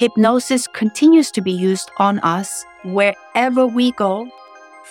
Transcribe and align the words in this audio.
hypnosis 0.00 0.66
continues 0.66 1.30
to 1.30 1.42
be 1.42 1.52
used 1.52 1.90
on 1.98 2.18
us 2.20 2.64
wherever 2.84 3.66
we 3.66 3.92
go, 3.92 4.26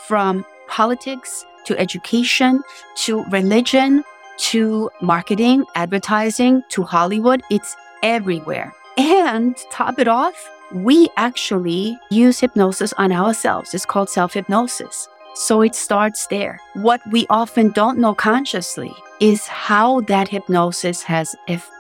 from 0.05 0.45
politics 0.67 1.47
to 1.65 1.75
education 1.79 2.61
to 2.95 3.23
religion 3.31 4.03
to 4.37 4.87
marketing, 5.01 5.65
advertising 5.73 6.61
to 6.69 6.83
Hollywood. 6.83 7.41
It's 7.49 7.75
everywhere. 8.03 8.71
And 8.97 9.57
top 9.71 9.97
it 9.97 10.07
off, 10.07 10.37
we 10.73 11.09
actually 11.17 11.97
use 12.11 12.39
hypnosis 12.39 12.93
on 12.93 13.11
ourselves. 13.11 13.73
It's 13.73 13.87
called 13.87 14.11
self 14.11 14.35
hypnosis. 14.35 15.09
So 15.33 15.63
it 15.63 15.73
starts 15.73 16.27
there. 16.27 16.59
What 16.73 17.01
we 17.11 17.25
often 17.31 17.71
don't 17.71 17.97
know 17.97 18.13
consciously 18.13 18.93
is 19.19 19.47
how 19.47 20.01
that 20.01 20.27
hypnosis 20.27 21.01
has 21.01 21.35
affected 21.47 21.78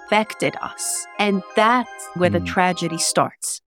us. 0.61 1.05
And 1.17 1.43
that's 1.55 2.07
where 2.15 2.29
the 2.29 2.39
hmm. 2.39 2.45
tragedy 2.45 2.97
starts. 2.97 3.61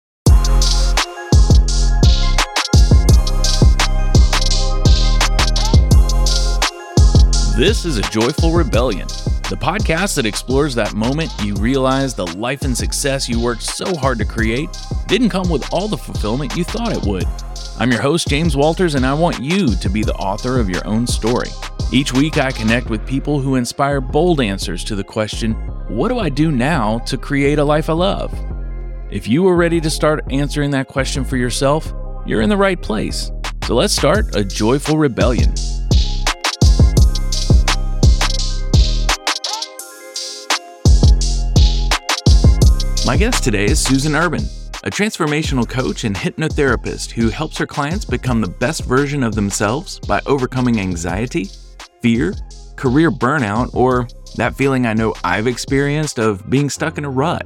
This 7.57 7.85
is 7.85 7.99
A 7.99 8.03
Joyful 8.03 8.53
Rebellion, 8.53 9.07
the 9.51 9.57
podcast 9.57 10.15
that 10.15 10.27
explores 10.27 10.77
that 10.77 10.95
moment 10.95 11.29
you 11.43 11.57
realize 11.57 12.15
the 12.15 12.25
life 12.37 12.63
and 12.63 12.79
success 12.79 13.29
you 13.29 13.41
worked 13.41 13.65
so 13.65 13.97
hard 13.97 14.17
to 14.17 14.25
create 14.25 14.69
didn't 15.09 15.29
come 15.29 15.51
with 15.51 15.67
all 15.73 15.89
the 15.89 15.97
fulfillment 15.97 16.57
you 16.57 16.63
thought 16.63 16.93
it 16.93 17.05
would. 17.05 17.25
I'm 17.77 17.91
your 17.91 18.01
host, 18.01 18.29
James 18.29 18.57
Walters, 18.57 18.95
and 18.95 19.05
I 19.05 19.13
want 19.13 19.43
you 19.43 19.75
to 19.75 19.91
be 19.91 20.05
the 20.05 20.15
author 20.15 20.61
of 20.61 20.71
your 20.71 20.87
own 20.87 21.05
story. 21.05 21.49
Each 21.93 22.13
week, 22.13 22.39
I 22.39 22.53
connect 22.53 22.91
with 22.91 23.05
people 23.09 23.41
who 23.41 23.57
inspire 23.57 24.01
bold 24.01 24.41
answers 24.41 24.85
to 24.85 24.95
the 24.95 25.03
question 25.03 25.55
what 25.89 26.11
do 26.11 26.21
I 26.21 26.29
do 26.29 26.53
now 26.53 27.01
to 27.01 27.19
create 27.19 27.59
a 27.59 27.65
life 27.65 27.91
I 27.91 27.95
love? 27.95 28.33
If 29.11 29.27
you 29.27 29.49
are 29.49 29.57
ready 29.57 29.81
to 29.81 29.91
start 29.91 30.23
answering 30.31 30.71
that 30.71 30.87
question 30.87 31.25
for 31.25 31.37
yourself, 31.37 31.93
you're 32.25 32.43
in 32.43 32.51
the 32.51 32.57
right 32.57 32.81
place. 32.81 33.33
So 33.65 33.75
let's 33.75 33.97
start 33.97 34.37
a 34.37 34.45
joyful 34.45 34.97
rebellion. 34.97 35.53
My 43.11 43.17
guest 43.17 43.43
today 43.43 43.65
is 43.65 43.83
Susan 43.83 44.15
Urban, 44.15 44.45
a 44.85 44.89
transformational 44.89 45.69
coach 45.69 46.05
and 46.05 46.15
hypnotherapist 46.15 47.11
who 47.11 47.29
helps 47.29 47.59
her 47.59 47.67
clients 47.67 48.05
become 48.05 48.41
the 48.41 48.47
best 48.47 48.85
version 48.85 49.25
of 49.25 49.35
themselves 49.35 49.99
by 49.99 50.21
overcoming 50.27 50.79
anxiety, 50.79 51.49
fear, 52.01 52.35
career 52.77 53.11
burnout, 53.11 53.75
or 53.75 54.07
that 54.37 54.55
feeling 54.55 54.87
I 54.87 54.95
know 54.95 55.13
I've 55.25 55.49
experienced 55.49 56.21
of 56.21 56.49
being 56.49 56.71
stuck 56.71 56.99
in 56.99 57.05
a 57.05 57.11
rut. 57.11 57.45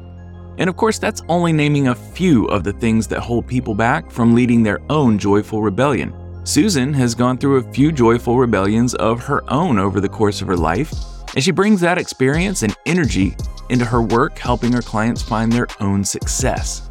And 0.59 0.69
of 0.69 0.77
course, 0.77 0.99
that's 0.99 1.23
only 1.31 1.55
naming 1.55 1.89
a 1.89 1.95
few 1.95 2.45
of 2.49 2.63
the 2.63 2.75
things 2.75 3.07
that 3.07 3.21
hold 3.21 3.47
people 3.47 3.75
back 3.75 4.11
from 4.11 4.35
leading 4.35 4.63
their 4.63 4.81
own 4.91 5.19
joyful 5.19 5.63
rebellion. 5.63 6.15
Susan 6.45 6.93
has 6.93 7.15
gone 7.15 7.39
through 7.39 7.57
a 7.57 7.73
few 7.73 7.91
joyful 7.91 8.37
rebellions 8.37 8.95
of 8.97 9.25
her 9.25 9.43
own 9.51 9.79
over 9.79 9.99
the 9.99 10.11
course 10.11 10.43
of 10.43 10.47
her 10.47 10.59
life, 10.59 10.93
and 11.35 11.43
she 11.43 11.53
brings 11.53 11.81
that 11.81 11.97
experience 11.97 12.63
and 12.63 12.77
energy 12.85 13.35
into 13.71 13.85
her 13.85 14.03
work 14.03 14.39
helping 14.39 14.73
her 14.73 14.83
clients 14.83 15.23
find 15.23 15.53
their 15.53 15.67
own 15.81 16.05
success. 16.05 16.89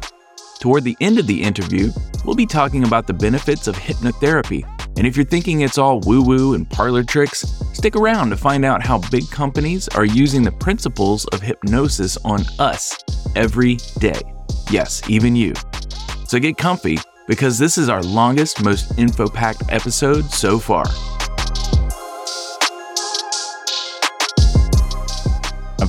Toward 0.58 0.84
the 0.84 0.96
end 1.00 1.18
of 1.18 1.26
the 1.26 1.42
interview, 1.42 1.90
we'll 2.24 2.34
be 2.34 2.46
talking 2.46 2.84
about 2.84 3.06
the 3.06 3.12
benefits 3.12 3.66
of 3.66 3.76
hypnotherapy. 3.76 4.64
And 4.96 5.06
if 5.06 5.16
you're 5.16 5.26
thinking 5.26 5.60
it's 5.60 5.78
all 5.78 6.00
woo 6.00 6.22
woo 6.22 6.54
and 6.54 6.68
parlor 6.68 7.02
tricks, 7.02 7.40
stick 7.72 7.96
around 7.96 8.30
to 8.30 8.36
find 8.36 8.64
out 8.64 8.82
how 8.82 8.98
big 9.10 9.28
companies 9.30 9.88
are 9.88 10.04
using 10.04 10.42
the 10.42 10.52
principles 10.52 11.26
of 11.26 11.42
hypnosis 11.42 12.16
on 12.24 12.44
us 12.58 12.96
every 13.36 13.76
day. 13.98 14.20
Yes, 14.70 15.02
even 15.08 15.36
you. 15.36 15.52
So 16.26 16.38
get 16.38 16.56
comfy 16.56 16.98
because 17.26 17.58
this 17.58 17.76
is 17.76 17.88
our 17.88 18.02
longest, 18.02 18.62
most 18.64 18.98
info 18.98 19.28
packed 19.28 19.64
episode 19.68 20.24
so 20.26 20.58
far. 20.58 20.84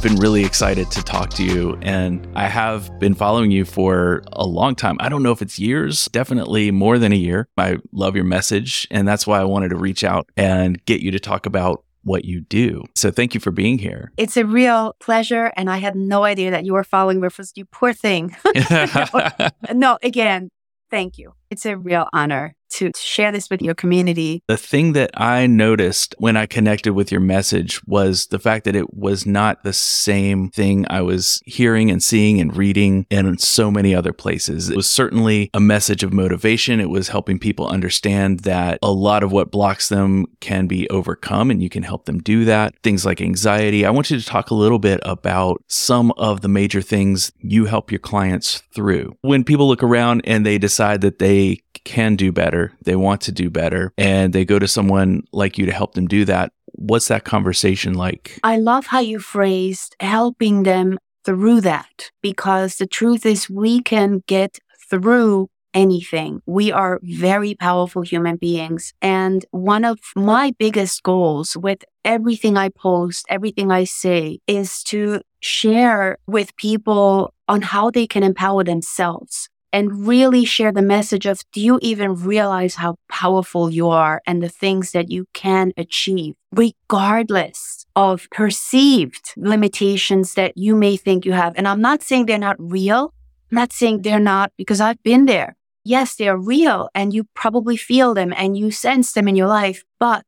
Been 0.05 0.17
really 0.17 0.45
excited 0.45 0.91
to 0.91 1.01
talk 1.03 1.31
to 1.31 1.43
you, 1.43 1.75
and 1.81 2.27
I 2.35 2.47
have 2.47 2.99
been 2.99 3.15
following 3.15 3.49
you 3.49 3.65
for 3.65 4.21
a 4.33 4.45
long 4.45 4.75
time. 4.75 4.97
I 4.99 5.09
don't 5.09 5.23
know 5.23 5.31
if 5.31 5.41
it's 5.41 5.57
years, 5.57 6.05
definitely 6.09 6.69
more 6.69 6.99
than 6.99 7.11
a 7.11 7.15
year. 7.15 7.47
I 7.57 7.77
love 7.91 8.15
your 8.15 8.23
message, 8.23 8.87
and 8.91 9.07
that's 9.07 9.25
why 9.25 9.41
I 9.41 9.45
wanted 9.45 9.69
to 9.69 9.77
reach 9.77 10.03
out 10.03 10.29
and 10.37 10.85
get 10.85 11.01
you 11.01 11.09
to 11.09 11.19
talk 11.19 11.47
about 11.47 11.83
what 12.03 12.23
you 12.23 12.41
do. 12.41 12.83
So 12.93 13.09
thank 13.09 13.33
you 13.33 13.39
for 13.39 13.49
being 13.49 13.79
here. 13.79 14.11
It's 14.15 14.37
a 14.37 14.45
real 14.45 14.95
pleasure. 14.99 15.51
And 15.57 15.71
I 15.71 15.77
had 15.77 15.95
no 15.95 16.23
idea 16.23 16.51
that 16.51 16.65
you 16.65 16.73
were 16.73 16.83
following 16.83 17.19
me 17.19 17.29
first. 17.29 17.57
You 17.57 17.65
poor 17.65 17.91
thing. 17.91 18.37
no, 18.69 19.49
no, 19.73 19.97
again, 20.03 20.49
thank 20.91 21.17
you. 21.17 21.33
It's 21.49 21.65
a 21.65 21.77
real 21.77 22.07
honor 22.13 22.55
to 22.71 22.91
share 22.97 23.31
this 23.31 23.49
with 23.49 23.61
your 23.61 23.75
community. 23.75 24.43
The 24.47 24.57
thing 24.57 24.93
that 24.93 25.11
I 25.13 25.47
noticed 25.47 26.15
when 26.17 26.37
I 26.37 26.45
connected 26.45 26.93
with 26.93 27.11
your 27.11 27.21
message 27.21 27.85
was 27.85 28.27
the 28.27 28.39
fact 28.39 28.65
that 28.65 28.75
it 28.75 28.93
was 28.93 29.25
not 29.25 29.63
the 29.63 29.73
same 29.73 30.49
thing 30.49 30.85
I 30.89 31.01
was 31.01 31.41
hearing 31.45 31.89
and 31.89 32.01
seeing 32.01 32.39
and 32.39 32.55
reading 32.55 33.05
in 33.09 33.37
so 33.37 33.71
many 33.71 33.95
other 33.95 34.13
places. 34.13 34.69
It 34.69 34.75
was 34.75 34.89
certainly 34.89 35.49
a 35.53 35.59
message 35.59 36.03
of 36.03 36.13
motivation. 36.13 36.79
It 36.79 36.89
was 36.89 37.09
helping 37.09 37.39
people 37.39 37.67
understand 37.67 38.41
that 38.41 38.79
a 38.81 38.91
lot 38.91 39.23
of 39.23 39.31
what 39.31 39.51
blocks 39.51 39.89
them 39.89 40.25
can 40.39 40.67
be 40.67 40.89
overcome 40.89 41.51
and 41.51 41.61
you 41.61 41.69
can 41.69 41.83
help 41.83 42.05
them 42.05 42.19
do 42.19 42.45
that. 42.45 42.75
Things 42.83 43.05
like 43.05 43.21
anxiety. 43.21 43.85
I 43.85 43.91
want 43.91 44.09
you 44.09 44.19
to 44.19 44.25
talk 44.25 44.49
a 44.49 44.55
little 44.55 44.79
bit 44.79 44.99
about 45.03 45.63
some 45.67 46.11
of 46.11 46.41
the 46.41 46.47
major 46.47 46.81
things 46.81 47.31
you 47.39 47.65
help 47.65 47.91
your 47.91 47.99
clients 47.99 48.63
through. 48.73 49.15
When 49.21 49.43
people 49.43 49.67
look 49.67 49.83
around 49.83 50.21
and 50.25 50.45
they 50.45 50.57
decide 50.57 51.01
that 51.01 51.19
they 51.19 51.61
can 51.83 52.15
do 52.15 52.31
better, 52.31 52.73
they 52.83 52.95
want 52.95 53.21
to 53.21 53.31
do 53.31 53.49
better, 53.49 53.93
and 53.97 54.33
they 54.33 54.45
go 54.45 54.59
to 54.59 54.67
someone 54.67 55.23
like 55.31 55.57
you 55.57 55.65
to 55.65 55.71
help 55.71 55.93
them 55.93 56.07
do 56.07 56.25
that. 56.25 56.51
What's 56.73 57.07
that 57.07 57.23
conversation 57.23 57.93
like? 57.93 58.39
I 58.43 58.57
love 58.57 58.87
how 58.87 58.99
you 58.99 59.19
phrased 59.19 59.95
helping 59.99 60.63
them 60.63 60.99
through 61.25 61.61
that 61.61 62.11
because 62.21 62.75
the 62.75 62.87
truth 62.87 63.25
is 63.25 63.49
we 63.49 63.81
can 63.81 64.23
get 64.27 64.59
through 64.89 65.49
anything. 65.73 66.41
We 66.45 66.71
are 66.71 66.99
very 67.03 67.53
powerful 67.55 68.01
human 68.01 68.37
beings. 68.37 68.93
And 69.01 69.45
one 69.51 69.83
of 69.83 69.99
my 70.15 70.53
biggest 70.57 71.03
goals 71.03 71.57
with 71.57 71.83
everything 72.05 72.57
I 72.57 72.69
post, 72.69 73.25
everything 73.29 73.71
I 73.71 73.83
say 73.83 74.39
is 74.47 74.83
to 74.83 75.21
share 75.41 76.17
with 76.27 76.55
people 76.55 77.33
on 77.47 77.61
how 77.61 77.91
they 77.91 78.07
can 78.07 78.23
empower 78.23 78.63
themselves 78.63 79.49
and 79.75 80.07
really 80.07 80.45
share 80.45 80.71
the 80.71 80.81
message 80.81 81.25
of 81.25 81.41
do 81.51 81.59
you 81.59 81.77
even 81.81 82.15
realize 82.15 82.75
how 82.75 82.95
powerful 83.09 83.69
you 83.69 83.89
are 83.89 84.21
and 84.25 84.41
the 84.41 84.47
things 84.47 84.93
that 84.93 85.11
you 85.11 85.25
can 85.33 85.73
achieve, 85.75 86.33
regardless 86.53 87.85
of 87.93 88.25
perceived 88.31 89.33
limitations 89.35 90.35
that 90.35 90.53
you 90.55 90.77
may 90.77 90.95
think 90.95 91.25
you 91.25 91.33
have. 91.33 91.51
And 91.57 91.67
I'm 91.67 91.81
not 91.81 92.01
saying 92.01 92.25
they're 92.25 92.37
not 92.37 92.55
real. 92.57 93.13
I'm 93.51 93.55
not 93.57 93.73
saying 93.73 94.03
they're 94.03 94.17
not 94.17 94.53
because 94.57 94.79
I've 94.79 95.03
been 95.03 95.25
there. 95.25 95.57
Yes, 95.83 96.15
they're 96.15 96.37
real 96.37 96.87
and 96.95 97.13
you 97.13 97.25
probably 97.33 97.75
feel 97.75 98.13
them 98.13 98.33
and 98.37 98.57
you 98.57 98.71
sense 98.71 99.11
them 99.11 99.27
in 99.27 99.35
your 99.35 99.49
life. 99.49 99.83
But 99.99 100.25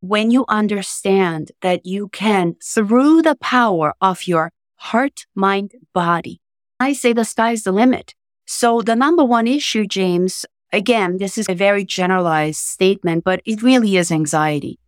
when 0.00 0.32
you 0.32 0.44
understand 0.48 1.52
that 1.62 1.86
you 1.86 2.08
can, 2.08 2.56
through 2.60 3.22
the 3.22 3.36
power 3.36 3.94
of 4.00 4.26
your 4.26 4.50
heart, 4.74 5.26
mind, 5.36 5.70
body, 5.94 6.40
I 6.80 6.94
say 6.94 7.12
the 7.12 7.24
sky's 7.24 7.62
the 7.62 7.70
limit. 7.70 8.16
So 8.46 8.80
the 8.80 8.96
number 8.96 9.24
one 9.24 9.46
issue, 9.46 9.86
James, 9.86 10.46
again, 10.72 11.18
this 11.18 11.36
is 11.36 11.48
a 11.48 11.54
very 11.54 11.84
generalized 11.84 12.60
statement, 12.60 13.24
but 13.24 13.42
it 13.44 13.62
really 13.62 13.96
is 13.96 14.10
anxiety. 14.12 14.78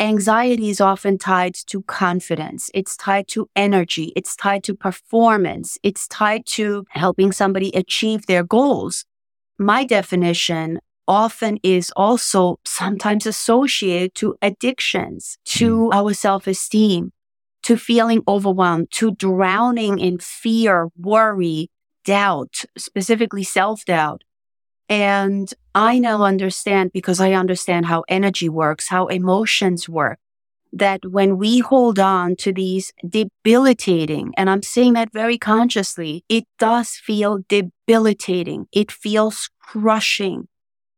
Anxiety 0.00 0.70
is 0.70 0.80
often 0.80 1.18
tied 1.18 1.54
to 1.68 1.82
confidence. 1.82 2.68
It's 2.74 2.96
tied 2.96 3.28
to 3.28 3.48
energy. 3.54 4.12
It's 4.16 4.34
tied 4.34 4.64
to 4.64 4.74
performance. 4.74 5.78
It's 5.84 6.08
tied 6.08 6.46
to 6.46 6.84
helping 6.90 7.30
somebody 7.30 7.70
achieve 7.74 8.26
their 8.26 8.42
goals. 8.42 9.04
My 9.56 9.84
definition 9.84 10.80
often 11.06 11.58
is 11.62 11.92
also 11.96 12.58
sometimes 12.64 13.26
associated 13.26 14.16
to 14.16 14.34
addictions, 14.42 15.38
to 15.44 15.76
mm. 15.76 15.94
our 15.94 16.12
self-esteem, 16.12 17.12
to 17.62 17.76
feeling 17.76 18.22
overwhelmed, 18.26 18.90
to 18.90 19.14
drowning 19.14 20.00
in 20.00 20.18
fear, 20.18 20.88
worry, 20.96 21.70
doubt, 22.04 22.64
specifically 22.76 23.42
self 23.42 23.84
doubt. 23.84 24.22
And 24.88 25.52
I 25.74 25.98
now 25.98 26.22
understand 26.22 26.92
because 26.92 27.20
I 27.20 27.32
understand 27.32 27.86
how 27.86 28.04
energy 28.08 28.48
works, 28.48 28.88
how 28.88 29.06
emotions 29.06 29.88
work, 29.88 30.18
that 30.72 31.00
when 31.06 31.38
we 31.38 31.60
hold 31.60 31.98
on 31.98 32.36
to 32.36 32.52
these 32.52 32.92
debilitating, 33.08 34.34
and 34.36 34.50
I'm 34.50 34.62
saying 34.62 34.92
that 34.94 35.12
very 35.12 35.38
consciously, 35.38 36.24
it 36.28 36.44
does 36.58 36.90
feel 36.90 37.40
debilitating. 37.48 38.66
It 38.72 38.92
feels 38.92 39.48
crushing. 39.60 40.48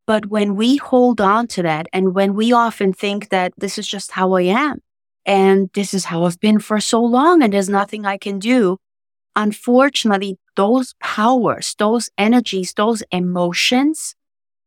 But 0.07 0.27
when 0.27 0.57
we 0.57 0.77
hold 0.77 1.21
on 1.21 1.47
to 1.49 1.63
that 1.63 1.89
and 1.93 2.15
when 2.15 2.35
we 2.35 2.53
often 2.53 2.93
think 2.93 3.29
that 3.31 3.53
this 3.57 3.77
is 3.77 3.87
just 3.87 4.13
how 4.13 4.35
I 4.35 4.43
am 4.43 4.81
and 5.25 5.69
this 5.75 5.93
is 5.93 6.07
how 6.07 6.25
I've 6.25 6.39
been 6.41 6.61
for 6.61 6.81
so 6.81 7.03
long 7.03 7.43
and 7.43 7.53
there's 7.53 7.69
nothing 7.69 8.07
I 8.07 8.17
can 8.17 8.39
do, 8.39 8.79
unfortunately, 9.35 10.39
those 10.57 10.95
powers, 11.01 11.75
those 11.79 12.11
energies, 12.19 12.73
those 12.75 13.03
emotions 13.13 14.15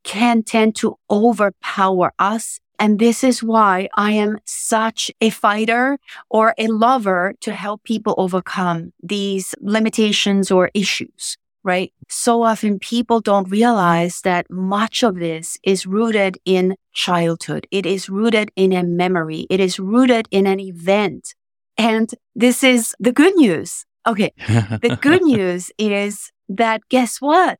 can 0.04 0.44
tend 0.44 0.76
to 0.76 0.98
overpower 1.12 2.14
us. 2.18 2.60
And 2.80 2.98
this 2.98 3.24
is 3.24 3.44
why 3.44 3.90
I 3.96 4.14
am 4.14 4.40
such 4.46 5.12
a 5.20 5.30
fighter 5.30 5.98
or 6.30 6.56
a 6.58 6.68
lover 6.68 7.34
to 7.42 7.52
help 7.52 7.84
people 7.84 8.16
overcome 8.18 8.94
these 9.04 9.54
limitations 9.60 10.50
or 10.50 10.72
issues, 10.74 11.36
right? 11.64 11.92
So 12.08 12.44
often 12.44 12.80
people 12.80 13.20
don't 13.20 13.50
realize 13.50 14.22
that 14.22 14.50
much 14.50 15.04
of 15.04 15.16
this 15.16 15.58
is 15.64 15.86
rooted 15.86 16.38
in 16.46 16.76
childhood. 16.94 17.68
It 17.70 17.86
is 17.86 18.10
rooted 18.10 18.50
in 18.56 18.72
a 18.72 18.84
memory. 18.84 19.46
It 19.50 19.60
is 19.60 19.78
rooted 19.78 20.30
in 20.32 20.48
an 20.48 20.62
event. 20.62 21.36
And 21.78 22.10
this 22.34 22.64
is 22.64 22.96
the 23.00 23.12
good 23.12 23.36
news. 23.36 23.86
Okay. 24.10 24.34
the 24.48 24.98
good 25.02 25.22
news 25.24 25.72
is 25.78 26.32
that 26.50 26.82
guess 26.90 27.22
what? 27.22 27.60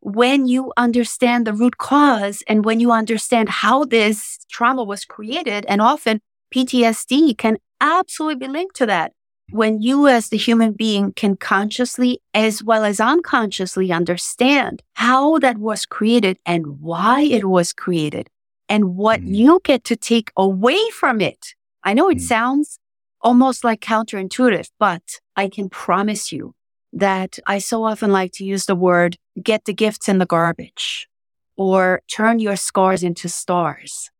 when 0.00 0.46
you 0.46 0.72
understand 0.76 1.46
the 1.46 1.52
root 1.52 1.78
cause 1.78 2.42
and 2.48 2.64
when 2.64 2.80
you 2.80 2.90
understand 2.90 3.48
how 3.48 3.84
this 3.84 4.38
trauma 4.50 4.82
was 4.82 5.04
created, 5.04 5.66
and 5.68 5.80
often 5.80 6.20
PTSD 6.54 7.36
can 7.36 7.58
absolutely 7.80 8.46
be 8.46 8.48
linked 8.48 8.76
to 8.76 8.86
that. 8.86 9.12
When 9.50 9.82
you, 9.82 10.06
as 10.06 10.28
the 10.28 10.36
human 10.36 10.72
being, 10.72 11.12
can 11.12 11.36
consciously 11.36 12.20
as 12.34 12.62
well 12.62 12.84
as 12.84 13.00
unconsciously 13.00 13.90
understand 13.90 14.82
how 14.94 15.38
that 15.38 15.58
was 15.58 15.86
created 15.86 16.38
and 16.46 16.80
why 16.80 17.22
it 17.22 17.44
was 17.44 17.72
created 17.72 18.28
and 18.68 18.96
what 18.96 19.20
mm. 19.20 19.34
you 19.34 19.60
get 19.64 19.82
to 19.84 19.96
take 19.96 20.30
away 20.36 20.78
from 20.90 21.20
it. 21.20 21.54
I 21.82 21.94
know 21.94 22.08
it 22.08 22.18
mm. 22.18 22.22
sounds 22.22 22.78
almost 23.22 23.64
like 23.64 23.80
counterintuitive, 23.80 24.70
but 24.78 25.02
I 25.40 25.48
can 25.48 25.70
promise 25.70 26.32
you 26.32 26.54
that 26.92 27.38
I 27.46 27.60
so 27.60 27.84
often 27.84 28.12
like 28.12 28.32
to 28.32 28.44
use 28.44 28.66
the 28.66 28.74
word 28.74 29.16
get 29.42 29.64
the 29.64 29.72
gifts 29.72 30.06
in 30.06 30.18
the 30.18 30.26
garbage 30.26 31.08
or 31.56 32.02
turn 32.14 32.40
your 32.40 32.56
scars 32.56 33.02
into 33.02 33.26
stars. 33.26 34.10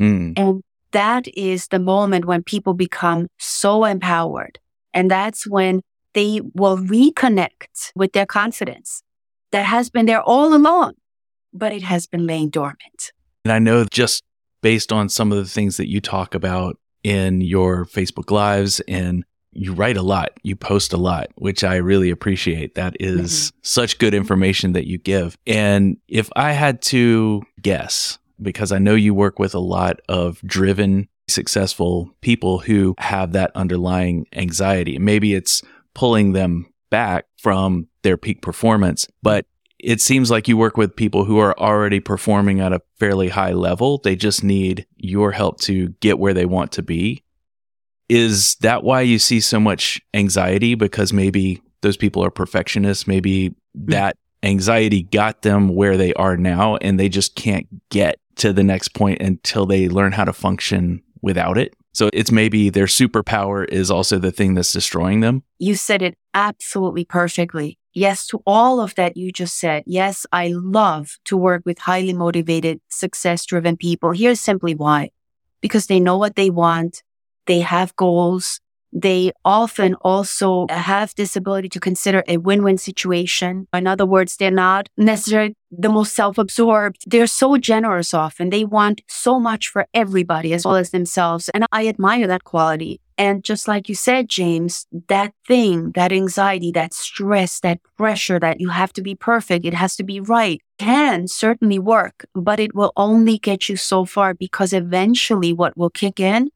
Mm. 0.00 0.38
And 0.38 0.62
that 0.92 1.28
is 1.36 1.68
the 1.68 1.78
moment 1.78 2.24
when 2.24 2.42
people 2.42 2.72
become 2.72 3.28
so 3.38 3.84
empowered. 3.84 4.58
And 4.94 5.10
that's 5.10 5.46
when 5.46 5.82
they 6.14 6.40
will 6.54 6.78
reconnect 6.78 7.92
with 7.94 8.12
their 8.14 8.26
confidence 8.26 9.02
that 9.50 9.66
has 9.66 9.90
been 9.90 10.06
there 10.06 10.22
all 10.22 10.54
along, 10.54 10.94
but 11.52 11.74
it 11.74 11.82
has 11.82 12.06
been 12.06 12.26
laying 12.26 12.48
dormant. 12.48 13.12
And 13.44 13.52
I 13.52 13.58
know 13.58 13.84
just 13.84 14.22
based 14.62 14.92
on 14.92 15.10
some 15.10 15.30
of 15.30 15.36
the 15.36 15.50
things 15.56 15.76
that 15.76 15.90
you 15.90 16.00
talk 16.00 16.34
about 16.34 16.78
in 17.02 17.42
your 17.42 17.84
Facebook 17.84 18.30
Lives 18.30 18.80
and 18.88 19.26
you 19.54 19.72
write 19.72 19.96
a 19.96 20.02
lot, 20.02 20.30
you 20.42 20.56
post 20.56 20.92
a 20.92 20.96
lot, 20.96 21.30
which 21.36 21.64
I 21.64 21.76
really 21.76 22.10
appreciate. 22.10 22.74
That 22.74 22.96
is 23.00 23.32
mm-hmm. 23.32 23.58
such 23.62 23.98
good 23.98 24.14
information 24.14 24.72
that 24.72 24.86
you 24.86 24.98
give. 24.98 25.36
And 25.46 25.96
if 26.08 26.30
I 26.36 26.52
had 26.52 26.82
to 26.82 27.42
guess, 27.60 28.18
because 28.40 28.72
I 28.72 28.78
know 28.78 28.94
you 28.94 29.14
work 29.14 29.38
with 29.38 29.54
a 29.54 29.60
lot 29.60 30.00
of 30.08 30.40
driven, 30.42 31.08
successful 31.28 32.10
people 32.20 32.58
who 32.58 32.94
have 32.98 33.32
that 33.32 33.52
underlying 33.54 34.26
anxiety, 34.32 34.98
maybe 34.98 35.34
it's 35.34 35.62
pulling 35.94 36.32
them 36.32 36.66
back 36.90 37.26
from 37.38 37.88
their 38.02 38.16
peak 38.16 38.42
performance, 38.42 39.06
but 39.22 39.46
it 39.78 40.00
seems 40.00 40.30
like 40.30 40.48
you 40.48 40.56
work 40.56 40.76
with 40.76 40.96
people 40.96 41.24
who 41.24 41.38
are 41.38 41.58
already 41.58 42.00
performing 42.00 42.60
at 42.60 42.72
a 42.72 42.80
fairly 42.98 43.28
high 43.28 43.52
level. 43.52 43.98
They 43.98 44.16
just 44.16 44.42
need 44.42 44.86
your 44.96 45.30
help 45.30 45.60
to 45.62 45.88
get 46.00 46.18
where 46.18 46.32
they 46.32 46.46
want 46.46 46.72
to 46.72 46.82
be. 46.82 47.22
Is 48.08 48.56
that 48.56 48.82
why 48.82 49.00
you 49.00 49.18
see 49.18 49.40
so 49.40 49.58
much 49.58 50.00
anxiety? 50.12 50.74
Because 50.74 51.12
maybe 51.12 51.62
those 51.80 51.96
people 51.96 52.24
are 52.24 52.30
perfectionists. 52.30 53.06
Maybe 53.06 53.48
hmm. 53.48 53.90
that 53.90 54.16
anxiety 54.42 55.04
got 55.04 55.42
them 55.42 55.74
where 55.74 55.96
they 55.96 56.12
are 56.14 56.36
now 56.36 56.76
and 56.76 57.00
they 57.00 57.08
just 57.08 57.34
can't 57.34 57.66
get 57.88 58.18
to 58.36 58.52
the 58.52 58.62
next 58.62 58.88
point 58.88 59.22
until 59.22 59.66
they 59.66 59.88
learn 59.88 60.12
how 60.12 60.24
to 60.24 60.32
function 60.32 61.02
without 61.22 61.56
it. 61.56 61.74
So 61.92 62.10
it's 62.12 62.32
maybe 62.32 62.70
their 62.70 62.86
superpower 62.86 63.66
is 63.68 63.90
also 63.90 64.18
the 64.18 64.32
thing 64.32 64.54
that's 64.54 64.72
destroying 64.72 65.20
them. 65.20 65.44
You 65.58 65.76
said 65.76 66.02
it 66.02 66.18
absolutely 66.34 67.04
perfectly. 67.04 67.78
Yes, 67.94 68.26
to 68.26 68.42
all 68.44 68.80
of 68.80 68.96
that 68.96 69.16
you 69.16 69.30
just 69.30 69.56
said. 69.58 69.84
Yes, 69.86 70.26
I 70.32 70.48
love 70.48 71.18
to 71.26 71.36
work 71.36 71.62
with 71.64 71.78
highly 71.78 72.12
motivated, 72.12 72.80
success 72.88 73.46
driven 73.46 73.76
people. 73.76 74.10
Here's 74.10 74.40
simply 74.40 74.74
why. 74.74 75.10
Because 75.60 75.86
they 75.86 76.00
know 76.00 76.18
what 76.18 76.34
they 76.34 76.50
want. 76.50 77.04
They 77.46 77.60
have 77.60 77.94
goals. 77.96 78.60
They 78.96 79.32
often 79.44 79.96
also 80.02 80.66
have 80.70 81.14
this 81.16 81.34
ability 81.34 81.68
to 81.70 81.80
consider 81.80 82.22
a 82.28 82.36
win-win 82.36 82.78
situation. 82.78 83.66
In 83.72 83.88
other 83.88 84.06
words, 84.06 84.36
they're 84.36 84.52
not 84.52 84.88
necessarily 84.96 85.56
the 85.72 85.88
most 85.88 86.14
self-absorbed. 86.14 87.02
They're 87.04 87.26
so 87.26 87.56
generous 87.56 88.14
often. 88.14 88.50
They 88.50 88.64
want 88.64 89.02
so 89.08 89.40
much 89.40 89.66
for 89.66 89.86
everybody 89.94 90.54
as 90.54 90.64
well 90.64 90.76
as 90.76 90.90
themselves. 90.90 91.48
And 91.48 91.66
I 91.72 91.88
admire 91.88 92.28
that 92.28 92.44
quality. 92.44 93.00
And 93.18 93.42
just 93.42 93.66
like 93.66 93.88
you 93.88 93.96
said, 93.96 94.28
James, 94.28 94.86
that 95.08 95.32
thing, 95.46 95.90
that 95.96 96.12
anxiety, 96.12 96.70
that 96.72 96.94
stress, 96.94 97.58
that 97.60 97.80
pressure 97.96 98.38
that 98.38 98.60
you 98.60 98.68
have 98.68 98.92
to 98.92 99.02
be 99.02 99.16
perfect, 99.16 99.64
it 99.64 99.74
has 99.74 99.96
to 99.96 100.04
be 100.04 100.20
right, 100.20 100.60
can 100.78 101.26
certainly 101.26 101.80
work, 101.80 102.26
but 102.34 102.60
it 102.60 102.76
will 102.76 102.92
only 102.96 103.38
get 103.38 103.68
you 103.68 103.76
so 103.76 104.04
far 104.04 104.34
because 104.34 104.72
eventually 104.72 105.52
what 105.52 105.76
will 105.76 105.90
kick 105.90 106.20
in 106.20 106.50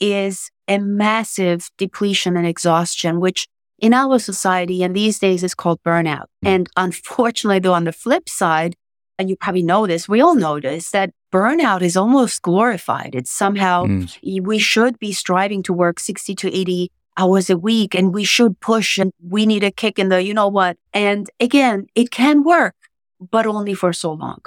is 0.00 0.50
a 0.68 0.78
massive 0.78 1.70
depletion 1.78 2.36
and 2.36 2.46
exhaustion, 2.46 3.20
which 3.20 3.46
in 3.78 3.92
our 3.92 4.18
society 4.18 4.82
and 4.82 4.94
these 4.94 5.18
days 5.18 5.42
is 5.42 5.54
called 5.54 5.82
burnout. 5.82 6.26
Mm. 6.44 6.48
And 6.54 6.68
unfortunately, 6.76 7.58
though, 7.58 7.74
on 7.74 7.84
the 7.84 7.92
flip 7.92 8.28
side, 8.28 8.76
and 9.18 9.28
you 9.28 9.36
probably 9.36 9.62
know 9.62 9.86
this, 9.86 10.08
we 10.08 10.20
all 10.20 10.34
know 10.34 10.60
this, 10.60 10.90
that 10.90 11.10
burnout 11.32 11.82
is 11.82 11.96
almost 11.96 12.42
glorified. 12.42 13.14
It's 13.14 13.30
somehow, 13.30 13.84
mm. 13.84 14.42
we 14.42 14.58
should 14.58 14.98
be 14.98 15.12
striving 15.12 15.62
to 15.64 15.72
work 15.72 16.00
60 16.00 16.34
to 16.36 16.56
80 16.56 16.90
hours 17.18 17.50
a 17.50 17.58
week 17.58 17.94
and 17.94 18.14
we 18.14 18.24
should 18.24 18.58
push 18.60 18.98
and 18.98 19.12
we 19.22 19.44
need 19.46 19.62
a 19.62 19.70
kick 19.70 19.98
in 19.98 20.08
the, 20.08 20.22
you 20.22 20.32
know 20.32 20.48
what? 20.48 20.78
And 20.94 21.28
again, 21.38 21.86
it 21.94 22.10
can 22.10 22.42
work, 22.42 22.74
but 23.20 23.46
only 23.46 23.74
for 23.74 23.92
so 23.92 24.12
long 24.12 24.40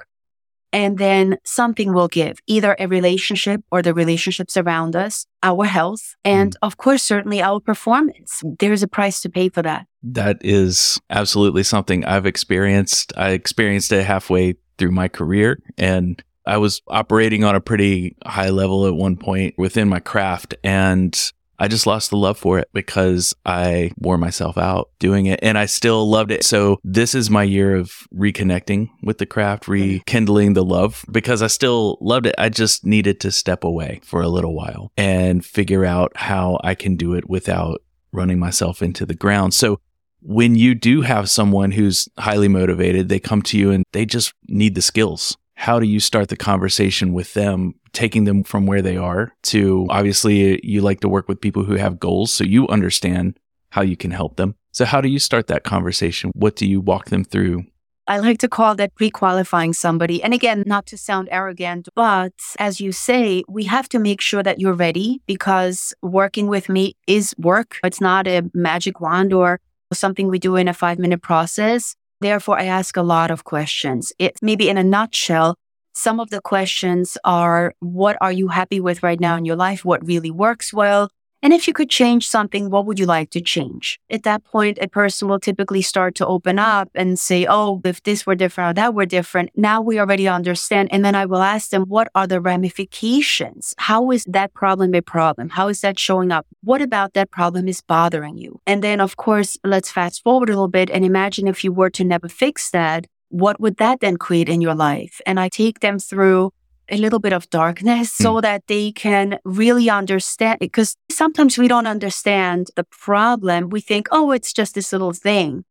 and 0.75 0.97
then 0.97 1.37
something 1.45 1.93
will 1.93 2.09
give 2.09 2.39
either 2.47 2.75
a 2.77 2.87
relationship 2.87 3.61
or 3.71 3.81
the 3.81 3.93
relationships 3.93 4.57
around 4.57 4.93
us, 4.93 5.25
our 5.41 5.63
health, 5.63 6.15
and 6.25 6.51
mm. 6.51 6.57
of 6.61 6.75
course, 6.75 7.01
certainly 7.01 7.41
our 7.41 7.61
performance. 7.61 8.43
There's 8.59 8.83
a 8.83 8.87
price 8.87 9.21
to 9.21 9.29
pay 9.29 9.47
for 9.47 9.61
that. 9.61 9.87
That 10.03 10.37
is 10.41 10.99
absolutely 11.09 11.63
something 11.63 12.03
I've 12.03 12.25
experienced. 12.25 13.13
I 13.15 13.29
experienced 13.29 13.93
it 13.93 14.03
halfway 14.03 14.55
through 14.77 14.91
my 14.91 15.07
career 15.07 15.61
and 15.77 16.21
I 16.45 16.57
was 16.57 16.81
operating 16.89 17.45
on 17.45 17.55
a 17.55 17.61
pretty 17.61 18.17
high 18.25 18.49
level 18.49 18.85
at 18.85 18.95
one 18.95 19.15
point 19.15 19.55
within 19.57 19.87
my 19.87 20.01
craft 20.01 20.55
and 20.61 21.31
I 21.59 21.67
just 21.67 21.87
lost 21.87 22.09
the 22.09 22.17
love 22.17 22.37
for 22.37 22.59
it 22.59 22.69
because 22.73 23.33
I 23.45 23.91
wore 23.97 24.17
myself 24.17 24.57
out 24.57 24.89
doing 24.99 25.25
it 25.25 25.39
and 25.41 25.57
I 25.57 25.65
still 25.65 26.09
loved 26.09 26.31
it. 26.31 26.43
So 26.43 26.79
this 26.83 27.15
is 27.15 27.29
my 27.29 27.43
year 27.43 27.75
of 27.75 28.07
reconnecting 28.13 28.89
with 29.01 29.17
the 29.17 29.25
craft, 29.25 29.67
rekindling 29.67 30.53
the 30.53 30.65
love 30.65 31.05
because 31.11 31.41
I 31.41 31.47
still 31.47 31.97
loved 32.01 32.25
it. 32.25 32.35
I 32.37 32.49
just 32.49 32.85
needed 32.85 33.19
to 33.21 33.31
step 33.31 33.63
away 33.63 34.01
for 34.03 34.21
a 34.21 34.27
little 34.27 34.55
while 34.55 34.91
and 34.97 35.45
figure 35.45 35.85
out 35.85 36.11
how 36.15 36.59
I 36.63 36.75
can 36.75 36.95
do 36.95 37.13
it 37.13 37.29
without 37.29 37.81
running 38.11 38.39
myself 38.39 38.81
into 38.81 39.05
the 39.05 39.15
ground. 39.15 39.53
So 39.53 39.79
when 40.21 40.55
you 40.55 40.73
do 40.73 41.01
have 41.01 41.29
someone 41.29 41.71
who's 41.71 42.09
highly 42.17 42.47
motivated, 42.47 43.09
they 43.09 43.19
come 43.19 43.41
to 43.43 43.57
you 43.57 43.71
and 43.71 43.83
they 43.91 44.05
just 44.05 44.33
need 44.47 44.75
the 44.75 44.81
skills 44.81 45.37
how 45.55 45.79
do 45.79 45.87
you 45.87 45.99
start 45.99 46.29
the 46.29 46.37
conversation 46.37 47.13
with 47.13 47.33
them, 47.33 47.75
taking 47.93 48.25
them 48.25 48.43
from 48.43 48.65
where 48.65 48.81
they 48.81 48.97
are 48.97 49.33
to 49.43 49.87
obviously 49.89 50.59
you 50.63 50.81
like 50.81 50.99
to 50.99 51.09
work 51.09 51.27
with 51.27 51.41
people 51.41 51.63
who 51.63 51.75
have 51.75 51.99
goals, 51.99 52.31
so 52.31 52.43
you 52.43 52.67
understand 52.67 53.39
how 53.71 53.81
you 53.81 53.97
can 53.97 54.11
help 54.11 54.35
them. 54.35 54.55
So, 54.71 54.85
how 54.85 55.01
do 55.01 55.09
you 55.09 55.19
start 55.19 55.47
that 55.47 55.63
conversation? 55.63 56.31
What 56.35 56.55
do 56.55 56.67
you 56.67 56.81
walk 56.81 57.09
them 57.09 57.23
through? 57.23 57.65
I 58.07 58.19
like 58.19 58.37
to 58.39 58.47
call 58.47 58.75
that 58.75 58.93
pre 58.95 59.09
qualifying 59.09 59.73
somebody. 59.73 60.21
And 60.21 60.33
again, 60.33 60.63
not 60.67 60.85
to 60.87 60.97
sound 60.97 61.27
arrogant, 61.31 61.89
but 61.95 62.33
as 62.59 62.79
you 62.79 62.91
say, 62.91 63.43
we 63.47 63.63
have 63.63 63.89
to 63.89 63.99
make 63.99 64.21
sure 64.21 64.43
that 64.43 64.59
you're 64.59 64.73
ready 64.73 65.21
because 65.25 65.93
working 66.03 66.47
with 66.47 66.69
me 66.69 66.95
is 67.07 67.33
work. 67.39 67.79
It's 67.83 68.01
not 68.01 68.27
a 68.27 68.43
magic 68.53 69.01
wand 69.01 69.33
or 69.33 69.59
something 69.91 70.27
we 70.27 70.39
do 70.39 70.55
in 70.55 70.67
a 70.67 70.73
five 70.73 70.99
minute 70.99 71.21
process. 71.21 71.95
Therefore, 72.21 72.59
I 72.59 72.65
ask 72.65 72.95
a 72.97 73.01
lot 73.01 73.31
of 73.31 73.43
questions. 73.43 74.13
It 74.19 74.37
maybe 74.41 74.69
in 74.69 74.77
a 74.77 74.83
nutshell, 74.83 75.55
some 75.93 76.19
of 76.19 76.29
the 76.29 76.41
questions 76.41 77.17
are, 77.23 77.73
what 77.79 78.17
are 78.21 78.31
you 78.31 78.49
happy 78.49 78.79
with 78.79 79.03
right 79.03 79.19
now 79.19 79.35
in 79.37 79.45
your 79.45 79.55
life? 79.55 79.85
What 79.85 80.05
really 80.05 80.31
works 80.31 80.73
well? 80.73 81.09
And 81.45 81.53
if 81.53 81.67
you 81.67 81.73
could 81.73 81.91
change 81.91 82.27
something, 82.27 82.71
what 82.71 82.87
would 82.87 82.97
you 82.97 83.05
like 83.05 83.29
to 83.29 83.39
change? 83.39 83.99
At 84.09 84.23
that 84.23 84.43
point, 84.43 84.79
a 84.81 84.87
person 84.87 85.27
will 85.27 85.39
typically 85.39 85.83
start 85.83 86.15
to 86.15 86.25
open 86.25 86.57
up 86.57 86.89
and 86.95 87.19
say, 87.19 87.45
Oh, 87.47 87.81
if 87.85 88.01
this 88.01 88.25
were 88.25 88.33
different 88.33 88.71
or 88.71 88.73
that 88.73 88.95
were 88.95 89.05
different, 89.05 89.51
now 89.55 89.79
we 89.79 89.99
already 89.99 90.27
understand. 90.27 90.89
And 90.91 91.05
then 91.05 91.13
I 91.13 91.27
will 91.27 91.43
ask 91.43 91.69
them, 91.69 91.83
what 91.83 92.07
are 92.15 92.25
the 92.25 92.41
ramifications? 92.41 93.75
How 93.77 94.09
is 94.09 94.25
that 94.27 94.55
problem 94.55 94.95
a 94.95 95.01
problem? 95.01 95.49
How 95.49 95.67
is 95.67 95.81
that 95.81 95.99
showing 95.99 96.31
up? 96.31 96.47
What 96.63 96.81
about 96.81 97.13
that 97.13 97.29
problem 97.29 97.67
is 97.67 97.79
bothering 97.79 98.39
you? 98.39 98.59
And 98.65 98.83
then, 98.83 98.99
of 98.99 99.15
course, 99.15 99.55
let's 99.63 99.91
fast 99.91 100.23
forward 100.23 100.49
a 100.49 100.53
little 100.53 100.67
bit 100.67 100.89
and 100.89 101.05
imagine 101.05 101.47
if 101.47 101.63
you 101.63 101.71
were 101.71 101.91
to 101.91 102.03
never 102.03 102.27
fix 102.27 102.71
that, 102.71 103.05
what 103.29 103.59
would 103.59 103.77
that 103.77 103.99
then 103.99 104.17
create 104.17 104.49
in 104.49 104.61
your 104.61 104.73
life? 104.73 105.21
And 105.27 105.39
I 105.39 105.49
take 105.49 105.81
them 105.81 105.99
through 105.99 106.53
a 106.89 106.97
little 106.97 107.19
bit 107.19 107.33
of 107.33 107.49
darkness 107.49 108.09
mm. 108.09 108.23
so 108.23 108.41
that 108.41 108.67
they 108.67 108.91
can 108.91 109.39
really 109.43 109.89
understand 109.89 110.59
because 110.59 110.95
sometimes 111.09 111.57
we 111.57 111.67
don't 111.67 111.87
understand 111.87 112.67
the 112.75 112.83
problem. 112.83 113.69
We 113.69 113.81
think, 113.81 114.07
oh, 114.11 114.31
it's 114.31 114.53
just 114.53 114.75
this 114.75 114.91
little 114.91 115.13
thing. 115.13 115.65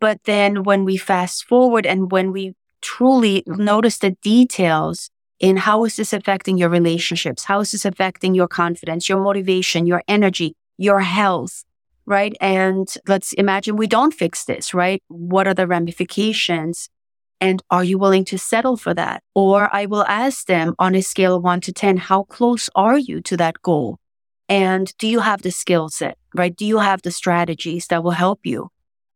But 0.00 0.24
then 0.24 0.64
when 0.64 0.84
we 0.84 0.96
fast 0.96 1.44
forward 1.44 1.86
and 1.86 2.10
when 2.10 2.32
we 2.32 2.54
truly 2.80 3.44
notice 3.46 3.98
the 3.98 4.10
details 4.22 5.10
in 5.38 5.56
how 5.56 5.84
is 5.84 5.96
this 5.96 6.12
affecting 6.12 6.58
your 6.58 6.68
relationships? 6.68 7.44
How 7.44 7.60
is 7.60 7.72
this 7.72 7.84
affecting 7.84 8.34
your 8.34 8.48
confidence, 8.48 9.08
your 9.08 9.20
motivation, 9.20 9.86
your 9.86 10.02
energy, 10.08 10.54
your 10.78 11.00
health? 11.00 11.64
Right. 12.04 12.36
And 12.40 12.92
let's 13.06 13.32
imagine 13.34 13.76
we 13.76 13.86
don't 13.86 14.12
fix 14.12 14.44
this, 14.44 14.74
right? 14.74 15.00
What 15.06 15.46
are 15.46 15.54
the 15.54 15.68
ramifications? 15.68 16.88
And 17.42 17.60
are 17.72 17.82
you 17.82 17.98
willing 17.98 18.24
to 18.26 18.38
settle 18.38 18.76
for 18.76 18.94
that? 18.94 19.24
Or 19.34 19.68
I 19.74 19.86
will 19.86 20.04
ask 20.04 20.46
them 20.46 20.76
on 20.78 20.94
a 20.94 21.02
scale 21.02 21.34
of 21.34 21.42
one 21.42 21.60
to 21.62 21.72
10, 21.72 21.96
how 21.96 22.22
close 22.22 22.70
are 22.76 22.96
you 22.96 23.20
to 23.22 23.36
that 23.36 23.60
goal? 23.62 23.98
And 24.48 24.96
do 24.96 25.08
you 25.08 25.18
have 25.18 25.42
the 25.42 25.50
skill 25.50 25.88
set, 25.88 26.16
right? 26.36 26.54
Do 26.54 26.64
you 26.64 26.78
have 26.78 27.02
the 27.02 27.10
strategies 27.10 27.88
that 27.88 28.04
will 28.04 28.12
help 28.12 28.40
you? 28.44 28.68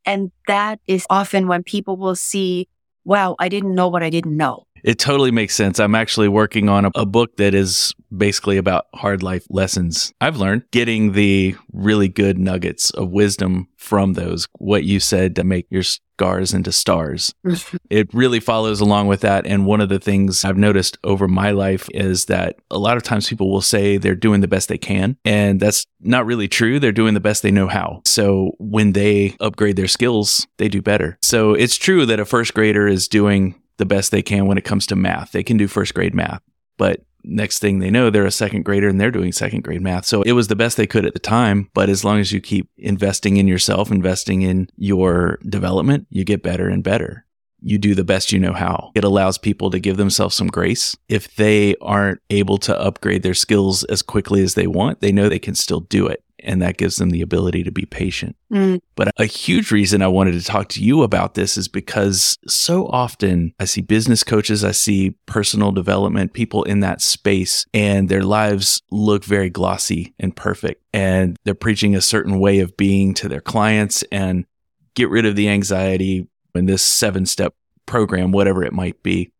And 0.04 0.32
that 0.48 0.80
is 0.88 1.06
often 1.08 1.46
when 1.46 1.62
people 1.62 1.96
will 1.96 2.16
see, 2.16 2.66
wow, 3.04 3.36
I 3.38 3.48
didn't 3.48 3.76
know 3.76 3.86
what 3.86 4.02
I 4.02 4.10
didn't 4.10 4.36
know. 4.36 4.64
It 4.82 4.98
totally 4.98 5.30
makes 5.30 5.54
sense. 5.54 5.78
I'm 5.78 5.94
actually 5.94 6.28
working 6.28 6.68
on 6.68 6.86
a, 6.86 6.90
a, 6.96 7.06
book 7.06 7.36
that 7.36 7.54
is 7.54 7.94
basically 8.16 8.56
about 8.56 8.86
hard 8.94 9.22
life 9.22 9.46
lessons 9.50 10.12
I've 10.20 10.36
learned, 10.36 10.64
getting 10.72 11.12
the 11.12 11.54
really 11.72 12.08
good 12.08 12.38
nuggets 12.38 12.90
of 12.90 13.10
wisdom 13.10 13.68
from 13.76 14.14
those. 14.14 14.48
What 14.58 14.84
you 14.84 15.00
said 15.00 15.36
to 15.36 15.44
make 15.44 15.66
your 15.70 15.82
scars 16.16 16.54
into 16.54 16.72
stars. 16.72 17.34
Mm-hmm. 17.44 17.76
it 17.90 18.12
really 18.14 18.40
follows 18.40 18.80
along 18.80 19.06
with 19.06 19.20
that. 19.20 19.46
And 19.46 19.66
one 19.66 19.82
of 19.82 19.90
the 19.90 19.98
things 19.98 20.44
I've 20.44 20.56
noticed 20.56 20.96
over 21.04 21.28
my 21.28 21.50
life 21.50 21.88
is 21.92 22.24
that 22.26 22.56
a 22.70 22.78
lot 22.78 22.96
of 22.96 23.02
times 23.02 23.28
people 23.28 23.50
will 23.50 23.60
say 23.60 23.98
they're 23.98 24.14
doing 24.14 24.40
the 24.40 24.48
best 24.48 24.68
they 24.68 24.78
can. 24.78 25.18
And 25.24 25.60
that's 25.60 25.86
not 26.00 26.24
really 26.24 26.48
true. 26.48 26.80
They're 26.80 26.90
doing 26.90 27.14
the 27.14 27.20
best 27.20 27.42
they 27.42 27.50
know 27.50 27.68
how. 27.68 28.00
So 28.06 28.52
when 28.58 28.92
they 28.92 29.36
upgrade 29.40 29.76
their 29.76 29.88
skills, 29.88 30.46
they 30.56 30.68
do 30.68 30.80
better. 30.80 31.18
So 31.20 31.52
it's 31.52 31.76
true 31.76 32.06
that 32.06 32.20
a 32.20 32.24
first 32.24 32.54
grader 32.54 32.88
is 32.88 33.08
doing 33.08 33.60
the 33.76 33.86
best 33.86 34.10
they 34.10 34.22
can 34.22 34.46
when 34.46 34.56
it 34.56 34.64
comes 34.64 34.86
to 34.86 34.96
math. 34.96 35.32
They 35.32 35.42
can 35.42 35.58
do 35.58 35.68
first 35.68 35.92
grade 35.92 36.14
math, 36.14 36.42
but 36.78 37.04
next 37.26 37.58
thing 37.58 37.78
they 37.78 37.90
know, 37.90 38.10
they're 38.10 38.24
a 38.24 38.30
second 38.30 38.64
grader 38.64 38.88
and 38.88 39.00
they're 39.00 39.10
doing 39.10 39.32
second 39.32 39.64
grade 39.64 39.82
math. 39.82 40.06
So 40.06 40.22
it 40.22 40.32
was 40.32 40.48
the 40.48 40.56
best 40.56 40.76
they 40.76 40.86
could 40.86 41.04
at 41.04 41.12
the 41.12 41.18
time. 41.18 41.70
But 41.74 41.88
as 41.88 42.04
long 42.04 42.20
as 42.20 42.32
you 42.32 42.40
keep 42.40 42.70
investing 42.78 43.36
in 43.36 43.48
yourself, 43.48 43.90
investing 43.90 44.42
in 44.42 44.68
your 44.76 45.38
development, 45.48 46.06
you 46.10 46.24
get 46.24 46.42
better 46.42 46.68
and 46.68 46.82
better. 46.82 47.24
You 47.60 47.78
do 47.78 47.94
the 47.94 48.04
best 48.04 48.32
you 48.32 48.38
know 48.38 48.52
how. 48.52 48.92
It 48.94 49.02
allows 49.02 49.38
people 49.38 49.70
to 49.70 49.80
give 49.80 49.96
themselves 49.96 50.36
some 50.36 50.48
grace. 50.48 50.96
If 51.08 51.34
they 51.36 51.74
aren't 51.80 52.20
able 52.30 52.58
to 52.58 52.78
upgrade 52.78 53.22
their 53.22 53.34
skills 53.34 53.82
as 53.84 54.02
quickly 54.02 54.42
as 54.42 54.54
they 54.54 54.66
want, 54.66 55.00
they 55.00 55.10
know 55.10 55.28
they 55.28 55.38
can 55.38 55.54
still 55.54 55.80
do 55.80 56.06
it 56.06 56.22
and 56.40 56.60
that 56.62 56.76
gives 56.76 56.96
them 56.96 57.10
the 57.10 57.22
ability 57.22 57.62
to 57.64 57.70
be 57.70 57.84
patient. 57.84 58.36
Mm. 58.52 58.80
But 58.94 59.08
a 59.16 59.24
huge 59.24 59.70
reason 59.70 60.02
I 60.02 60.08
wanted 60.08 60.32
to 60.32 60.44
talk 60.44 60.68
to 60.70 60.82
you 60.82 61.02
about 61.02 61.34
this 61.34 61.56
is 61.56 61.68
because 61.68 62.38
so 62.46 62.86
often 62.88 63.54
I 63.58 63.64
see 63.64 63.80
business 63.80 64.22
coaches, 64.22 64.64
I 64.64 64.72
see 64.72 65.16
personal 65.26 65.72
development 65.72 66.32
people 66.32 66.62
in 66.64 66.80
that 66.80 67.00
space, 67.00 67.66
and 67.72 68.08
their 68.08 68.22
lives 68.22 68.82
look 68.90 69.24
very 69.24 69.50
glossy 69.50 70.14
and 70.18 70.34
perfect. 70.34 70.82
And 70.92 71.36
they're 71.44 71.54
preaching 71.54 71.94
a 71.94 72.00
certain 72.00 72.38
way 72.38 72.60
of 72.60 72.76
being 72.76 73.14
to 73.14 73.28
their 73.28 73.40
clients 73.40 74.04
and 74.12 74.46
get 74.94 75.10
rid 75.10 75.26
of 75.26 75.36
the 75.36 75.48
anxiety 75.48 76.28
in 76.54 76.66
this 76.66 76.82
seven 76.82 77.26
step 77.26 77.54
program, 77.86 78.32
whatever 78.32 78.64
it 78.64 78.72
might 78.72 79.02
be. 79.02 79.32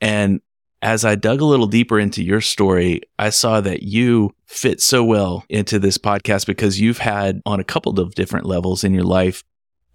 And 0.00 0.40
as 0.84 1.02
I 1.02 1.14
dug 1.14 1.40
a 1.40 1.46
little 1.46 1.66
deeper 1.66 1.98
into 1.98 2.22
your 2.22 2.42
story, 2.42 3.00
I 3.18 3.30
saw 3.30 3.62
that 3.62 3.84
you 3.84 4.34
fit 4.44 4.82
so 4.82 5.02
well 5.02 5.42
into 5.48 5.78
this 5.78 5.96
podcast 5.96 6.44
because 6.44 6.78
you've 6.78 6.98
had 6.98 7.40
on 7.46 7.58
a 7.58 7.64
couple 7.64 7.98
of 7.98 8.14
different 8.14 8.44
levels 8.44 8.84
in 8.84 8.92
your 8.92 9.02
life 9.02 9.42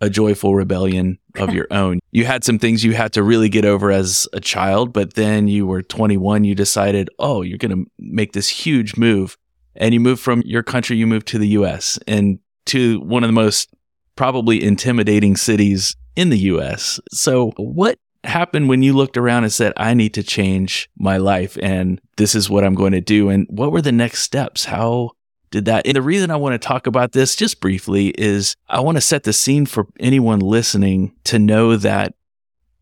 a 0.02 0.10
joyful 0.10 0.56
rebellion 0.56 1.20
of 1.36 1.54
your 1.54 1.68
own. 1.70 2.00
You 2.10 2.26
had 2.26 2.44
some 2.44 2.58
things 2.58 2.84
you 2.84 2.94
had 2.94 3.14
to 3.14 3.22
really 3.22 3.50
get 3.50 3.66
over 3.66 3.92
as 3.92 4.28
a 4.34 4.40
child, 4.40 4.92
but 4.92 5.14
then 5.14 5.48
you 5.48 5.68
were 5.68 5.84
21, 5.84 6.44
you 6.44 6.56
decided, 6.56 7.08
oh, 7.20 7.44
you're 7.44 7.60
going 7.60 7.86
to 7.86 7.92
make 8.00 8.34
this 8.34 8.50
huge 8.50 8.98
move. 8.98 9.38
And 9.76 9.94
you 9.94 10.00
moved 10.00 10.22
from 10.22 10.42
your 10.44 10.64
country, 10.64 10.98
you 10.98 11.06
moved 11.06 11.28
to 11.28 11.38
the 11.38 11.50
US 11.50 12.00
and 12.08 12.40
to 12.66 13.00
one 13.02 13.24
of 13.24 13.28
the 13.28 13.34
most 13.34 13.72
probably 14.16 14.64
intimidating 14.64 15.38
cities 15.38 15.96
in 16.16 16.30
the 16.30 16.40
US. 16.40 17.00
So, 17.12 17.52
what 17.58 18.00
happened 18.24 18.70
when 18.70 18.84
you 18.84 18.94
looked 18.94 19.18
around 19.18 19.44
and 19.44 19.54
said, 19.54 19.74
I 19.78 19.94
need 19.94 20.14
to 20.16 20.24
change 20.24 20.90
my 20.98 21.18
life 21.18 21.58
and 21.62 22.02
this 22.18 22.36
is 22.36 22.50
what 22.50 22.64
I'm 22.64 22.76
going 22.76 22.92
to 22.92 23.02
do? 23.02 23.30
And 23.30 23.48
what 23.50 23.72
were 23.72 23.82
the 23.82 23.92
next 23.92 24.20
steps? 24.20 24.66
How 24.66 25.12
did 25.52 25.66
that? 25.66 25.86
And 25.86 25.96
the 25.96 26.02
reason 26.02 26.32
I 26.32 26.36
want 26.36 26.60
to 26.60 26.68
talk 26.68 26.88
about 26.88 27.14
this 27.14 27.36
just 27.36 27.62
briefly 27.62 28.10
is 28.10 28.56
I 28.68 28.82
want 28.82 28.98
to 28.98 29.02
set 29.02 29.24
the 29.24 29.34
scene 29.34 29.66
for 29.66 29.88
anyone 30.00 30.40
listening 30.40 31.14
to 31.26 31.40
know 31.40 31.78
that 31.78 32.14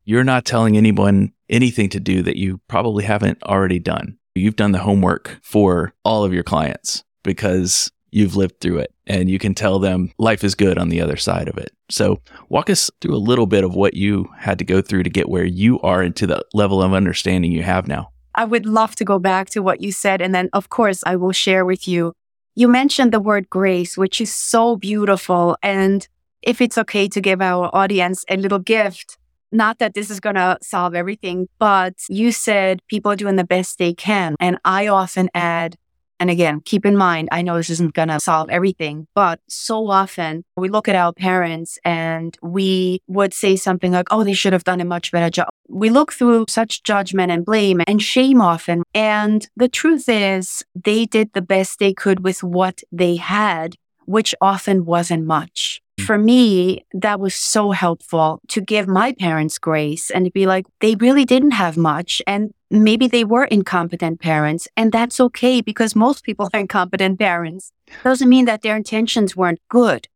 you're 0.06 0.24
not 0.24 0.46
telling 0.46 0.78
anyone 0.78 1.34
anything 1.50 1.90
to 1.90 2.00
do 2.00 2.22
that 2.24 2.38
you 2.38 2.60
probably 2.68 3.04
haven't 3.04 3.42
already 3.44 3.80
done. 3.80 4.18
You've 4.36 4.56
done 4.56 4.72
the 4.72 4.80
homework 4.80 5.40
for 5.42 5.94
all 6.04 6.24
of 6.24 6.34
your 6.34 6.44
clients 6.44 7.04
because 7.24 7.92
you've 8.12 8.36
lived 8.36 8.60
through 8.60 8.80
it 8.80 8.94
and 9.06 9.30
you 9.30 9.40
can 9.40 9.54
tell 9.54 9.80
them 9.80 10.12
life 10.18 10.44
is 10.44 10.56
good 10.56 10.78
on 10.78 10.90
the 10.90 11.02
other 11.02 11.18
side 11.18 11.48
of 11.48 11.58
it. 11.58 11.72
So, 11.90 12.22
walk 12.50 12.70
us 12.70 12.92
through 13.02 13.16
a 13.16 13.18
little 13.18 13.46
bit 13.46 13.64
of 13.64 13.76
what 13.76 13.94
you 13.94 14.30
had 14.38 14.60
to 14.60 14.66
go 14.66 14.82
through 14.82 15.04
to 15.04 15.10
get 15.10 15.30
where 15.30 15.46
you 15.46 15.80
are 15.82 16.04
into 16.04 16.28
the 16.28 16.44
level 16.54 16.82
of 16.82 16.94
understanding 16.94 17.52
you 17.52 17.64
have 17.64 17.88
now. 17.88 18.12
I 18.36 18.46
would 18.46 18.66
love 18.66 18.96
to 18.98 19.06
go 19.06 19.18
back 19.18 19.50
to 19.52 19.62
what 19.62 19.82
you 19.82 19.92
said. 19.92 20.22
And 20.22 20.34
then, 20.34 20.50
of 20.54 20.70
course, 20.70 21.04
I 21.06 21.16
will 21.16 21.32
share 21.32 21.66
with 21.66 21.88
you. 21.88 22.14
You 22.56 22.68
mentioned 22.68 23.12
the 23.12 23.20
word 23.20 23.50
grace, 23.50 23.98
which 23.98 24.22
is 24.22 24.34
so 24.34 24.76
beautiful. 24.76 25.58
And 25.64 26.08
if 26.42 26.62
it's 26.62 26.78
okay 26.78 27.08
to 27.08 27.22
give 27.22 27.42
our 27.42 27.76
audience 27.76 28.24
a 28.30 28.38
little 28.38 28.60
gift, 28.60 29.18
not 29.52 29.80
that 29.80 29.94
this 29.94 30.10
is 30.10 30.20
going 30.20 30.36
to 30.36 30.58
solve 30.62 30.94
everything, 30.94 31.48
but 31.58 31.94
you 32.10 32.32
said 32.32 32.82
people 32.90 33.12
are 33.12 33.16
doing 33.16 33.38
the 33.38 33.44
best 33.44 33.78
they 33.78 33.94
can. 33.94 34.36
And 34.40 34.60
I 34.64 34.88
often 34.88 35.30
add, 35.34 35.76
and 36.20 36.30
again, 36.30 36.62
keep 36.66 36.86
in 36.86 36.98
mind, 36.98 37.30
I 37.32 37.42
know 37.42 37.58
this 37.58 37.70
isn't 37.70 37.94
going 37.94 38.08
to 38.08 38.20
solve 38.20 38.50
everything, 38.50 39.08
but 39.14 39.40
so 39.48 39.90
often 39.90 40.44
we 40.56 40.70
look 40.70 40.88
at 40.88 40.96
our 40.96 41.14
parents 41.14 41.78
and 41.86 42.38
we 42.42 43.02
would 43.08 43.34
say 43.34 43.56
something 43.56 43.92
like, 43.92 44.08
oh, 44.12 44.24
they 44.24 44.34
should 44.34 44.54
have 44.54 44.64
done 44.64 44.82
a 44.82 44.86
much 44.86 45.12
better 45.12 45.30
job. 45.30 45.50
We 45.70 45.90
look 45.90 46.14
through 46.14 46.46
such 46.50 46.84
judgment 46.84 47.32
and 47.32 47.46
blame 47.46 47.82
and 47.88 48.02
shame 48.02 48.42
often. 48.42 48.84
And 48.94 49.48
the 49.56 49.68
truth 49.68 50.10
is, 50.10 50.64
they 50.74 51.06
did 51.06 51.34
the 51.34 51.42
best 51.42 51.80
they 51.80 51.94
could 51.94 52.24
with 52.24 52.44
what 52.44 52.82
they 52.92 53.18
had, 53.18 53.76
which 54.06 54.34
often 54.42 54.86
wasn't 54.86 55.26
much. 55.26 55.82
Mm. 56.00 56.06
For 56.06 56.18
me, 56.18 56.86
that 56.94 57.20
was 57.20 57.36
so 57.36 57.72
helpful 57.72 58.42
to 58.50 58.62
give 58.62 58.88
my 58.88 59.14
parents 59.14 59.58
grace 59.58 60.10
and 60.10 60.26
to 60.26 60.32
be 60.32 60.46
like, 60.46 60.66
they 60.80 60.96
really 60.96 61.26
didn't 61.26 61.52
have 61.52 61.78
much. 61.78 62.22
And 62.28 62.54
maybe 62.70 63.08
they 63.08 63.24
were 63.24 63.46
incompetent 63.46 64.20
parents 64.20 64.68
and 64.76 64.92
that's 64.92 65.20
okay 65.20 65.62
because 65.62 65.96
most 65.96 66.24
people 66.24 66.50
are 66.54 66.60
incompetent 66.60 67.20
parents. 67.20 67.72
Doesn't 68.04 68.30
mean 68.30 68.46
that 68.46 68.62
their 68.62 68.76
intentions 68.76 69.36
weren't 69.36 69.60
good. 69.70 70.08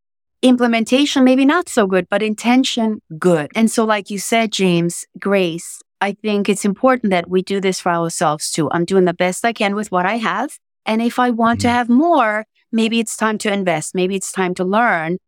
Implementation, 0.42 1.24
maybe 1.24 1.46
not 1.46 1.70
so 1.70 1.86
good, 1.86 2.08
but 2.10 2.24
intention, 2.24 3.00
good. 3.20 3.52
And 3.54 3.70
so, 3.70 3.86
like 3.86 4.10
you 4.10 4.18
said, 4.18 4.52
James, 4.52 5.06
grace, 5.20 5.80
I 6.02 6.14
think 6.14 6.50
it's 6.50 6.66
important 6.66 7.12
that 7.12 7.30
we 7.30 7.44
do 7.44 7.62
this 7.62 7.80
for 7.80 7.92
ourselves 7.92 8.52
too. 8.52 8.68
I'm 8.72 8.86
doing 8.86 9.06
the 9.06 9.14
best 9.14 9.46
I 9.46 9.54
can 9.54 9.76
with 9.76 9.92
what 9.92 10.08
I 10.08 10.18
have. 10.18 10.58
And 10.84 11.00
if 11.00 11.20
I 11.20 11.30
want 11.30 11.60
mm-hmm. 11.60 11.68
to 11.68 11.74
have 11.74 11.90
more, 11.90 12.46
maybe 12.72 13.00
it's 13.00 13.16
time 13.16 13.38
to 13.40 13.54
invest. 13.54 13.94
Maybe 13.94 14.16
it's 14.16 14.32
time 14.32 14.56
to 14.56 14.64
learn. 14.64 15.20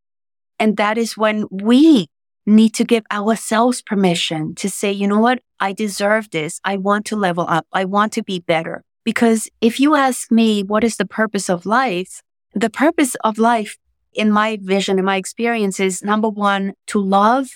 And 0.60 0.78
that 0.78 0.98
is 0.98 1.18
when 1.18 1.46
we 1.50 2.08
need 2.46 2.74
to 2.76 2.84
give 2.84 3.04
ourselves 3.12 3.82
permission 3.82 4.56
to 4.56 4.70
say, 4.70 4.92
you 4.92 5.08
know 5.08 5.20
what? 5.20 5.40
I 5.60 5.74
deserve 5.74 6.30
this. 6.32 6.60
I 6.64 6.78
want 6.78 7.06
to 7.08 7.16
level 7.16 7.46
up. 7.48 7.66
I 7.72 7.86
want 7.86 8.12
to 8.14 8.24
be 8.24 8.40
better. 8.40 8.84
Because 9.04 9.50
if 9.62 9.80
you 9.80 9.96
ask 9.96 10.32
me, 10.32 10.64
what 10.64 10.84
is 10.84 10.98
the 10.98 11.06
purpose 11.06 11.50
of 11.50 11.66
life? 11.66 12.22
The 12.54 12.70
purpose 12.70 13.16
of 13.24 13.38
life 13.38 13.78
in 14.14 14.32
my 14.32 14.58
vision, 14.62 15.00
in 15.00 15.06
my 15.06 15.18
experience 15.18 15.80
is 15.80 16.04
number 16.04 16.30
one, 16.30 16.74
to 16.88 17.00
love, 17.00 17.50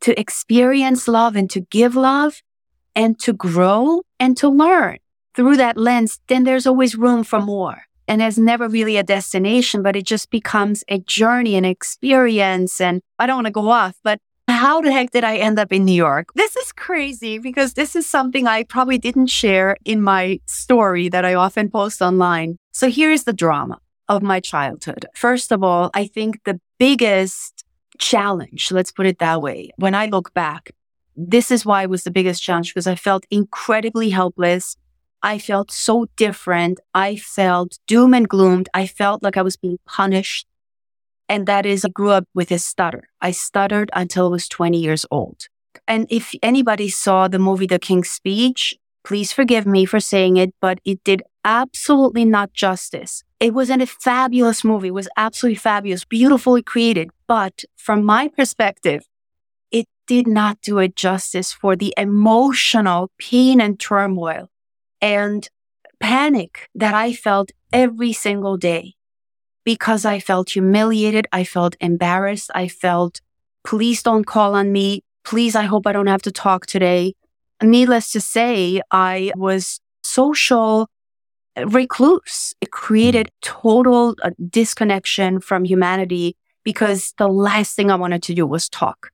to 0.00 0.18
experience 0.20 1.08
love 1.08 1.36
and 1.36 1.48
to 1.50 1.60
give 1.60 1.96
love 1.96 2.42
and 2.94 3.18
to 3.20 3.32
grow 3.32 4.02
and 4.20 4.36
to 4.36 4.48
learn 4.48 4.98
through 5.34 5.56
that 5.56 5.76
lens. 5.76 6.20
Then 6.28 6.44
there's 6.44 6.66
always 6.66 6.96
room 6.96 7.24
for 7.24 7.40
more. 7.40 7.82
And 8.08 8.20
there's 8.20 8.38
never 8.38 8.68
really 8.68 8.96
a 8.96 9.02
destination, 9.02 9.82
but 9.82 9.96
it 9.96 10.06
just 10.06 10.30
becomes 10.30 10.84
a 10.88 10.98
journey 10.98 11.56
and 11.56 11.66
experience. 11.66 12.80
And 12.80 13.02
I 13.18 13.26
don't 13.26 13.36
want 13.36 13.46
to 13.46 13.52
go 13.52 13.68
off, 13.68 13.96
but 14.02 14.20
how 14.48 14.80
the 14.80 14.92
heck 14.92 15.10
did 15.10 15.24
I 15.24 15.36
end 15.36 15.58
up 15.58 15.72
in 15.72 15.84
New 15.84 15.92
York? 15.92 16.28
This 16.34 16.56
is 16.56 16.72
crazy 16.72 17.38
because 17.38 17.74
this 17.74 17.96
is 17.96 18.06
something 18.06 18.46
I 18.46 18.62
probably 18.62 18.98
didn't 18.98 19.26
share 19.26 19.76
in 19.84 20.00
my 20.00 20.40
story 20.46 21.08
that 21.08 21.24
I 21.24 21.34
often 21.34 21.68
post 21.68 22.00
online. 22.00 22.58
So 22.72 22.88
here's 22.88 23.24
the 23.24 23.32
drama 23.32 23.80
of 24.08 24.22
my 24.22 24.38
childhood. 24.40 25.06
First 25.14 25.50
of 25.50 25.64
all, 25.64 25.90
I 25.94 26.06
think 26.06 26.44
the 26.44 26.60
biggest 26.78 27.64
challenge, 27.98 28.70
let's 28.70 28.92
put 28.92 29.06
it 29.06 29.18
that 29.18 29.42
way, 29.42 29.70
when 29.76 29.94
I 29.94 30.06
look 30.06 30.32
back, 30.32 30.70
this 31.16 31.50
is 31.50 31.64
why 31.66 31.82
it 31.82 31.90
was 31.90 32.04
the 32.04 32.10
biggest 32.10 32.42
challenge 32.42 32.72
because 32.72 32.86
I 32.86 32.94
felt 32.94 33.24
incredibly 33.30 34.10
helpless. 34.10 34.76
I 35.22 35.38
felt 35.38 35.70
so 35.70 36.06
different. 36.16 36.80
I 36.94 37.16
felt 37.16 37.78
doom 37.86 38.14
and 38.14 38.28
gloomed. 38.28 38.68
I 38.74 38.86
felt 38.86 39.22
like 39.22 39.36
I 39.36 39.42
was 39.42 39.56
being 39.56 39.78
punished. 39.86 40.46
And 41.28 41.46
that 41.46 41.66
is, 41.66 41.84
I 41.84 41.88
grew 41.88 42.10
up 42.10 42.24
with 42.34 42.50
a 42.50 42.58
stutter. 42.58 43.08
I 43.20 43.32
stuttered 43.32 43.90
until 43.92 44.26
I 44.26 44.30
was 44.30 44.48
20 44.48 44.78
years 44.78 45.04
old. 45.10 45.48
And 45.88 46.06
if 46.10 46.32
anybody 46.42 46.88
saw 46.88 47.28
the 47.28 47.38
movie 47.38 47.66
The 47.66 47.78
King's 47.78 48.10
Speech, 48.10 48.74
please 49.04 49.32
forgive 49.32 49.66
me 49.66 49.84
for 49.84 50.00
saying 50.00 50.36
it, 50.36 50.54
but 50.60 50.80
it 50.84 51.02
did 51.04 51.22
absolutely 51.44 52.24
not 52.24 52.52
justice. 52.52 53.22
It 53.38 53.54
was 53.54 53.70
a 53.70 53.86
fabulous 53.86 54.64
movie. 54.64 54.88
It 54.88 54.94
was 54.94 55.08
absolutely 55.16 55.56
fabulous, 55.56 56.04
beautifully 56.04 56.62
created. 56.62 57.10
But 57.26 57.64
from 57.76 58.04
my 58.04 58.28
perspective, 58.28 59.04
it 59.70 59.86
did 60.06 60.26
not 60.26 60.60
do 60.62 60.78
it 60.78 60.96
justice 60.96 61.52
for 61.52 61.76
the 61.76 61.92
emotional 61.96 63.10
pain 63.18 63.60
and 63.60 63.78
turmoil 63.78 64.48
and 65.00 65.48
panic 66.00 66.68
that 66.74 66.94
I 66.94 67.12
felt 67.12 67.50
every 67.72 68.12
single 68.12 68.56
day 68.56 68.94
because 69.64 70.04
I 70.04 70.20
felt 70.20 70.50
humiliated. 70.50 71.26
I 71.32 71.44
felt 71.44 71.76
embarrassed. 71.80 72.50
I 72.54 72.68
felt, 72.68 73.20
please 73.64 74.02
don't 74.02 74.24
call 74.24 74.54
on 74.54 74.72
me. 74.72 75.02
Please, 75.24 75.56
I 75.56 75.64
hope 75.64 75.86
I 75.86 75.92
don't 75.92 76.06
have 76.06 76.22
to 76.22 76.30
talk 76.30 76.66
today. 76.66 77.14
Needless 77.62 78.12
to 78.12 78.20
say, 78.20 78.80
I 78.90 79.32
was 79.34 79.80
social 80.02 80.88
recluse. 81.56 82.54
It 82.60 82.70
created 82.70 83.30
total 83.42 84.14
uh, 84.22 84.30
disconnection 84.50 85.40
from 85.40 85.64
humanity 85.64 86.36
because 86.64 87.14
the 87.18 87.28
last 87.28 87.74
thing 87.74 87.90
I 87.90 87.96
wanted 87.96 88.22
to 88.24 88.34
do 88.34 88.46
was 88.46 88.68
talk. 88.68 89.10